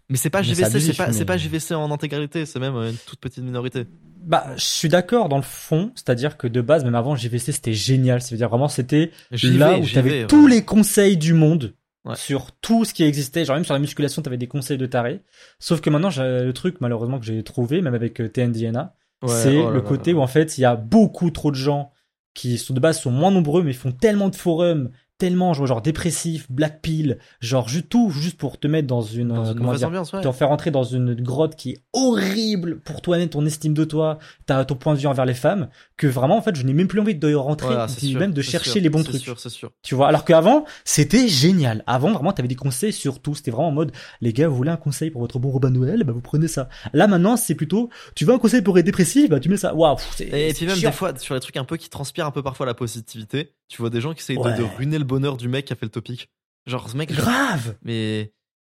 [0.09, 2.91] mais c'est pas Mais JVC, c'est pas, mais- pas JVC en intégralité, c'est même euh,
[2.91, 3.85] une toute petite minorité.
[4.25, 7.75] Bah, je suis d'accord dans le fond, c'est-à-dire que de base, même avant JVC, c'était
[7.75, 8.21] génial.
[8.23, 12.15] Ça veut dire vraiment, c'était là où t'avais vais, tous les conseils du monde Ouais.
[12.17, 13.45] sur tout ce qui existait.
[13.45, 15.23] Genre même sur la musculation, t'avais des conseils de taré.
[15.59, 19.57] Sauf que maintenant, le truc malheureusement que j'ai trouvé, même avec euh, TNDNA, Ouais, c'est
[19.57, 21.91] oh le côté où en fait, il y a beaucoup trop de gens
[22.37, 25.83] qui sont de base sont moins nombreux, mais font tellement de forums, tellement genre, genre
[25.83, 29.59] dépressif, black pill, genre ju- tout juste pour te mettre dans une, Dans euh, une
[29.59, 30.21] comment dire, ambiance, ouais.
[30.21, 34.19] t'en faire rentrer dans une grotte qui est horrible pour toi-même, ton estime de toi,
[34.47, 36.89] t'as ton point de vue envers les femmes, que vraiment en fait je n'ai même
[36.89, 39.23] plus envie de rentrer, ni sûr, même de chercher sûr, les bons c'est trucs.
[39.23, 39.73] sûr, c'est sûr.
[39.83, 41.83] Tu vois, alors qu'avant, c'était génial.
[41.87, 43.35] Avant, vraiment, t'avais des conseils sur tout.
[43.35, 46.05] C'était vraiment en mode, les gars, vous voulez un conseil pour votre bon de Noël,
[46.05, 46.69] bah vous prenez ça.
[46.93, 49.75] Là, maintenant, c'est plutôt, tu veux un conseil pour être dépressif, bah tu mets ça.
[49.75, 49.97] Waouh.
[50.21, 50.91] Et, c'est puis même chiant.
[50.91, 53.79] des fois, sur les trucs un peu qui transpirent un peu parfois la positivité, tu
[53.83, 54.57] vois des gens qui essayent de- Ouais.
[54.57, 56.31] de, ruiner le bonheur du mec qui a fait le topic.
[56.67, 57.77] Genre, ce mec, Grave.
[57.83, 58.33] mais.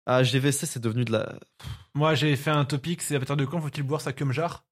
[0.06, 1.38] Ah, GVC, c'est devenu de la.
[1.94, 4.64] Moi, j'ai fait un topic, c'est à partir de quand faut-il boire sa cum jar?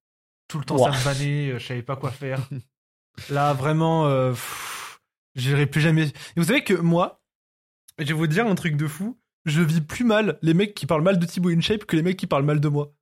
[0.49, 2.41] Tout le temps, ça me vannait, euh, je savais pas quoi faire.
[3.31, 4.33] Là, vraiment, euh,
[5.35, 6.05] j'irai plus jamais.
[6.07, 7.21] Et vous savez que moi,
[7.99, 10.87] je vais vous dire un truc de fou, je vis plus mal les mecs qui
[10.87, 12.93] parlent mal de Thibaut InShape que les mecs qui parlent mal de moi.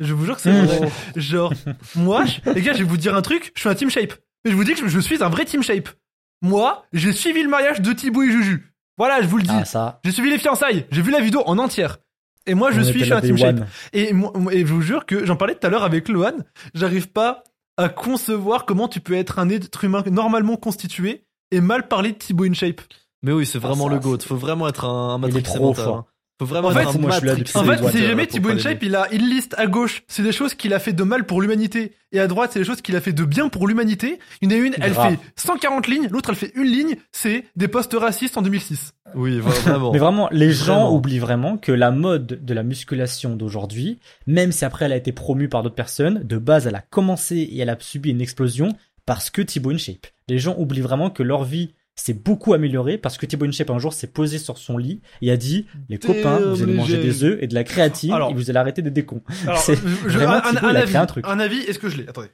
[0.00, 0.90] Je vous jure que c'est vrai.
[1.16, 1.52] Genre,
[1.96, 4.14] moi, je- les gars, je vais vous dire un truc, je suis un Team Shape.
[4.44, 5.88] Mais je vous dis que je- je suis un vrai Team Shape.
[6.42, 8.72] Moi, j'ai suivi le mariage de Thibaut et Juju.
[8.96, 9.50] Voilà, je vous le dis.
[9.52, 10.00] Ah, ça.
[10.04, 11.98] J'ai suivi les fiançailles, j'ai vu la vidéo en entière.
[12.46, 13.60] Et moi, je on suis, je suis un Team Shape.
[13.92, 16.32] Et, moi- et je vous jure que j'en parlais tout à l'heure avec Lohan,
[16.74, 17.44] j'arrive pas
[17.76, 22.16] à concevoir comment tu peux être un être humain normalement constitué et mal parler de
[22.18, 22.80] Thibaut InShape.
[23.22, 24.18] Mais oui, c'est Ah, vraiment ça, le GOAT.
[24.26, 25.96] Faut vraiment être un, un Il est matrixé trop mental, fort.
[25.96, 26.06] hein.
[26.38, 28.78] Faut vraiment En fait, moi, je suis là En fait, si jamais Thibaut l'aimer.
[28.82, 31.42] il a une liste à gauche, c'est des choses qu'il a fait de mal pour
[31.42, 34.20] l'humanité, et à droite, c'est des choses qu'il a fait de bien pour l'humanité.
[34.40, 35.12] Il y en a une, elle Grave.
[35.14, 38.94] fait 140 lignes, l'autre, elle fait une ligne, c'est des postes racistes en 2006.
[39.16, 39.92] Oui, vra- vraiment.
[39.92, 40.94] Mais vraiment, les gens Vraiment.
[40.94, 45.10] oublient vraiment que la mode de la musculation d'aujourd'hui, même si après elle a été
[45.12, 48.68] promue par d'autres personnes, de base elle a commencé et elle a subi une explosion
[49.06, 50.06] parce que Thibaut InShape.
[50.28, 53.78] Les gens oublient vraiment que leur vie s'est beaucoup améliorée parce que Thibaut InShape un
[53.78, 57.24] jour s'est posé sur son lit et a dit les copains vous allez manger des
[57.24, 59.22] œufs et de la créatine Alors- et vous allez arrêter d'être des cons.
[59.46, 59.80] Alors, C'est- je-
[60.18, 61.24] vraiment, un, Thibaut, un il a avis, créé un truc.
[61.26, 62.08] un avis, est-ce que je l'ai?
[62.08, 62.28] Attendez.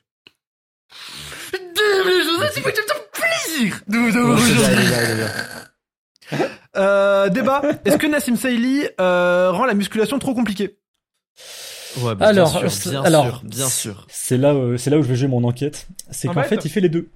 [0.90, 1.60] Fait
[3.12, 4.84] plaisir de vous avoir aujourd'hui.
[6.76, 7.62] Euh, débat.
[7.84, 10.78] Est-ce que Nassim Saïli euh, rend la musculation trop compliquée?
[12.00, 14.06] Ouais, bah, Alors, bien c'est- sûr, bien alors, sûr, bien sûr.
[14.10, 15.86] C'est là, euh, c'est là où je vais jouer mon enquête.
[16.10, 17.10] C'est En qu'en fait- fait, il fait les deux.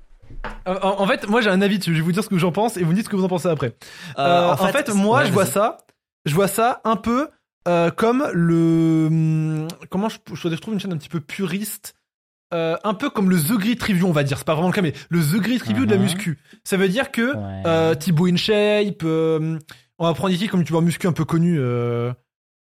[0.67, 1.93] Euh, en, en fait, moi j'ai un avis dessus.
[1.93, 3.25] Je vais vous dire ce que j'en pense et vous me dites ce que vous
[3.25, 3.75] en pensez après.
[4.19, 5.79] Euh, Euh, en, fait, moi ouais, je vois ça,
[6.25, 7.29] je vois ça un peu
[7.67, 10.19] euh, comme le hum, comment je,
[10.57, 11.95] trouve une chaîne un petit peu puriste.
[12.53, 14.39] un peu comme le The Grit Review, on va dire.
[14.39, 16.03] C'est pas vraiment le cas, mais le The Grit Review de la Mhm.
[16.05, 16.39] muscu.
[16.65, 17.97] Ça veut dire que Ouais.
[17.97, 21.59] Thibaut InShape, on va prendre ici comme youtubeur muscu un peu connu,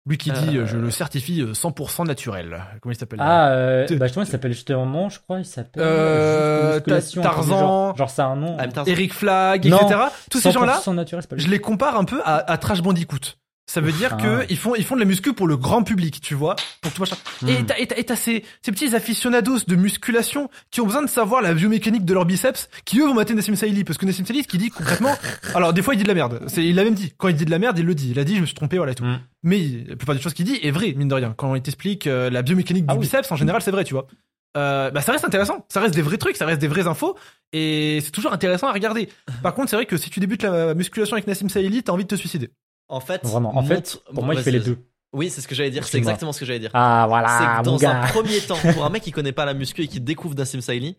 [0.06, 2.62] lui qui dit Euh, euh, je le certifie euh, 100% naturel.
[2.82, 6.80] Comment il s'appelle Ah, euh, bah justement, il s'appelle justement, je crois, il s'appelle Euh,
[6.80, 7.60] du Tarzan.
[7.60, 8.58] Genre, genre c'est un nom.
[8.60, 8.84] Ah.
[8.86, 10.00] Eric Flag, Non, etc.
[10.30, 11.44] Tous ces gens-là, 100% naturel, c'est pas lui.
[11.44, 13.38] je les compare un peu à, à Trash Bandicoot.
[13.66, 14.22] Ça veut dire Ah.
[14.22, 16.92] que ils font ils font de la muscu pour le grand public, tu vois, pour
[16.92, 17.16] tout machin.
[17.48, 17.66] Et Hmm.
[17.66, 21.08] t'as et t'as- et t'as ces, ces petits aficionados de musculation qui ont besoin de
[21.10, 24.26] savoir la biomécanique de leur biceps, qui eux vont mater Nassim Saïli parce que Nassim
[24.26, 25.16] Saïli, ce qu'il dit concrètement,
[25.56, 26.44] alors des fois il dit de la merde.
[26.48, 27.14] C'est il l'a même dit.
[27.18, 28.12] Quand il dit de la merde, il le dit.
[28.12, 29.06] Il a dit je me suis trompé, voilà et tout.
[29.06, 29.20] Hmm.
[29.44, 31.34] Mais la plupart des choses qu'il dit est vrai mine de rien.
[31.38, 33.02] Quand il t'explique euh, la biomécanique du Ah oui.
[33.02, 34.08] biceps, en général c'est vrai, tu vois.
[34.56, 37.18] Euh, bah ça reste intéressant, ça reste des vrais trucs, ça reste des vraies infos
[37.54, 39.10] et c'est toujours intéressant à regarder.
[39.42, 42.04] Par contre, c'est vrai que si tu débutes la musculation avec Nassim Saïli, t'as envie
[42.04, 42.52] de te suicider.
[42.94, 43.56] En fait, Vraiment.
[43.58, 44.78] En fait, pour moi, il fait les deux.
[45.14, 45.86] Oui, c'est ce que j'allais dire.
[45.86, 46.72] C'est exactement ce que j'allais dire.
[46.74, 47.28] Ah, voilà,
[47.62, 49.88] que mon dans un premier temps, pour un mec qui connaît pas la muscu et
[49.88, 50.98] qui découvre Nassim Saïli,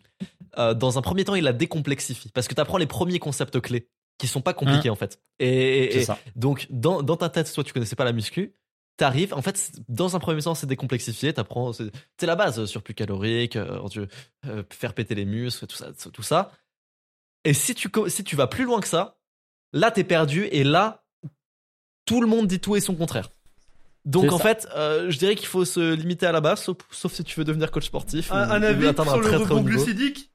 [0.57, 2.31] euh, dans un premier temps, il la décomplexifie.
[2.31, 3.89] Parce que tu apprends les premiers concepts clés
[4.19, 5.21] qui sont pas compliqués en fait.
[5.41, 6.19] Et, et- ça.
[6.37, 8.55] donc, dans, dans ta tête, toi, tu connaissais pas la muscu.
[8.97, 11.33] T'arrives, en fait, dans un premier temps, c'est décomplexifié.
[11.33, 13.81] T'apprends, c'est la base, surplus calorique, euh,
[14.47, 16.53] euh, faire péter les muscles, tout ça, tout ça.
[17.45, 19.19] Et si tu, si tu vas plus loin que ça,
[19.73, 21.04] là, t'es perdu et là,
[22.05, 23.31] tout le monde dit tout et son contraire.
[24.05, 24.43] Donc en ça.
[24.45, 27.39] fait, euh, je dirais qu'il faut se limiter à la base, sauf, sauf si tu
[27.41, 28.61] veux devenir coach sportif ou, un
[29.23, 29.63] très très haut niveau.
[29.63, 30.31] glucidique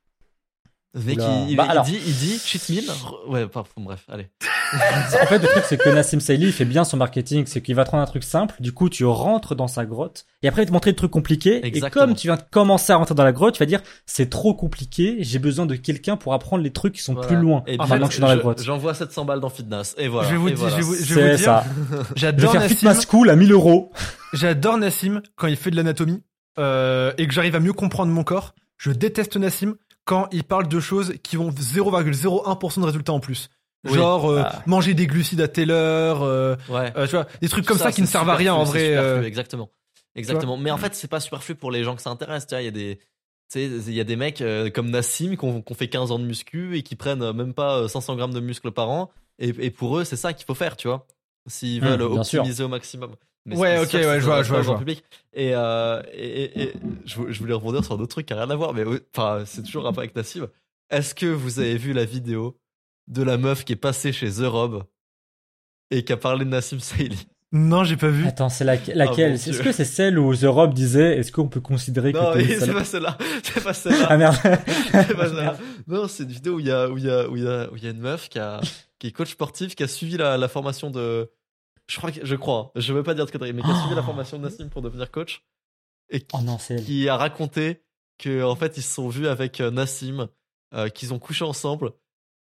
[0.95, 1.41] Le mec, Oula.
[1.43, 1.85] il, il- Bah, il alors.
[1.85, 2.85] dit, il dit cheat meal.
[3.27, 4.27] Ouais, pas, bref, allez.
[4.73, 7.45] En fait, le truc, c'est que Nassim Saïli, il fait bien son marketing.
[7.47, 8.55] C'est qu'il va te rendre un truc simple.
[8.59, 10.25] Du coup, tu rentres dans sa grotte.
[10.43, 11.65] Et après, il va te montrer des trucs compliqués.
[11.65, 12.03] Exactement.
[12.03, 14.29] Et comme tu viens de commencer à rentrer dans la grotte, tu vas dire, c'est
[14.29, 15.17] trop compliqué.
[15.19, 17.27] J'ai besoin de quelqu'un pour apprendre les trucs qui sont Voilà.
[17.27, 17.63] plus loin.
[17.67, 18.61] Et maintenant que je suis dans la je- grotte.
[18.63, 19.95] J'envoie 700 balles dans Fitness.
[19.97, 20.27] Et voilà.
[20.29, 20.71] Je vais vous voilà.
[20.71, 21.63] je vais vous- je vais vous C'est dire, ça.
[21.91, 22.75] Je vais J'adore faire Nassim.
[22.75, 23.91] Fitness School à 1000 euros.
[24.33, 26.21] J'adore Nassim quand il fait de l'anatomie
[26.59, 28.53] euh, et que j'arrive à mieux comprendre mon corps.
[28.77, 33.49] Je déteste Nassim quand il parle de choses qui vont 0,01% de résultats en plus.
[33.85, 33.93] Oui.
[33.93, 34.61] Genre euh, Ah.
[34.65, 36.91] manger des glucides à telle heure, euh, Ouais.
[36.97, 38.87] euh, tu vois, des trucs Tout comme ça, qui ne servent à rien en vrai.
[38.89, 39.25] superflu.
[39.25, 39.69] Exactement.
[40.15, 40.57] Exactement.
[40.57, 42.45] Mais en fait, c'est pas superflu pour les gens que ça intéresse.
[42.47, 42.99] Tu vois, il y a des.
[43.55, 44.43] Il y a des mecs
[44.75, 47.87] comme Nassim qui ont, fait 15 ans de muscu et qui prennent même pas euh,
[47.87, 49.09] 500 grammes de muscles par an.
[49.39, 51.07] Et, et pour eux, c'est ça qu'il faut faire, tu vois.
[51.47, 52.41] S'ils Hum, veulent sûr.
[52.41, 53.15] optimiser au maximum.
[53.45, 54.77] Mais Ouais, ok, ouais, je vois, je vois, je vois.
[54.77, 55.03] public.
[55.33, 55.47] Et,
[56.13, 56.73] et, et-
[57.05, 58.83] je, vou- je voulais rebondir sur un autre truc qui a rien à voir, mais
[59.15, 60.47] enfin, c'est toujours un peu avec Nassim.
[60.91, 62.55] Est-ce que vous avez vu la vidéo
[63.09, 64.83] de la meuf qui est passée chez The Rob
[65.91, 68.25] et qui a parlé de Nassim Saïli Non, j'ai pas vu.
[68.27, 71.47] Attends, c'est laquelle, laquelle mon Est-ce que c'est celle où The Rob disait est-ce qu'on
[71.47, 73.17] peut considérer Non, que une c'est pas celle-là.
[73.43, 74.07] C'est pas celle-là.
[74.09, 74.35] Ah merde.
[74.43, 75.57] C'est pas celle-là.
[75.87, 77.47] Non, c'est une vidéo où il y a, où il y a, où il y
[77.47, 78.61] a, où il y a une meuf qui a,
[78.99, 81.31] qui est coach sportif, qui a suivi la, la formation de,
[81.87, 83.95] je crois que, je crois, je veux pas dire de conneries, mais qui a suivi
[83.95, 85.43] la formation de Nassim pour devenir coach
[86.11, 86.83] et qui, Oh non, c'est elle.
[86.83, 87.81] qui a raconté
[88.19, 90.27] que, en fait, ils se sont vus avec euh, Nassim,
[90.75, 91.91] euh, qu'ils ont couché ensemble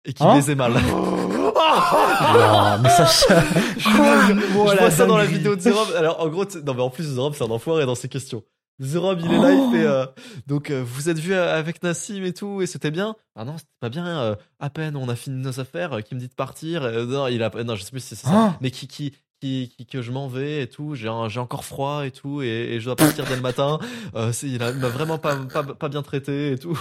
[0.07, 0.73] et qu'ils Hein baisaient mal.
[0.73, 0.79] Non,
[2.81, 3.35] mais ça, Je
[3.77, 5.87] je Oh, vois la ça dans la vidéo de Zerob.
[5.95, 8.43] Alors, en gros, non, mais en plus, Zerob, c'est un enfoiré dans ses questions.
[8.79, 10.05] Zerob, il est là, il fait, euh,
[10.45, 13.15] donc, euh, vous êtes vu avec Nassim et tout, et c'était bien?
[13.35, 16.13] Ah non, c'était pas bien, euh, à peine on a fini nos affaires, euh, qui
[16.13, 18.31] me dit de partir, euh, non, il a, non, je sais plus si c'est ça,
[18.31, 18.53] Ah.
[18.61, 22.11] mais qui, qui, qui, qui- que je m'en vais et tout, j'ai, encore froid et
[22.11, 23.79] tout, et, et je dois partir dès le matin,
[24.15, 26.79] euh, il m'a vraiment pas, pas, pas bien traité et tout.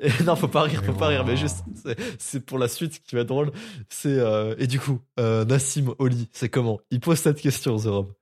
[0.00, 1.58] Et non, faut pas rire, faut pas rire, mais juste,
[2.18, 3.52] c'est, pour la suite qui va être drôle.
[3.88, 6.80] C'est euh, et du coup, euh, Nassim Oli, c'est comment?
[6.90, 8.12] Il pose cette question, The Rob.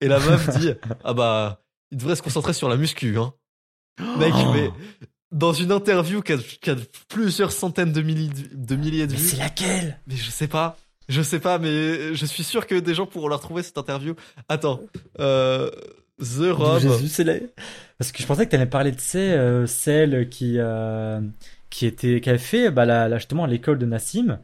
[0.00, 0.72] Et la meuf dit
[1.04, 3.32] ah bah il devrait se concentrer sur la muscu, hein.
[4.18, 4.52] Mec, Oh.
[4.52, 4.70] mais
[5.30, 6.76] dans une interview qui a,
[7.08, 10.00] plusieurs centaines de milliers de, de milliers de Mais vues, c'est laquelle?
[10.06, 10.76] Mais je sais pas,
[11.08, 14.14] je sais pas, mais je suis sûr que des gens pourront la retrouver cette interview.
[14.48, 14.80] Attends,
[15.20, 15.70] euh,
[16.20, 16.80] The Rob.
[16.80, 17.34] Jésus, c'est la...
[17.98, 21.20] Parce que je pensais que t'allais parler de ces, euh, celle qui, euh,
[21.70, 24.38] qui était, qui avait fait, bah, la, la- justement, l'école de Nassim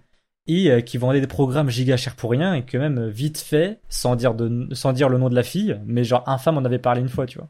[0.46, 4.16] et qui vendait des programmes giga chers pour rien et que même vite fait, sans
[4.16, 7.00] dire de, sans dire le nom de la fille, mais genre infâme en avait parlé
[7.02, 7.48] une fois, tu vois.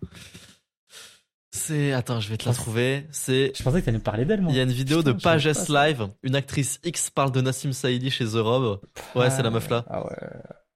[1.53, 3.07] C'est attends, je vais te la trouver.
[3.11, 4.53] C'est Je pensais que t'allais me parler d'elle, moi.
[4.53, 5.89] Il y a une vidéo Putain, de je savais Page pas S ça.
[5.89, 8.81] Live, une actrice X parle de Nassim Saïdi chez The Rob.
[9.17, 9.85] Ouais, c'est la meuf là.
[9.91, 10.17] Ah ouais.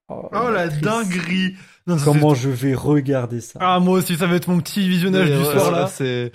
[0.09, 0.83] Oh la actrice.
[0.83, 1.55] dinguerie.
[1.87, 3.59] Non, Comment je vais regarder ça?
[3.62, 5.87] Ah moi aussi ça va être mon petit visionnage du ouais, soir là.
[5.87, 6.33] C'est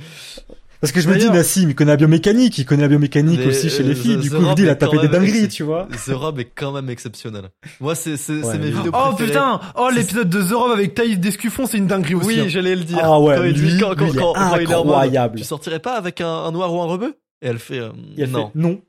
[0.82, 3.48] Parce que je me dis, Nassim, il connaît la biomécanique, il connaît la biomécanique Mais,
[3.48, 4.76] aussi chez euh, les filles, The- du The coup, je me Rob dis, il a
[4.76, 5.88] tapé des dingueries, tu vois.
[6.06, 7.50] The Rob est quand même exceptionnel.
[7.82, 9.28] Moi, c'est c'est Ouais, c'est mes vidéos Oh préférées.
[9.32, 12.28] putain, oh l'épisode de The Rob avec Thaïs Descuffon c'est une dinguerie aussi.
[12.28, 12.46] Oui, hein.
[12.48, 13.00] j'allais le dire.
[13.02, 14.76] Ah Quand ouais, il dit- lui, quand- quand- lui, il est quand- quand il est
[14.76, 15.38] en mode, incroyable.
[15.40, 17.16] Tu sortirais pas avec un, un noir ou un rebeu?
[17.42, 18.48] Et elle fait euh, Et elle non.
[18.48, 18.80] fait, non.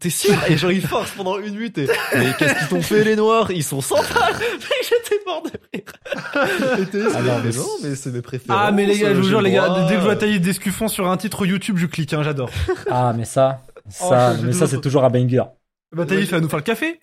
[0.00, 3.04] T'es sûr Et genre il force pendant une minute et mais qu'est-ce qu'ils t'ont fait
[3.04, 3.50] les noirs?
[3.50, 6.78] Ils sont sans balles Mais j'étais mort de rire.
[6.80, 8.60] Et t'es Ah non, mais mais non, mais c'est mes préférences.
[8.62, 10.40] Ah mais les gars, je vous jure le les gars, dès que je vois Thaïs
[10.40, 12.50] Descuffon sur un titre YouTube, je clique, hein, j'adore.
[12.90, 15.44] Ah, mais ça, Oh, ça, mais ça, c'est toujours un banger.
[15.92, 17.00] Bah Thaïs va nous faire le café.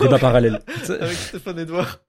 [0.00, 0.60] Débat parallèle.
[0.88, 2.00] Avec Stéphane Edouard.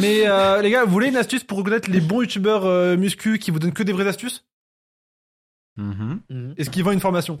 [0.00, 3.38] Mais euh, les gars, vous voulez une astuce pour reconnaître les bons youtubeurs euh, muscu
[3.38, 4.46] qui vous donnent que des vraies astuces?
[5.76, 6.54] Mhm.
[6.56, 7.38] Est-ce qu'ils vendent une formation?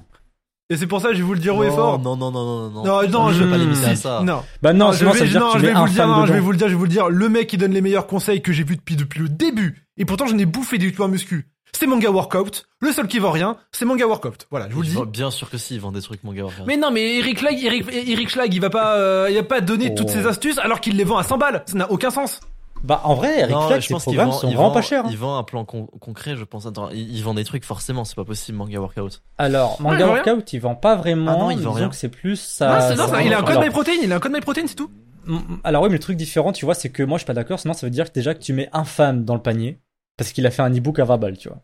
[0.68, 1.98] Et c'est pour ça que je vais vous le dire haut et Non, fort.
[2.00, 2.84] non, non, non, non, non.
[2.84, 3.50] Non, non, je vais
[3.80, 4.20] pas à ça.
[4.24, 5.78] Non, Bah non, je sinon vais, ça veut dire non, que tu je vais mets
[5.78, 7.08] vous le dire, non, je vais vous le dire, je vais vous le dire.
[7.08, 9.86] Le mec qui donne les meilleurs conseils que j'ai vu depuis depuis le début.
[9.96, 11.46] Et pourtant, je n'ai bouffé des youtubeurs muscu.
[11.72, 12.66] C'est Manga Workout.
[12.80, 14.46] Le seul qui vend rien, c'est Manga Workout.
[14.50, 14.96] Voilà, je vous le Il dis.
[14.96, 16.44] vend- Bien sûr que si, ils vendent des trucs, mon gars.
[16.44, 16.64] regarde.
[16.66, 19.60] Mais non, mais Eric Schlag, Eric, Eric Schlag, il va pas, euh, il va pas
[19.60, 20.12] donner toutes Oh.
[20.12, 21.62] ses astuces alors qu'il les vend à 100 balles.
[21.66, 22.40] Ça n'a aucun sens.
[22.84, 24.74] Bah en vrai, Eric Non, Flack, je ses pense qu'il programmes vend, sont vraiment vend-
[24.74, 25.04] pas chers.
[25.06, 25.08] hein.
[25.10, 26.66] Il vend un plan con- concret, je pense.
[26.66, 29.22] Attends, il, il vend des trucs forcément, c'est pas possible, manga workout.
[29.38, 30.06] Alors, Manga.
[30.06, 31.32] Workout, il vend pas vraiment.
[31.34, 31.88] Ah non, il vend disons rien.
[31.88, 32.36] que c'est plus Non,
[32.68, 32.80] ça.
[32.82, 34.66] c'est- non, ça- ça- il a un code alors, MyProtein, il a un code MyProtein,
[34.66, 34.90] c'est tout.
[35.26, 37.34] mm, alors oui, mais le truc différent, tu vois, c'est que moi je suis pas
[37.34, 39.80] d'accord, sinon ça veut dire que déjà que tu mets un fan dans le panier,
[40.16, 41.58] parce qu'il a fait un e-book à 20 balles, tu vois.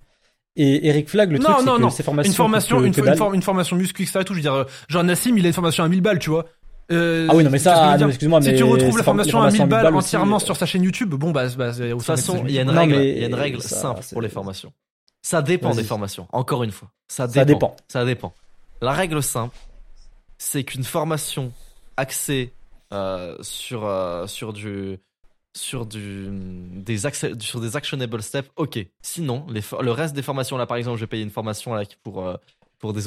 [0.56, 1.90] Et Eric Flag, le Non, truc, c'est non, que non.
[1.90, 2.30] ses formations.
[2.30, 3.16] Une formation, une, que une, dalle.
[3.16, 4.18] for- une formation muscu, etc.
[4.20, 4.34] et tout.
[4.34, 6.44] Je veux dire, euh, genre Nassim, il a une formation à 1000 balles, tu vois.
[6.90, 8.50] Euh, Ah oui, non, mais ça, excuse-moi, mais.
[8.50, 11.30] si tu retrouves la formation à 1000 formations balles entièrement sur sa chaîne YouTube, bon
[11.30, 13.62] bah, bah De toute façon, il y a une règle, il y a une règle
[13.62, 14.72] ça, simple pour les formations.
[15.22, 16.26] Ça dépend des formations.
[16.32, 17.40] Encore une fois, ça dépend.
[17.40, 17.76] Ça dépend.
[17.88, 18.34] Ça dépend.
[18.80, 19.56] La règle simple,
[20.38, 21.52] c'est qu'une formation
[21.96, 22.52] axée
[22.92, 24.98] euh, sur euh, sur du
[25.54, 26.98] sur du des
[27.38, 28.86] sur des actionable steps, ok.
[29.02, 31.84] Sinon, les le reste des formations là, par exemple, je vais payer une formation là
[32.02, 32.36] pour euh,
[32.78, 33.02] pour des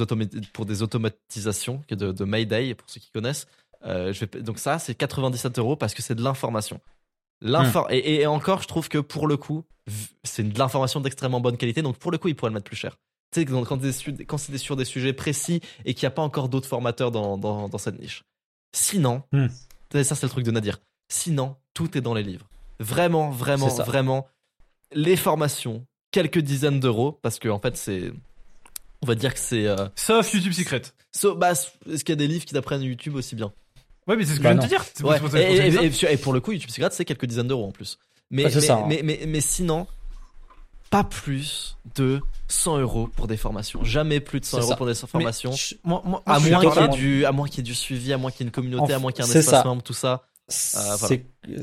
[0.54, 3.48] pour des automatisations de, de Mayday pour ceux qui connaissent.
[3.86, 6.80] Euh, je vais donc ça, c'est 97 euros parce que c'est de l'information.
[7.42, 9.64] L'infor et, et encore, je trouve que pour le coup,
[10.24, 11.82] c'est de l'information d'extrêmement bonne qualité.
[11.82, 12.98] Donc pour le coup, ils pourraient le mettre plus cher.
[13.32, 16.48] Tu sais, quand, quand c'est sur des sujets précis et qu'il n'y a pas encore
[16.50, 18.24] d'autres formateurs dans, dans, dans cette niche.
[18.74, 19.48] Sinon, Hmm.
[19.92, 20.80] ça c'est le truc de Nadir.
[21.10, 22.48] Sinon, tout est dans les livres.
[22.80, 24.28] Vraiment, vraiment, vraiment.
[24.94, 28.12] Les formations, quelques dizaines d'euros, parce que en fait, c'est.
[29.02, 29.68] On va dire que c'est.
[29.68, 30.82] euh, Sauf YouTube Secret.
[31.12, 33.54] so- bah, Est-ce qu'il y a des livres qui t'apprennent YouTube aussi bien?
[34.08, 35.08] Ouais, mais c'est ce que Bah je viens de te dire.
[35.08, 37.98] Ouais, pour et, pour le coup, YouTube Secret, c'est quelques dizaines d'euros en plus.
[38.32, 38.86] Mais, Ouais, c'est mais, ça, hein.
[38.88, 39.88] mais, mais, mais sinon,
[40.90, 43.84] pas plus de 100 euros pour des formations.
[43.84, 44.76] Jamais plus de 100 C'est euros ça.
[44.78, 45.52] pour des formations.
[45.52, 47.64] Je- Moi, moi, moi, À moins qu'il y, ait du, à moins qu'il y ait
[47.64, 49.32] du suivi, à moins qu'il y ait une communauté, En- à moins qu'il y ait
[49.32, 49.64] un espace ça.
[49.64, 50.24] membre, tout ça.
[50.48, 50.98] voilà.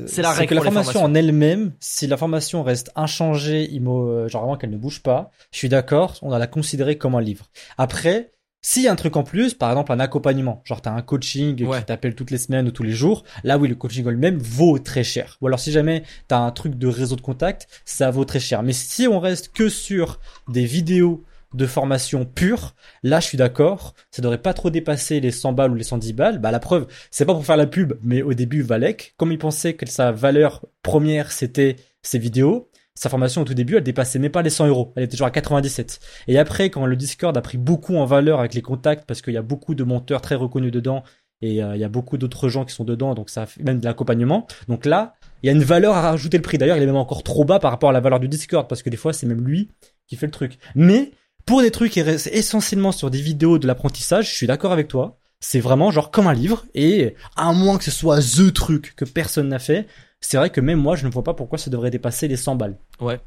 [0.07, 4.09] C'est la c'est règle que la formation en elle-même, si la formation reste inchangée, immo,
[4.09, 7.15] euh, genre vraiment qu'elle ne bouge pas, je suis d'accord, on va la considérer comme
[7.15, 7.45] un livre.
[7.77, 8.31] Après,
[8.65, 11.63] S'il y a un truc en plus, par exemple un accompagnement, genre t'as un coaching
[11.65, 11.79] Ouais.
[11.79, 14.37] qui t'appelle toutes les semaines ou tous les jours, là oui le coaching en lui-même
[14.37, 15.37] vaut très cher.
[15.41, 18.63] Ou alors si jamais t'as un truc de réseau de contact, ça vaut très cher.
[18.63, 23.93] Mais si on reste que sur des vidéos de formation pure, là je suis d'accord,
[24.11, 26.39] ça devrait pas trop dépasser les 100 balles ou les 110 balles.
[26.39, 29.37] Bah la preuve, c'est pas pour faire la pub, mais au début Valek, comme il
[29.37, 34.19] pensait que sa valeur première c'était ses vidéos, sa formation au tout début, elle dépassait
[34.19, 34.93] même pas les 100 euros.
[34.95, 35.99] Elle était toujours à 97.
[36.27, 39.33] Et après, quand le Discord a pris beaucoup en valeur avec les contacts, parce qu'il
[39.33, 41.03] y a beaucoup de monteurs très reconnus dedans,
[41.41, 43.79] et euh, il y a beaucoup d'autres gens qui sont dedans, donc ça fait même
[43.79, 44.47] de l'accompagnement.
[44.67, 46.57] Donc là, il y a une valeur à rajouter le prix.
[46.57, 48.83] D'ailleurs, il est même encore trop bas par rapport à la valeur du Discord, parce
[48.83, 49.69] que des fois, c'est même lui
[50.07, 50.57] qui fait le truc.
[50.75, 51.11] Mais
[51.45, 55.17] pour des trucs essentiellement sur des vidéos de l'apprentissage, je suis d'accord avec toi.
[55.41, 59.03] C'est vraiment genre comme un livre, et à moins que ce soit THE truc que
[59.03, 59.87] personne n'a fait,
[60.25, 62.55] c'est vrai que même moi, je ne vois pas pourquoi ça devrait dépasser les 100
[62.55, 62.77] balles.
[62.99, 63.19] Ouais,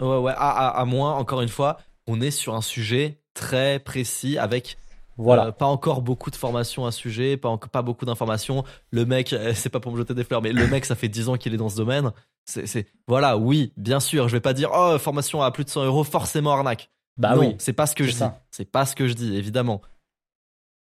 [0.00, 0.32] ouais, ouais.
[0.36, 4.76] À, à, à moins, encore une fois, on est sur un sujet très précis avec
[5.16, 5.46] Voilà.
[5.46, 8.64] euh, pas encore beaucoup de formations à ce sujet, pas, en- pas beaucoup d'informations.
[8.90, 11.28] Le mec, c'est pas pour me jeter des fleurs, mais le mec, ça fait 10
[11.28, 12.10] ans qu'il est dans ce domaine.
[12.44, 15.84] C'est, voilà, oui, bien sûr, je vais pas dire, oh, formation à plus de 100
[15.84, 16.90] euros, forcément arnaque.
[17.16, 17.54] bah non, oui.
[17.58, 18.24] c'est pas ce que je dis.
[18.50, 19.80] C'est pas ce que je dis, évidemment.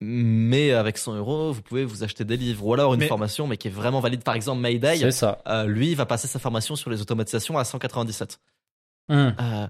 [0.00, 3.46] Mais avec 100 euros, vous pouvez vous acheter des livres ou alors une Mais- formation,
[3.46, 4.22] mais qui est vraiment valide.
[4.22, 5.38] Par exemple, Mayday, ça.
[5.48, 8.38] euh, lui, il va passer sa formation sur les automatisations à 197.
[9.08, 9.34] Hum.
[9.40, 9.66] Euh,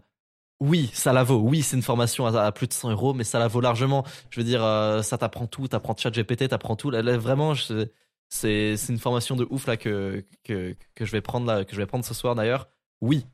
[0.58, 1.38] oui, ça la vaut.
[1.38, 4.04] Oui, c'est une formation à, à plus de 100 euros, mais ça la vaut largement.
[4.30, 6.90] Je veux dire, euh, ça t'apprend tout, t'apprends ChatGPT, t'apprends tout.
[6.90, 7.52] Là, là, vraiment,
[8.28, 11.78] c'est une formation de ouf là que, que que je vais prendre là, que je
[11.80, 12.68] vais prendre ce soir d'ailleurs.
[13.00, 13.24] Oui,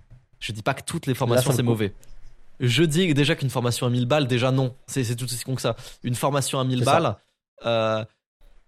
[0.40, 1.95] je dis pas que toutes les formations c'est mauvais.
[2.62, 4.74] Je dis déjà qu'une formation à 1000 balles, déjà non.
[4.86, 5.76] C'est tout aussi con que ça.
[6.04, 6.92] Une formation à 1000 C'est ça.
[7.00, 7.16] balles.
[7.66, 8.04] euh,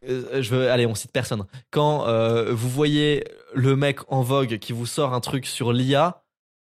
[0.09, 1.45] euh, je veux, allez, on cite personne.
[1.70, 3.24] Quand euh, vous voyez
[3.55, 6.22] le mec en vogue qui vous sort un truc sur l'IA,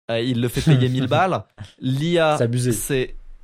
[0.10, 1.44] euh, il le fait payer 1000 balles.
[1.80, 2.38] L'IA,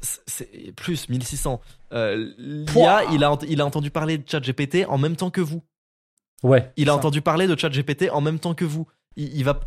[0.02, 1.62] C'est plus 1600.
[1.94, 5.62] Euh, L'IA, il a, il a entendu parler de ChatGPT en même temps que vous.
[6.44, 6.72] Ouais.
[6.78, 6.98] Il a ça.
[6.98, 8.88] entendu parler de ChatGPT en même temps que vous.
[9.16, 9.60] Il, il va,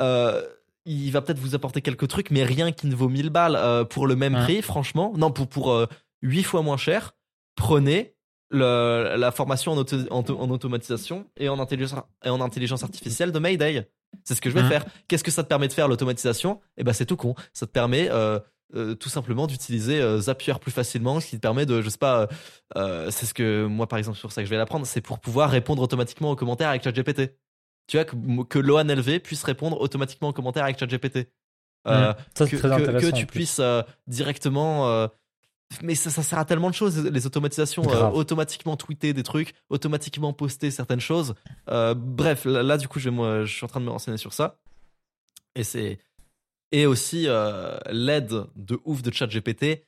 [0.00, 0.42] euh,
[0.86, 3.84] il va peut-être vous apporter quelques trucs, mais rien qui ne vaut 1000 balles euh,
[3.84, 5.12] pour le même prix, franchement.
[5.16, 5.86] Non, pour pour euh,
[6.22, 7.14] 8 fois moins cher.
[7.56, 8.14] Prenez
[8.50, 13.32] le, la formation en, auto- en, en automatisation et en intelligence et en intelligence artificielle
[13.32, 13.88] de Mayday.
[14.24, 14.68] C'est ce que je vais Hein.
[14.68, 14.84] faire.
[15.08, 16.60] Qu'est-ce que ça te permet de faire l'automatisation?
[16.76, 17.34] Eh ben c'est tout con.
[17.52, 18.38] Ça te permet euh,
[18.76, 21.98] euh, tout simplement d'utiliser euh, Zapier plus facilement, ce qui te permet de, je sais
[21.98, 22.26] pas, euh,
[22.76, 25.18] euh, c'est ce que moi par exemple sur ça que je vais l'apprendre, c'est pour
[25.18, 27.34] pouvoir répondre automatiquement aux commentaires avec ChatGPT.
[27.86, 28.14] Tu vois que,
[28.44, 31.28] que l'ONLV puisse répondre automatiquement aux commentaires avec ChatGPT.
[31.86, 32.14] Euh, Hum.
[32.34, 35.06] Ça, que, que- que tu puisses euh, directement euh,
[35.82, 37.82] mais ça, ça sert à tellement de choses les automatisations
[38.14, 41.34] automatiquement tweeter des trucs automatiquement poster certaines choses.
[41.66, 44.16] Bref là, là, du coup je, vais, moi, je suis en train de me renseigner
[44.18, 44.60] sur ça.
[45.56, 45.98] Et c'est
[46.72, 47.26] et aussi
[47.90, 49.84] l'aide de ouf de ChatGPT.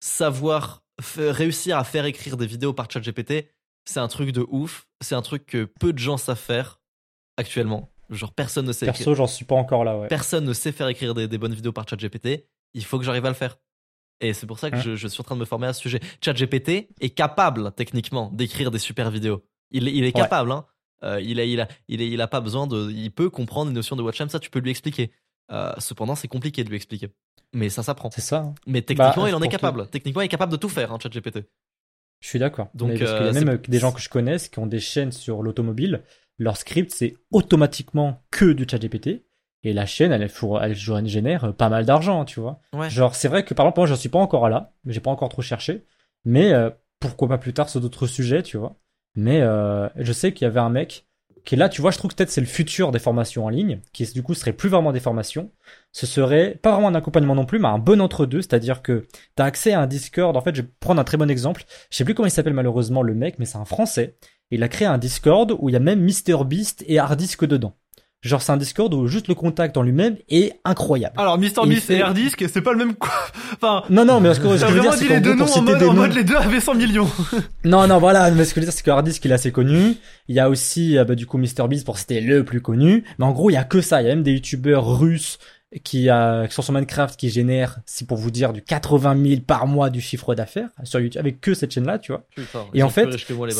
[0.00, 0.82] Savoir
[1.16, 3.48] réussir à faire écrire des vidéos par ChatGPT
[3.84, 4.86] c'est un truc de ouf.
[5.00, 6.80] C'est un truc que peu de gens savent faire
[7.36, 10.06] actuellement genre personne ne sait écrire Perso, j'en suis pas encore là, ouais.
[10.08, 12.46] personne ne sait faire écrire des, des bonnes vidéos par ChatGPT.
[12.74, 13.56] Il faut que j'arrive à le faire.
[14.20, 14.80] Et c'est pour ça que Hein.
[14.84, 15.98] je, je suis en train de me former à ce sujet.
[16.22, 19.42] ChatGPT est capable, techniquement, d'écrire des super vidéos.
[19.70, 20.12] Il, il est Ouais.
[20.12, 20.66] capable, hein.
[21.04, 22.90] Euh, il, a, il, a, il, a pas besoin de.
[22.90, 25.10] Il peut comprendre une notion de watchtime, ça tu peux lui expliquer.
[25.50, 27.08] Euh, cependant, c'est compliqué de lui expliquer.
[27.54, 28.10] Mais ça s'apprend.
[28.10, 28.38] C'est ça.
[28.40, 28.54] hein.
[28.66, 29.88] Mais techniquement, Bah, il en est capable.
[29.88, 31.40] Techniquement, il est capable de tout faire, hein, ChatGPT.
[32.20, 32.68] Je suis d'accord.
[32.74, 34.58] Donc, Mais parce qu'il y a même c'est- euh, des gens que je connaisse qui
[34.60, 36.02] ont des chaînes sur l'automobile.
[36.38, 39.24] Leur script, c'est automatiquement que du ChatGPT.
[39.64, 42.60] Et la chaîne, elle, elle, elle génère euh, pas mal d'argent, tu vois.
[42.72, 42.90] Ouais.
[42.90, 44.72] Genre, c'est vrai que par exemple, moi, j'en suis pas encore là.
[44.86, 45.84] J'ai pas encore trop cherché.
[46.24, 48.76] Mais euh, pourquoi pas plus tard sur d'autres sujets, tu vois.
[49.14, 51.06] Mais euh, je sais qu'il y avait un mec
[51.44, 53.80] qui là, tu vois, je trouve que peut-être c'est le futur des formations en ligne,
[53.92, 55.50] qui du coup serait plus vraiment des formations.
[55.90, 59.42] Ce serait pas vraiment un accompagnement non plus, mais un bon entre-deux, c'est-à-dire que tu
[59.42, 60.36] as accès à un Discord.
[60.36, 61.64] En fait, je vais prendre un très bon exemple.
[61.90, 64.16] Je sais plus comment il s'appelle malheureusement le mec, mais c'est un français.
[64.50, 67.74] Il a créé un Discord où il y a même MrBeast et Hardisk dedans.
[68.22, 71.14] Genre, c'est un Discord où juste le contact en lui-même est incroyable.
[71.18, 73.10] Alors, Mister Beast fait- et Hardisk, c'est pas le même quoi.
[73.54, 75.46] Enfin, Non, non, mais ce que, ce que t'as je veux dire, c'est gros, pour
[75.46, 77.08] noms en mode, des en mode les deux avaient 100 millions.
[77.64, 79.50] Non, non, voilà, mais ce que je veux dire, c'est que Hardisk, il est assez
[79.52, 79.94] connu.
[80.28, 83.04] Il y a aussi, euh, bah, du coup, MrBeast pour citer le plus connu.
[83.18, 84.00] Mais en gros, il y a que ça.
[84.02, 85.38] Il y a même des youtubeurs russes
[85.84, 86.08] qui,
[86.50, 90.00] sont sur Minecraft qui génèrent, c'est pour vous dire, du 80 000 par mois du
[90.00, 92.22] chiffre d'affaires sur YouTube, avec que cette chaîne-là, tu vois.
[92.34, 93.06] Putain, Et en fait.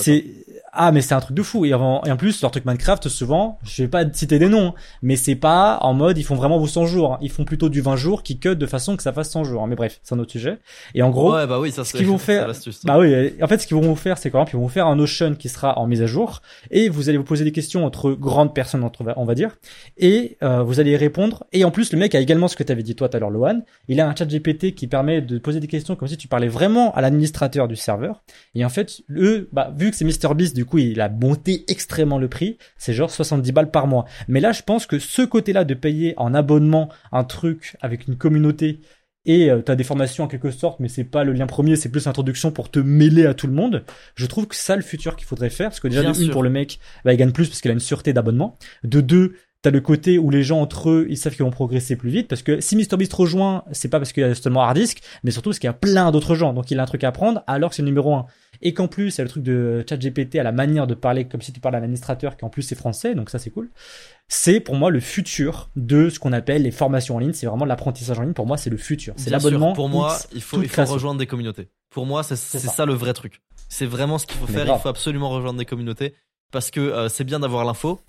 [0.03, 0.25] C'est
[0.73, 1.65] Ah, mais c'est un truc de fou.
[1.65, 4.75] Et en, et en plus, leur truc Minecraft, souvent, je vais pas citer des noms,
[5.03, 7.19] mais c'est pas en mode ils font vraiment vos 100 jours.
[7.21, 9.67] Ils font plutôt du 20 jours qui cut de façon que ça fasse 100 jours.
[9.67, 10.59] Mais bref, c'est un autre sujet.
[10.95, 12.47] Et en gros, ouais, bah oui, ça ce qu'ils vont faire-
[12.85, 14.73] bah oui, en fait, ce qu'ils vont vous faire, c'est qu'en exemple, ils vont vous
[14.73, 17.53] faire un Notion qui sera en mise à jour, et vous allez vous poser des
[17.53, 19.57] questions entre grandes personnes, entre, on va dire,
[19.99, 21.45] et euh, vous allez y répondre.
[21.53, 23.21] Et en plus, le mec a également ce que tu avais dit toi tout à
[23.21, 23.63] l'heure, Lohan.
[23.89, 26.49] Il a un chat GPT qui permet de poser des questions comme si tu parlais
[26.49, 28.23] vraiment à l'administrateur du serveur.
[28.55, 32.19] Et en fait, eux, bah, vu que c'est MrBeast, du coup, il a monté extrêmement
[32.19, 32.59] le prix.
[32.77, 34.05] C'est genre 70 balles par mois.
[34.29, 38.17] Mais là, je pense que ce côté-là de payer en abonnement un truc avec une
[38.17, 38.81] communauté
[39.25, 41.89] et euh, t'as des formations en quelque sorte, mais c'est pas le lien premier, c'est
[41.89, 43.85] plus l'introduction pour te mêler à tout le monde.
[44.17, 46.43] Je trouve que ça le futur qu'il faudrait faire, parce que déjà de une pour
[46.43, 48.59] le mec, bah, il gagne plus parce qu'il a une sûreté d'abonnement.
[48.83, 51.95] De deux, t'as le côté où les gens entre eux, ils savent qu'ils vont progresser
[51.97, 55.01] plus vite, parce que si MrBeast rejoint, c'est pas parce qu'il y a seulement Hardisk,
[55.23, 57.09] mais surtout parce qu'il y a plein d'autres gens, donc il a un truc à
[57.09, 58.27] apprendre, alors que c'est le numéro un.
[58.61, 61.27] Et qu'en plus, il y a le truc de ChatGPT à la manière de parler
[61.27, 63.71] comme si tu parlais à l'administrateur, qui en plus c'est français, donc ça c'est cool.
[64.29, 67.33] C'est pour moi le futur de ce qu'on appelle les formations en ligne.
[67.33, 68.33] C'est vraiment l'apprentissage en ligne.
[68.33, 69.15] Pour moi, c'est le futur.
[69.17, 69.75] C'est l'abonnement.
[69.75, 71.69] Pour moi, X, il faut, il faut rejoindre des communautés.
[71.91, 72.69] Pour moi, c'est c'est ça.
[72.73, 72.87] ça.
[72.87, 73.41] le vrai truc.
[73.69, 74.65] C'est vraiment ce qu'il faut Mais faire.
[74.67, 74.79] grave.
[74.79, 76.15] Il faut absolument rejoindre des communautés
[76.51, 78.01] parce que euh, c'est bien d'avoir l'info,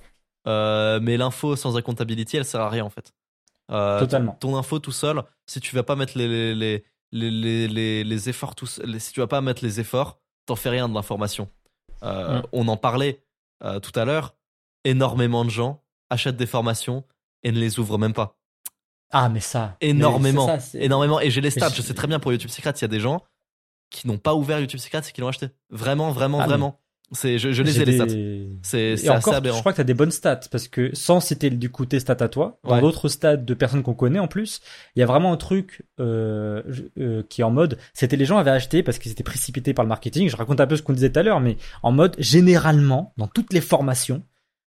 [0.48, 3.14] euh, mais l'info sans accountability, elle sert à rien en fait.
[3.72, 4.34] Euh, Totalement.
[4.40, 8.56] Ton, info tout seul, si tu vas pas mettre les les les les, les, efforts
[8.56, 11.50] tous, si tu vas pas mettre les efforts, t'en fais rien de l'information.
[12.04, 12.44] Euh, Mm.
[12.52, 13.24] On en parlait
[13.82, 14.36] tout à l'heure.
[14.84, 17.06] Énormément de gens achètent des formations
[17.44, 18.38] et ne les ouvrent même pas.
[19.12, 19.78] Ah, mais ça.
[19.80, 20.48] Énormément.
[20.48, 21.22] Mais ça, énormément.
[21.22, 21.70] Et j'ai les stats.
[21.70, 23.24] je- Je sais très bien pour YouTube Secret, il y a des gens
[23.90, 25.50] qui n'ont pas ouvert YouTube Secret et qui l'ont acheté.
[25.70, 26.80] Vraiment, vraiment, Ah, vraiment.
[27.12, 28.98] C'est, je, je les ai les stats.
[28.98, 29.56] C'est, encore, aberrant.
[29.58, 32.18] je crois que t'as des bonnes stats parce que sans citer du coup tes stats
[32.22, 32.82] à toi, dans Ouais.
[32.82, 34.62] d'autres stats de personnes qu'on connaît en plus,
[34.96, 36.64] il y a vraiment un truc euh,
[36.98, 39.86] euh, qui est en mode, c'était les gens avaient acheté parce qu'ils étaient précipités par
[39.86, 40.28] le marketing.
[40.28, 43.28] Je raconte un peu ce qu'on disait tout à l'heure, mais en mode généralement dans
[43.28, 44.24] toutes les formations,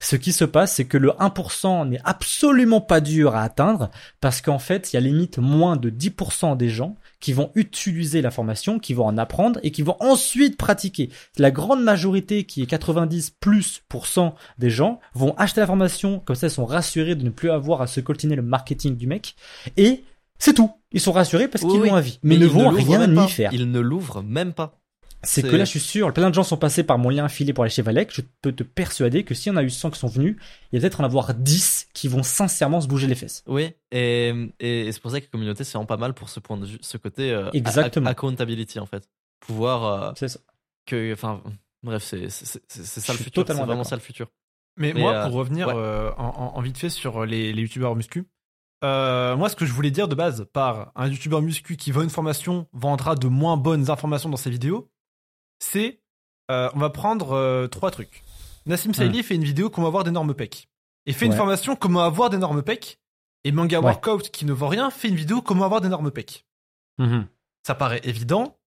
[0.01, 4.41] ce qui se passe, c'est que le 1% n'est absolument pas dur à atteindre parce
[4.41, 8.31] qu'en fait, il y a limite moins de 10% des gens qui vont utiliser la
[8.31, 11.11] formation, qui vont en apprendre et qui vont ensuite pratiquer.
[11.37, 16.21] La grande majorité, qui est 90 plus pour cent des gens, vont acheter la formation,
[16.21, 19.07] comme ça ils sont rassurés de ne plus avoir à se coltiner le marketing du
[19.07, 19.35] mec.
[19.77, 20.05] Et
[20.39, 20.71] c'est tout.
[20.93, 21.89] Ils sont rassurés parce Oui, qu'ils oui.
[21.89, 22.19] l'ont à vie.
[22.23, 23.53] Mais, ne ils vont rien y faire.
[23.53, 24.78] Ils ne l'ouvrent même pas.
[25.25, 27.53] C'est que là, je suis sûr, plein de gens sont passés par mon lien affilié
[27.53, 28.13] pour aller chez Valek.
[28.15, 30.37] Je peux te persuader que s'il y en a eu 100 qui sont venus,
[30.71, 33.43] il y a peut-être en avoir 10 qui vont sincèrement se bouger les fesses.
[33.49, 33.73] Oui.
[33.91, 36.39] Et, et, et c'est pour ça que la communauté, c'est vraiment pas mal pour ce
[36.39, 38.09] point de vue, ce côté, euh, Exactement.
[38.09, 39.09] accountability, en fait.
[39.41, 40.39] Pouvoir, euh, C'est ça.
[40.87, 41.43] que, enfin,
[41.83, 42.59] bref, c'est, ça
[43.13, 43.25] le futur.
[43.25, 44.29] C'est totalement vraiment ça le futur.
[44.77, 45.75] Mais, Mais, moi, euh, pour revenir ouais.
[45.77, 48.29] euh, en, en- en vite fait sur les, les youtubeurs muscu,
[48.85, 52.03] euh, moi, ce que je voulais dire de base, par un youtubeur muscu qui vend
[52.03, 54.89] une formation vendra de moins bonnes informations dans ses vidéos,
[55.59, 56.01] c'est
[56.51, 58.23] euh, on va prendre euh, trois trucs.
[58.67, 60.69] Nassim Saïli fait une vidéo comment avoir d'énormes pecs.
[61.07, 62.99] Et fait une formation comment avoir d'énormes pecs.
[63.45, 63.87] Et Manga Ouais.
[63.87, 66.47] Workout qui ne vend rien fait une vidéo comment avoir d'énormes pecs.
[67.67, 68.59] Ça paraît évident.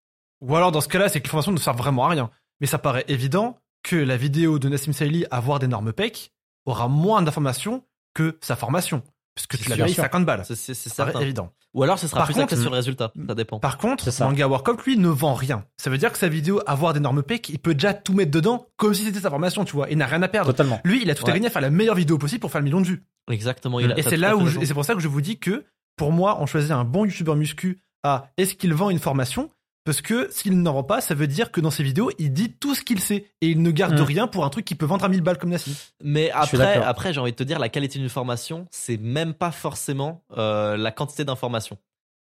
[0.42, 2.32] Ou alors dans ce cas-là, c'est que les formations ne servent vraiment à rien.
[2.60, 6.32] Mais ça paraît évident que la vidéo de Nassim Saïli avoir d'énormes pecs
[6.66, 7.84] aura moins d'informations
[8.14, 9.04] que sa formation.
[9.36, 9.86] Puisque C'est tu la sûr.
[9.86, 10.44] payes 50 balles.
[10.46, 11.20] C'est, certain.
[11.22, 11.54] évident.
[11.74, 13.14] Ou alors, ce sera Par plus contre, axé sur le résultat.
[13.28, 13.60] Ça dépend.
[13.60, 14.10] Par contre.
[14.20, 14.48] Manga
[14.86, 15.64] lui, ne vend rien.
[15.78, 18.68] Ça veut dire que sa vidéo avoir d'énormes pecs, il peut déjà tout mettre dedans
[18.76, 19.90] comme si c'était sa formation, tu vois.
[19.90, 20.52] Il n'a rien à perdre.
[20.52, 20.82] Totalement.
[20.84, 22.66] Lui, il a tout à gagner à faire la meilleure vidéo possible pour faire le
[22.66, 23.04] million de vues.
[23.30, 23.80] Exactement.
[23.80, 25.22] Il a, Et c'est là fait où, je- et c'est pour ça que je vous
[25.22, 25.64] dis que,
[25.96, 29.50] pour moi, on choisit un bon youtubeur muscu à est-ce qu'il vend une formation
[29.84, 32.52] Parce que s'il n'en vend pas, ça veut dire que dans ses vidéos, il dit
[32.54, 34.04] tout ce qu'il sait et il ne garde Mm.
[34.04, 35.72] rien pour un truc qui peut vendre à 1000 balles comme Nassim.
[36.04, 39.52] Mais après, après, j'ai envie de te dire, la qualité d'une formation, c'est même pas
[39.52, 41.78] forcément euh, la quantité d'informations.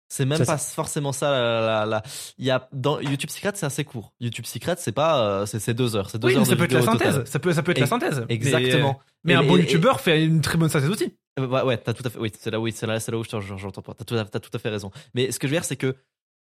[0.07, 1.31] C'est même pas forcément ça.
[1.31, 2.03] La, la- la-
[2.37, 4.13] Il y a dans YouTube Secret, c'est assez court.
[4.19, 6.55] YouTube Secret, c'est pas, euh, c'est deux heures, c'est deux Oui, heures mais de ça
[6.55, 7.23] peut être la synthèse.
[7.25, 8.23] Ça peut, ça peut être Et- la synthèse.
[8.29, 8.99] Exactement.
[9.23, 11.15] Mais, mais Et- un bon youtubeur fait une très bonne synthèse aussi.
[11.39, 12.19] Ouais, ouais, t'as tout à fait.
[12.19, 13.93] Oui, c'est là, oui, c'est là, c'est là où je te- je- j'entends pas.
[13.93, 14.91] T'as tout, à- tout à fait raison.
[15.15, 15.95] Mais ce que je veux dire, c'est que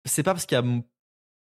[0.06, 0.64] c'est pas parce qu'il y a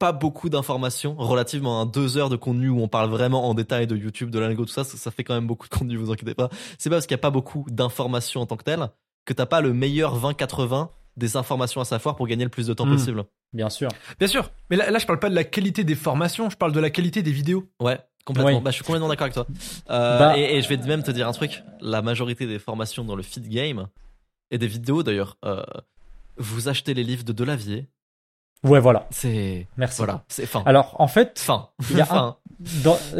[0.01, 3.87] pas beaucoup d'informations relativement à deux heures de contenu où on parle vraiment en détail
[3.87, 6.11] de YouTube, de l'algo, tout ça, ça, ça fait quand même beaucoup de contenu, vous
[6.11, 6.49] inquiétez pas.
[6.79, 8.89] C'est pas parce qu'il y a pas beaucoup d'informations en tant que telles
[9.25, 12.75] que t'as pas le meilleur 20-80 des informations à savoir pour gagner le plus de
[12.75, 12.93] temps Mm.
[12.97, 13.25] possible.
[13.53, 13.89] Bien sûr.
[14.19, 14.51] Bien sûr.
[14.69, 16.91] Mais là, là, je parle pas de la qualité des formations, je parle de la
[16.91, 17.65] qualité des vidéos.
[17.81, 18.59] Ouais, complètement.
[18.59, 18.61] Oui.
[18.65, 19.47] Bah, je suis complètement d'accord avec toi.
[19.91, 21.63] Euh, Bah- et, et je vais même te dire un truc.
[21.81, 23.87] La majorité des formations dans le feed game
[24.51, 25.63] et des vidéos d'ailleurs, euh,
[26.37, 27.87] vous achetez les livres de Delavier,
[28.65, 29.07] Ouais, voilà.
[29.11, 29.99] c'est Merci.
[29.99, 30.63] voilà, c'est fin.
[30.67, 31.69] Alors, en fait, Fin.
[31.91, 32.37] Il y a Fin.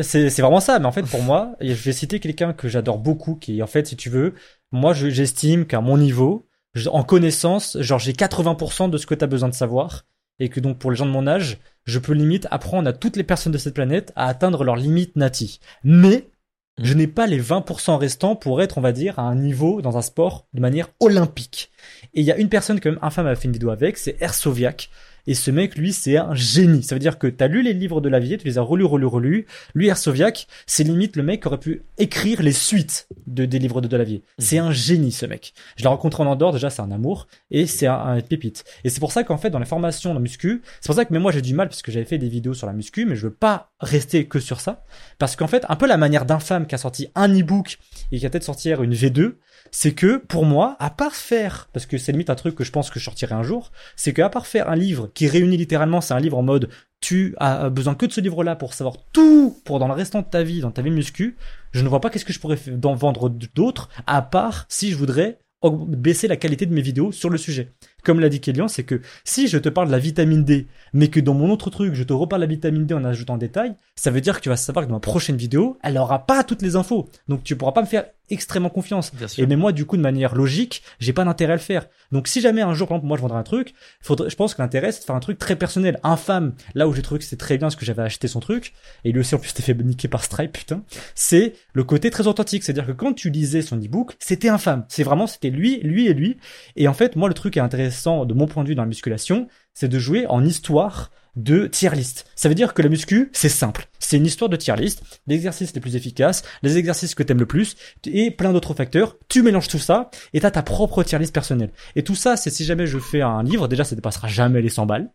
[0.03, 3.63] C'est vraiment ça, mais en fait pour moi, vais citer quelqu'un que j'adore beaucoup, qui
[3.63, 4.35] en fait, si tu veux,
[4.73, 6.47] moi je- j'estime qu'à mon niveau,
[6.91, 10.05] en connaissance, genre j'ai 80% de ce que tu as besoin de savoir,
[10.39, 13.17] et que donc pour les gens de mon âge, je peux limite apprendre à toutes
[13.17, 15.61] les personnes de cette planète à atteindre leur limite nati.
[15.85, 16.29] Mais
[16.77, 16.85] Mm.
[16.87, 19.97] je n'ai pas les 20% restants pour être, on va dire, à un niveau dans
[19.97, 21.71] un sport de manière olympique.
[22.15, 24.17] Et il y a une personne quand même infâme a fait une vidéo avec, c'est
[24.21, 24.91] Ersoviak.
[25.27, 26.83] Et ce mec, lui, c'est un génie.
[26.83, 28.85] Ça veut dire que t'as lu les livres de la vie, tu les as relus,
[28.85, 29.47] relus, relus.
[29.75, 33.81] Lui, Ersoviak, c'est limite le mec qui aurait pu écrire les suites de, des livres
[33.81, 34.23] de Delavier.
[34.39, 35.55] C'est un génie, ce mec.
[35.77, 37.27] Je l'ai rencontré en Andorre, déjà, c'est un amour.
[37.51, 38.65] Et c'est un, un pépite.
[38.85, 41.13] Et c'est pour ça qu'en fait, dans les formations de muscu, c'est pour ça que
[41.13, 43.17] même moi, j'ai du mal, parce que j'avais fait des vidéos sur la muscu, mais
[43.17, 44.85] je veux pas rester que sur ça.
[45.19, 47.79] Parce qu'en fait, un peu la manière d'infâme qui a sorti un e-book
[48.13, 49.35] et qui a peut-être sortir une V2,
[49.77, 52.71] c'est que pour moi, à part faire, parce que c'est limite un truc que je
[52.71, 56.01] pense que je sortirai un jour, c'est qu'à part faire un livre qui réunit littéralement,
[56.01, 56.69] c'est un livre en mode
[57.01, 60.27] tu as besoin que de ce livre-là pour savoir tout pour dans le restant de
[60.27, 61.37] ta vie, dans ta vie muscu,
[61.73, 65.41] je ne vois pas qu'est-ce que je pourrais vendre d'autres, à part si je voudrais
[65.71, 67.73] baisser la qualité de mes vidéos sur le sujet.
[68.05, 71.09] Comme l'a dit Kélian, c'est que si je te parle de la vitamine D, mais
[71.09, 73.49] que dans mon autre truc, je te reparle de la vitamine D en ajoutant des
[73.49, 76.27] détails, ça veut dire que tu vas savoir que dans ma prochaine vidéo, elle aura
[76.27, 77.09] pas toutes les infos.
[77.29, 79.15] Donc tu pourras pas me faire extrêmement confiance.
[79.15, 79.43] Bien sûr.
[79.43, 81.89] Et mais moi, du coup, de manière logique, j'ai pas d'intérêt à le faire.
[82.13, 84.55] Donc, si jamais un jour, par exemple, moi, je vendrais un truc, faudrait, je pense
[84.55, 85.99] que l'intérêt, c'est de faire un truc très personnel.
[86.03, 88.73] Infâme, là où j'ai trouvé que c'était très bien parce que j'avais acheté son truc,
[89.05, 90.83] et lui aussi, en plus, c'était fait niquer par Stripe, putain,
[91.15, 92.63] c'est le côté très authentique.
[92.63, 94.85] C'est-à-dire que quand tu lisais son e-book, c'était infâme.
[94.89, 96.39] C'est vraiment, c'était lui, lui et lui.
[96.77, 98.83] Et en fait, moi, le truc qui est intéressant de mon point de vue dans
[98.83, 102.27] la musculation, c'est de jouer en histoire de tier list.
[102.35, 103.89] Ça veut dire que la muscu, c'est simple.
[103.99, 107.41] C'est une histoire de tier list, les exercices les plus efficaces, les exercices que t'aimes
[107.41, 109.17] le plus, et plein d'autres facteurs.
[109.29, 111.73] Tu mélanges tout ça, et t'as ta propre tier list personnelle.
[111.97, 114.69] Et tout ça, c'est si jamais je fais un livre, déjà, ça dépassera jamais les
[114.69, 115.11] 100 balles.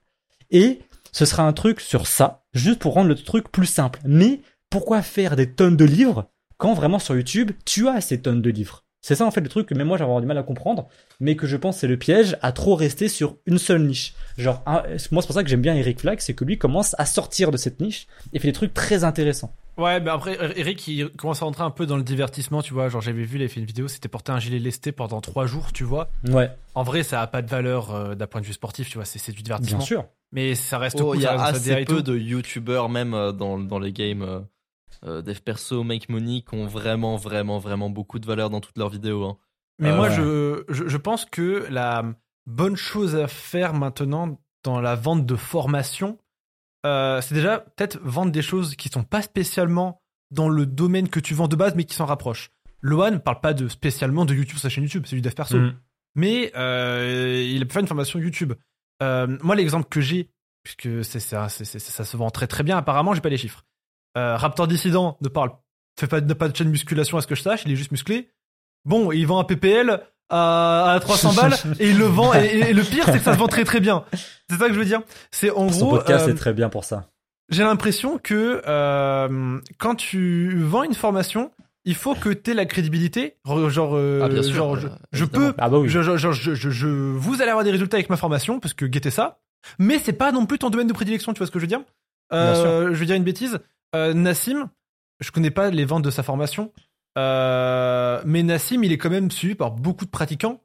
[0.52, 0.80] Et
[1.12, 4.00] ce sera un truc sur ça, juste pour rendre le truc plus simple.
[4.06, 8.42] Mais pourquoi faire des tonnes de livres quand vraiment sur YouTube, tu as ces tonnes
[8.42, 8.84] de livres?
[9.02, 10.88] C'est ça en fait le truc que même moi j'avais avoir du mal à comprendre,
[11.20, 14.14] mais que je pense c'est le piège à trop rester sur une seule niche.
[14.38, 16.96] Genre, un- moi c'est pour ça que j'aime bien Eric Flack, c'est que lui commence
[17.00, 19.54] à sortir de cette niche et fait des trucs très intéressants.
[19.78, 22.90] Ouais, mais après, Eric, il commence à rentrer un peu dans le divertissement, tu vois.
[22.90, 25.46] Genre, j'avais vu, il avait fait une vidéo, c'était porter un gilet lesté pendant trois
[25.46, 26.10] jours, tu vois.
[26.28, 28.98] Ouais, En vrai, ça a pas de valeur euh, d'un point de vue sportif, tu
[28.98, 29.06] vois.
[29.06, 29.78] C'est c'est du divertissement.
[29.78, 30.06] bien sûr.
[30.34, 33.58] Mais ça reste Oh, cool, il y a assez peu de youtubeurs même euh, dans,
[33.58, 34.40] dans les games euh,
[35.06, 38.78] euh, dev perso, make money qui ont vraiment vraiment vraiment beaucoup de valeur dans toutes
[38.78, 39.24] leurs vidéos.
[39.26, 39.38] hein.
[39.80, 40.16] Mais Euh, moi, ouais.
[40.16, 42.04] je, je, je pense que la
[42.46, 46.18] bonne chose à faire maintenant dans la vente de formation,
[46.86, 50.02] euh, c'est déjà peut-être vendre des choses qui sont pas spécialement
[50.32, 52.50] dans le domaine que tu vends de base, mais qui s'en rapprochent.
[52.82, 55.58] Loan parle pas de spécialement de YouTube, sa chaîne YouTube, c'est du dev perso.
[55.58, 55.76] Mm.
[56.16, 58.54] Mais euh, il a pu faire une formation YouTube.
[59.02, 60.30] Euh, moi, l'exemple que j'ai,
[60.64, 63.38] puisque c'est ça, c'est- c'est- ça se vend très très bien, apparemment, j'ai pas les
[63.38, 63.64] chiffres.
[64.20, 65.52] Euh, Raptor Dissident ne parle,
[66.00, 67.92] fait pas, n'a pas de chaîne musculation à ce que je sache, il est juste
[67.92, 68.30] musclé.
[68.86, 72.34] Bon, il vend un PPL à, à 300 balles et il le vend.
[72.34, 74.04] Et, et le pire, c'est que ça se vend très très bien.
[74.50, 75.02] C'est ça que je veux dire.
[75.32, 77.06] C'est en Son gros, podcast euh, est très bien pour ça.
[77.50, 81.52] j'ai l'impression que euh, quand tu vends une formation,
[81.86, 83.38] il faut que tu aies la crédibilité.
[83.70, 85.90] Genre, euh, Ah, bien sûr, genre, euh, je, peux Ah bah oui.
[85.90, 88.74] je, je, je, je, je- je- vous allez avoir des résultats avec ma formation parce
[88.74, 89.40] que guettez ça.
[89.80, 91.68] Mais c'est pas non plus ton domaine de prédilection, tu vois ce que je veux
[91.68, 91.82] dire?
[92.32, 93.60] Euh, Je vais dire une bêtise.
[93.96, 94.70] Euh, Nassim,
[95.20, 96.72] je connais pas les ventes de sa formation,
[97.18, 100.62] euh, mais Nassim, il est quand même suivi par beaucoup de pratiquants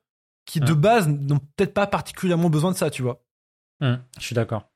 [0.46, 0.80] qui de Hum.
[0.80, 3.22] base n'ont peut-être pas particulièrement besoin de ça, tu vois.
[3.80, 4.70] Hum, je suis d'accord.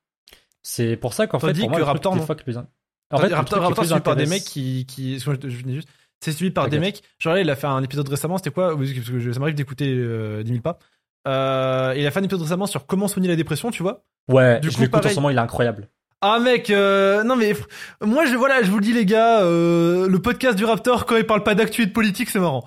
[0.63, 2.27] C'est pour ça qu'en fait, pour que Raptor, non.
[2.27, 2.57] fois plus
[3.21, 5.89] fait, Raptor, suivi par des mecs qui, qui excuse-moi, je, je dis juste,
[6.21, 7.03] c'est suivi par des mecs.
[7.19, 8.37] Genre là, il a fait un épisode récemment.
[8.39, 8.77] C'était quoi?
[8.77, 10.79] Parce que je- ça m'arrive d'écouter euh, 10 000 pas.
[11.27, 14.05] Euh, il a fait un épisode récemment sur comment soigner la dépression, tu vois.
[14.29, 15.89] Ouais, Du je coup, en ce moment, il est incroyable.
[16.21, 17.55] Ah mec, euh, non mais
[18.05, 21.17] moi je voilà, je vous le dis les gars, euh, le podcast du Raptor quand
[21.17, 22.65] il parle pas d'actu et de politique, c'est marrant.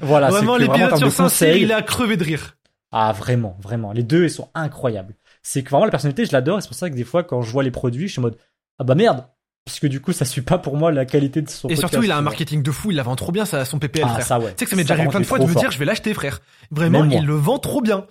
[0.00, 2.56] Voilà, vraiment l'épisode sur Saint-Cyr, il est à crever de rire.
[2.92, 3.92] Ah, vraiment, vraiment.
[3.92, 5.14] Les deux, ils sont incroyables.
[5.42, 6.58] C'est que vraiment, la personnalité, je l'adore.
[6.58, 8.22] Et c'est pour ça que des fois, quand je vois les produits, je suis en
[8.22, 8.36] mode,
[8.78, 9.24] ah bah merde.
[9.64, 11.92] Parce que du coup, ça suit pas pour moi la qualité de son Et podcast,
[11.92, 14.04] surtout, il a un marketing de fou, il la vend trop bien ça, son PPL
[14.06, 14.26] Ah, frère.
[14.26, 14.50] ça, ouais.
[14.50, 15.84] Tu sais que ça m'est déjà arrivé plein de fois de me dire je vais
[15.84, 16.40] l'acheter frère.
[16.70, 18.06] Vraiment, il le vend trop bien.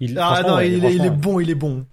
[0.00, 1.86] Il, Ah non, il, est, il bon, il est bon.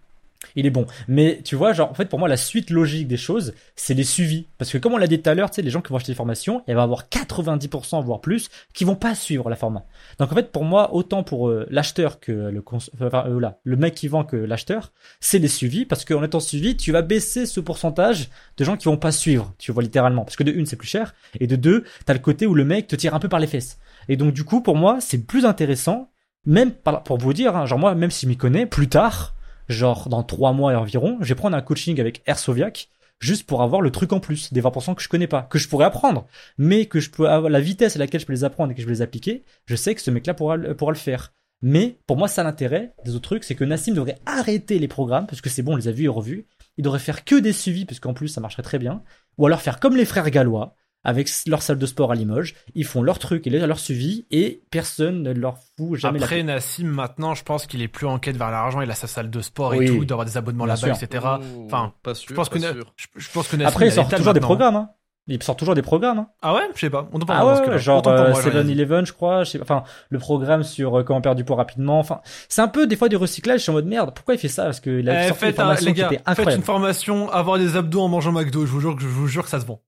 [0.55, 0.85] Il est bon.
[1.07, 4.03] Mais tu vois, genre, en fait, pour moi, la suite logique des choses, c'est les
[4.03, 4.47] suivis.
[4.57, 5.97] Parce que comme on l'a dit tout à l'heure, tu sais, les gens qui vont
[5.97, 9.55] acheter des formations, il va y avoir 90%, voire plus, qui vont pas suivre la
[9.55, 9.85] format.
[10.19, 13.75] Donc en fait, pour moi, autant pour euh, l'acheteur que le cons- enfin, euh, le
[13.77, 15.85] mec qui vend que l'acheteur, c'est les suivis.
[15.85, 19.53] Parce qu'en étant suivi, tu vas baisser ce pourcentage de gens qui vont pas suivre.
[19.57, 20.23] Tu vois, littéralement.
[20.23, 21.13] Parce que de une, c'est plus cher.
[21.39, 23.47] Et de deux, t'as le côté où le mec te tire un peu par les
[23.47, 23.77] fesses.
[24.09, 26.09] Et donc, du coup, pour moi, c'est plus intéressant,
[26.45, 29.35] même pour vous dire, hein, genre moi, même si je m'y connais, plus tard,
[29.67, 32.89] genre dans trois mois environ, je vais prendre un coaching avec Ersoviak
[33.19, 35.67] juste pour avoir le truc en plus, des 20% que je connais pas, que je
[35.67, 36.27] pourrais apprendre,
[36.57, 38.81] mais que je peux avoir la vitesse à laquelle je peux les apprendre et que
[38.81, 41.33] je peux les appliquer, je sais que ce mec-là pourra, pourra le faire.
[41.61, 45.25] Mais pour moi, ça l'intérêt des autres trucs, c'est que Nassim devrait arrêter les programmes,
[45.25, 46.45] parce que c'est bon, on les a vus et revus.
[46.77, 49.01] Il devrait faire que des suivis, parce qu'en plus, ça marcherait très bien.
[49.39, 52.53] Ou alors faire comme les frères gallois, avec leur salle de sport à Limoges.
[52.75, 56.55] Ils font leur truc et leur suivi, et personne ne leur fout jamais Après, la
[56.55, 58.81] Nassim, maintenant, je pense qu'il est plus en quête vers l'argent.
[58.81, 61.25] Il a sa salle de sport et tout, d'avoir des abonnements là-bas, etc.
[61.65, 62.29] Enfin, pas sûr.
[62.29, 62.93] je pense que, pas sûr.
[62.95, 64.89] je, je pense que Nassim, Après, il il sort toujours des programmes, hein.
[65.29, 66.29] Il sort toujours des programmes, hein.
[66.41, 66.69] Ah ouais?
[66.73, 67.09] Je sais pas.
[67.11, 69.43] On Ah ouais, ouais, genre euh, 7-Eleven, je crois.
[69.43, 69.65] je sais pas.
[69.65, 71.99] Enfin, le programme sur euh, comment perdre du poids rapidement.
[71.99, 73.57] Enfin, c'est un peu des fois du recyclage.
[73.59, 74.13] Je suis en mode merde.
[74.15, 74.63] Pourquoi il fait ça?
[74.63, 76.61] Parce qu'il a Eh, sorti des faites un, formations les qui gars, étaient faites une
[76.63, 78.65] formation, avoir des abdos en mangeant McDo.
[78.65, 79.81] Je vous jure que je vous jure que ça se vend.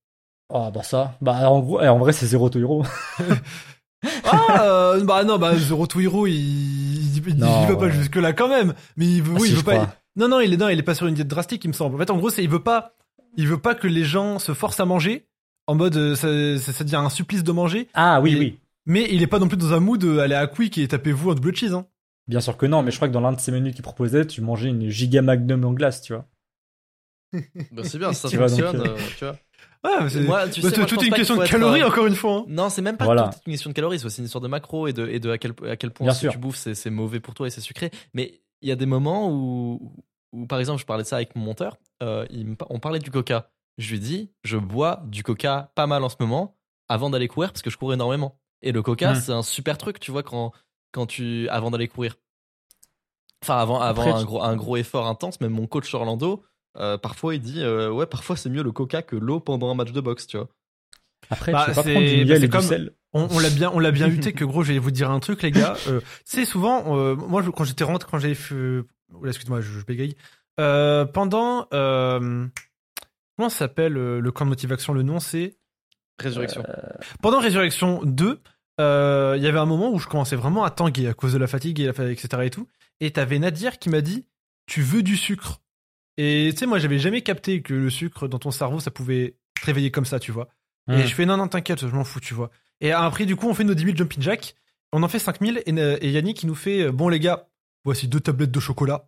[0.50, 1.16] Oh bah ça.
[1.22, 2.84] Bah en gros, eh, en vrai, c'est zéro to hero.
[4.24, 4.64] Ah,
[4.94, 8.16] euh, bah non, bah Zero to Hero, il, il, il- il Non, va pas jusque
[8.16, 8.74] là quand même.
[8.96, 9.94] Mais il veut, Ah, oui, si, il veut pas.
[10.16, 11.96] Non, non, il est, non, il est pas sur une diète drastique, il me semble.
[11.96, 12.94] En fait, en gros, c'est, il veut pas,
[13.36, 15.28] il veut pas que les gens se forcent à manger.
[15.68, 16.30] En mode, euh, ça,
[16.64, 17.90] ça, ça devient un supplice de manger.
[17.94, 18.60] Ah oui, oui.
[18.86, 21.32] Mais il est pas non plus dans un mood euh, aller à Quick et tapez-vous
[21.32, 21.86] un double cheese, hein.
[22.30, 24.26] Bien sûr que non, mais je crois que dans l'un de ces menus qu'il proposait,
[24.26, 26.26] tu mangeais une giga magnum en glace, tu vois.
[27.72, 28.96] Bah, c'est bien, ça Tu vois, donc, fonctionne.
[29.18, 29.36] tu vois.
[29.84, 32.06] Ouais, mais c'est, Moi, tu bah, sais, moi, une question de être, calories, euh, encore
[32.06, 32.40] une fois.
[32.40, 32.46] hein.
[32.50, 33.30] Non, c'est même pas Voilà.
[33.30, 35.30] toute une question de calories, c'est aussi une histoire de macro et de, et de
[35.32, 36.30] à, quel, à quel point Bien ce sûr.
[36.32, 37.90] que tu bouffes c'est, c'est mauvais pour toi et c'est sucré.
[38.14, 39.94] Mais il y a des moments où,
[40.34, 42.80] où, par exemple, je parlais de ça avec mon monteur, euh, il me, pa- on
[42.80, 43.52] parlait du coca.
[43.78, 46.58] Je lui dis, je bois du coca pas mal en ce moment
[46.90, 48.38] avant d'aller courir parce que je cours énormément.
[48.62, 49.16] Et le coca, Hmm.
[49.16, 50.52] c'est un super truc, tu vois, quand,
[50.92, 52.18] quand tu, avant d'aller courir.
[53.42, 56.44] Enfin, avant, avant Après, un, gros, un gros effort intense, même mon coach Orlando,
[56.80, 59.76] euh, parfois il dit, euh, ouais, parfois c'est mieux le coca que l'eau pendant un
[59.76, 60.48] match de boxe, tu vois.
[61.30, 62.92] Après, Bah, tu peux pas c'est- prendre du bah, miel c'est et comme- du sel.
[63.14, 65.20] On, on l'a bien, on l'a bien luté que gros, je vais vous dire un
[65.20, 65.76] truc, les gars.
[65.88, 68.82] Euh, c'est souvent, euh, moi, je- quand j'étais rentré, quand j'avais fait,
[69.26, 70.16] excuse-moi, je, je bégaye.
[70.60, 72.46] Euh, pendant, euh,
[73.38, 75.58] comment ça s'appelle euh, le camp de motivation Le nom, c'est?
[76.20, 76.64] Résurrection.
[77.22, 78.40] pendant Résurrection 2.
[78.82, 81.38] euh, Il y avait un moment où je commençais vraiment à tanguer à cause de
[81.38, 82.68] la fatigue et la fa- etc et tout.
[83.00, 84.26] Et t'avais Nadir qui m'a dit,
[84.68, 85.62] tu veux du sucre?
[86.22, 89.38] Et tu sais, moi, j'avais jamais capté que le sucre dans ton cerveau, ça pouvait
[89.60, 90.50] te réveiller comme ça, tu vois.
[90.88, 90.96] Hmm.
[90.96, 92.50] Et je fais non, non, t'inquiète, je m'en fous, tu vois.
[92.82, 94.56] Et après, du coup, on fait nos 10 000 jumping jack.
[94.92, 97.48] On en fait 5000 et, euh, et Yannick, il nous fait euh, Bon, les gars,
[97.86, 99.08] voici deux tablettes de chocolat.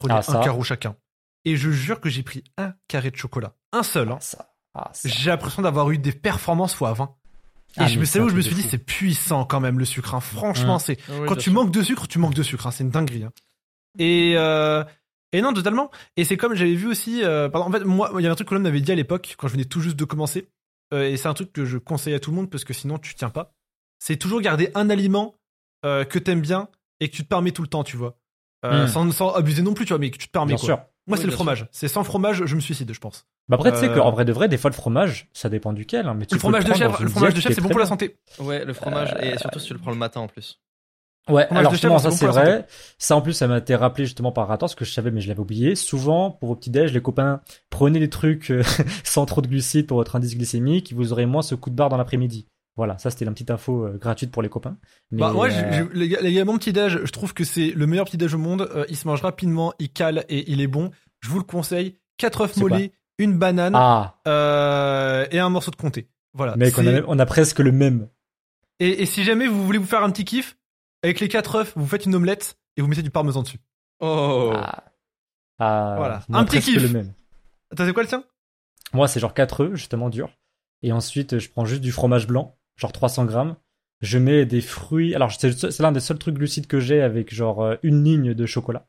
[0.00, 0.96] Prenez Ah, un carreau chacun.
[1.44, 3.54] Et je jure que j'ai pris un carré de chocolat.
[3.72, 4.08] Un seul.
[4.08, 4.16] hein.
[4.18, 4.50] Ah, ça.
[4.74, 5.08] Ah, ça.
[5.08, 7.14] J'ai l'impression d'avoir eu des performances fois 20.
[7.76, 8.68] Et Ah, je me sais où je me suis dit, fou.
[8.70, 10.14] c'est puissant quand même le sucre.
[10.14, 10.20] hein.
[10.20, 10.80] Franchement, Hum.
[10.80, 11.52] c'est oui, quand tu sûr.
[11.52, 12.66] manques de sucre, tu manques de sucre.
[12.66, 12.70] hein.
[12.72, 13.22] C'est une dinguerie.
[13.24, 13.32] hein.
[13.98, 14.82] Et, euh,
[15.32, 15.90] et non, totalement.
[16.16, 17.22] Et c'est comme j'avais vu aussi.
[17.24, 18.94] euh, pardon, en fait, moi, il y avait un truc que l'homme m'avait dit à
[18.94, 20.48] l'époque, quand je venais tout juste de commencer.
[20.94, 22.98] euh, et c'est un truc que je conseille à tout le monde parce que sinon,
[22.98, 23.52] tu tiens pas.
[23.98, 25.34] C'est toujours garder un aliment
[25.84, 26.68] euh, que t'aimes bien
[27.00, 28.16] et que tu te permets tout le temps, tu vois.
[28.64, 28.88] Euh, Mm.
[28.88, 30.48] sans, sans abuser non plus, tu vois, mais que tu te permets.
[30.54, 30.64] Bien quoi.
[30.66, 30.76] sûr.
[31.06, 31.66] Moi, Oui, c'est le fromage.
[31.72, 33.26] C'est sans fromage, je me suicide, je pense.
[33.48, 35.72] Bah après, tu sais Euh, qu'en vrai de vrai, des fois, le fromage, ça dépend
[35.72, 36.06] duquel.
[36.06, 37.78] hein, mais tu Le fromage de chèvre, le fromage de chèvre, c'est est bon pour
[37.78, 38.16] la santé.
[38.40, 40.60] Ouais, le fromage, et surtout si tu le prends le matin en plus.
[41.28, 42.66] Ouais, alors justement, ça c'est vrai.
[42.98, 45.20] Ça en plus, ça m'a été rappelé justement par Rator, ce que je savais mais
[45.20, 45.74] je l'avais oublié.
[45.74, 47.40] Souvent, pour vos petits déj, les copains,
[47.70, 48.62] prenez des trucs euh,
[49.04, 51.88] sans trop de glucides pour votre indice glycémique, vous aurez moins ce coup de barre
[51.88, 52.46] dans l'après-midi.
[52.76, 54.76] Voilà, ça c'était une petite info euh, gratuite pour les copains.
[55.10, 57.34] Mais, Bah, moi, euh, j'ai- j'ai- les, gars, les gars, mon petit déj, je trouve
[57.34, 58.68] que c'est le meilleur petit déj au monde.
[58.74, 60.90] Euh, il se mange rapidement, il cale et il est bon.
[61.20, 61.96] Je vous le conseille.
[62.18, 66.08] 4 œufs mollets, une banane Ah, euh, et un morceau de comté.
[66.34, 66.56] Voilà.
[66.56, 68.08] mec, on a, on a presque le même.
[68.78, 70.56] et, et si jamais vous voulez vous faire un petit kiff,
[71.02, 73.58] avec les 4 œufs, vous faites une omelette et vous mettez du parmesan dessus.
[74.00, 74.84] Oh Ah,
[75.58, 76.22] Ah, Voilà.
[76.32, 76.82] Un petit kiff.
[76.82, 77.12] le même.
[77.72, 78.24] Attends, c'est quoi le tien?
[78.92, 80.30] Moi, c'est genre 4 œufs, justement dur.
[80.82, 83.56] Et ensuite, je prends juste du fromage blanc, genre 300 grammes.
[84.00, 85.14] Je mets des fruits.
[85.14, 88.46] Alors, c'est l'un des seuls trucs glucides que j'ai avec genre euh, une ligne de
[88.46, 88.86] chocolat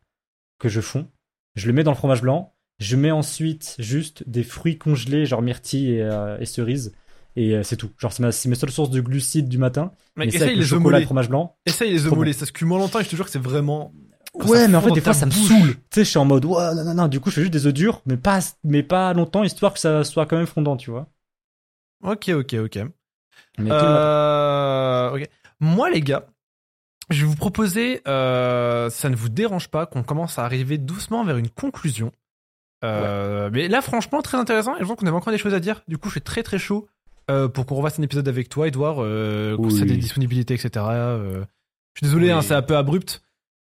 [0.59, 1.09] que je fonds.
[1.55, 2.53] Je le mets dans le fromage blanc.
[2.79, 6.95] Je mets ensuite juste des fruits congelés, genre myrtille et, euh, et cerises.
[7.39, 7.89] Et euh, c'est tout.
[7.97, 9.91] Genre, c'est ma- c'est mes seules sources de glucides du matin.
[10.17, 10.99] Mais essaye avec le les œufs chocolat et mollets.
[10.99, 11.55] le fromage blanc.
[11.65, 12.33] Essaye les œufs mollets.
[12.33, 13.93] Ça se cuit moins longtemps et je te jure que c'est vraiment.
[14.33, 15.73] Ouais, mais en fait, des fois, ça me saoule.
[15.75, 17.07] Tu sais, je suis en mode, ouais, non, non, non.
[17.07, 19.79] Du coup, je fais juste des œufs durs, mais pas, mais pas longtemps, histoire que
[19.79, 21.07] ça soit quand même fondant, tu vois.
[22.03, 22.75] Ok, ok, ok.
[23.57, 23.75] Mais le.
[23.75, 25.25] Euh.
[25.59, 26.27] Moi, les gars,
[27.09, 31.23] je vais vous proposer, euh, ça ne vous dérange pas, qu'on commence à arriver doucement
[31.25, 32.11] vers une conclusion.
[32.85, 34.75] Euh, Mais là, franchement, très intéressant.
[34.77, 35.81] Et je pense qu'on avait encore des choses à dire.
[35.87, 36.87] Du coup, je suis très très chaud
[37.29, 39.71] euh, pour qu'on refasse un épisode avec toi, Edouard, euh, Oui.
[39.77, 40.85] c'est des disponibilités, etc.
[40.89, 41.43] euh.
[41.93, 42.31] Je suis désolé, Oui.
[42.31, 43.21] hein, c'est un peu abrupt.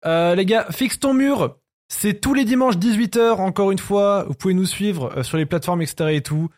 [0.07, 1.57] Euh, les gars, fixe ton mur.
[1.91, 4.25] C'est tous les dimanches 18h, encore une fois.
[4.29, 6.11] Vous pouvez nous suivre euh, sur les plateformes, etc.
[6.15, 6.49] et tout.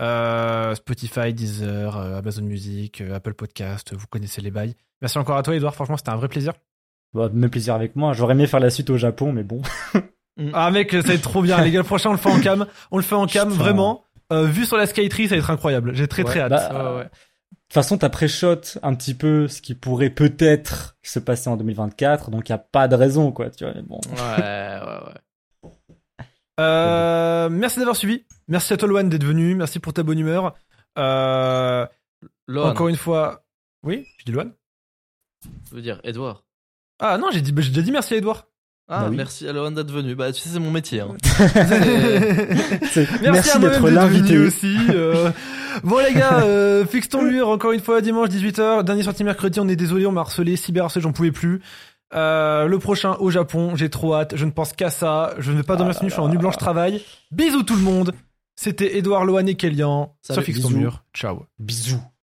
[0.00, 4.74] Euh, Spotify, Deezer, euh, Amazon Music, euh, Apple Podcast, vous connaissez les bails.
[5.02, 5.74] Merci encore à toi, Edouard.
[5.74, 6.54] Franchement, c'était un vrai plaisir.
[7.14, 8.12] Bah, même plaisir avec moi.
[8.12, 9.62] J'aurais aimé faire la suite au Japon, mais bon.
[10.54, 11.60] Ah, mec, ça va être trop bien.
[11.62, 12.66] Les gars, le prochain, on le fait en cam.
[12.90, 13.62] On le fait en cam, Putain.
[13.62, 14.04] vraiment.
[14.32, 15.94] Euh, vu sur la Skytree, ça va être incroyable.
[15.94, 16.50] J'ai très très hâte.
[16.50, 17.04] bah, Ouais, ouais.
[17.04, 22.30] toute façon, t'as pré-shot un petit peu ce qui pourrait peut-être se passer en 2024,
[22.30, 23.50] donc il y a pas de raison, quoi.
[23.50, 24.00] Tu vois, mais bon.
[24.10, 26.20] Ouais, ouais, ouais.
[26.60, 28.24] Euh, merci d'avoir suivi.
[28.48, 29.54] Merci à toi, Loan, d'être venu.
[29.54, 30.54] Merci pour ta bonne humeur.
[30.98, 31.86] Euh,
[32.54, 33.44] encore une fois.
[33.82, 34.52] Oui, je dis Loan.
[35.70, 36.44] je veux dire, Edouard?
[36.98, 38.46] Ah non, j'ai dit, bah, j'ai déjà dit merci à Edouard.
[38.92, 39.16] Ah, Bah oui.
[39.16, 40.16] merci à Lohan d'être venu.
[40.16, 41.00] Bah, tu sais, c'est mon métier.
[41.00, 41.14] Hein.
[41.40, 44.36] Merci, Merci à d'être l'invité.
[44.38, 44.76] aussi.
[44.90, 45.30] euh.
[45.84, 49.60] Bon les gars, euh, fixe ton mur encore une fois dimanche 18h, dernier sorti mercredi,
[49.60, 51.60] on est désolé, on m'a harcelé, cyber harcelé, j'en pouvais plus.
[52.12, 55.58] Euh, le prochain au Japon, j'ai trop hâte, je ne pense qu'à ça, je ne
[55.58, 57.00] vais pas dormir Ah cette nuit, je suis en nuit blanche travail.
[57.30, 58.12] Bisous tout le monde.
[58.56, 61.04] C'était Edouard Lohan et Kélian sur Salut, Fixe ton mur.
[61.14, 61.44] Ciao.
[61.60, 62.02] Bisous.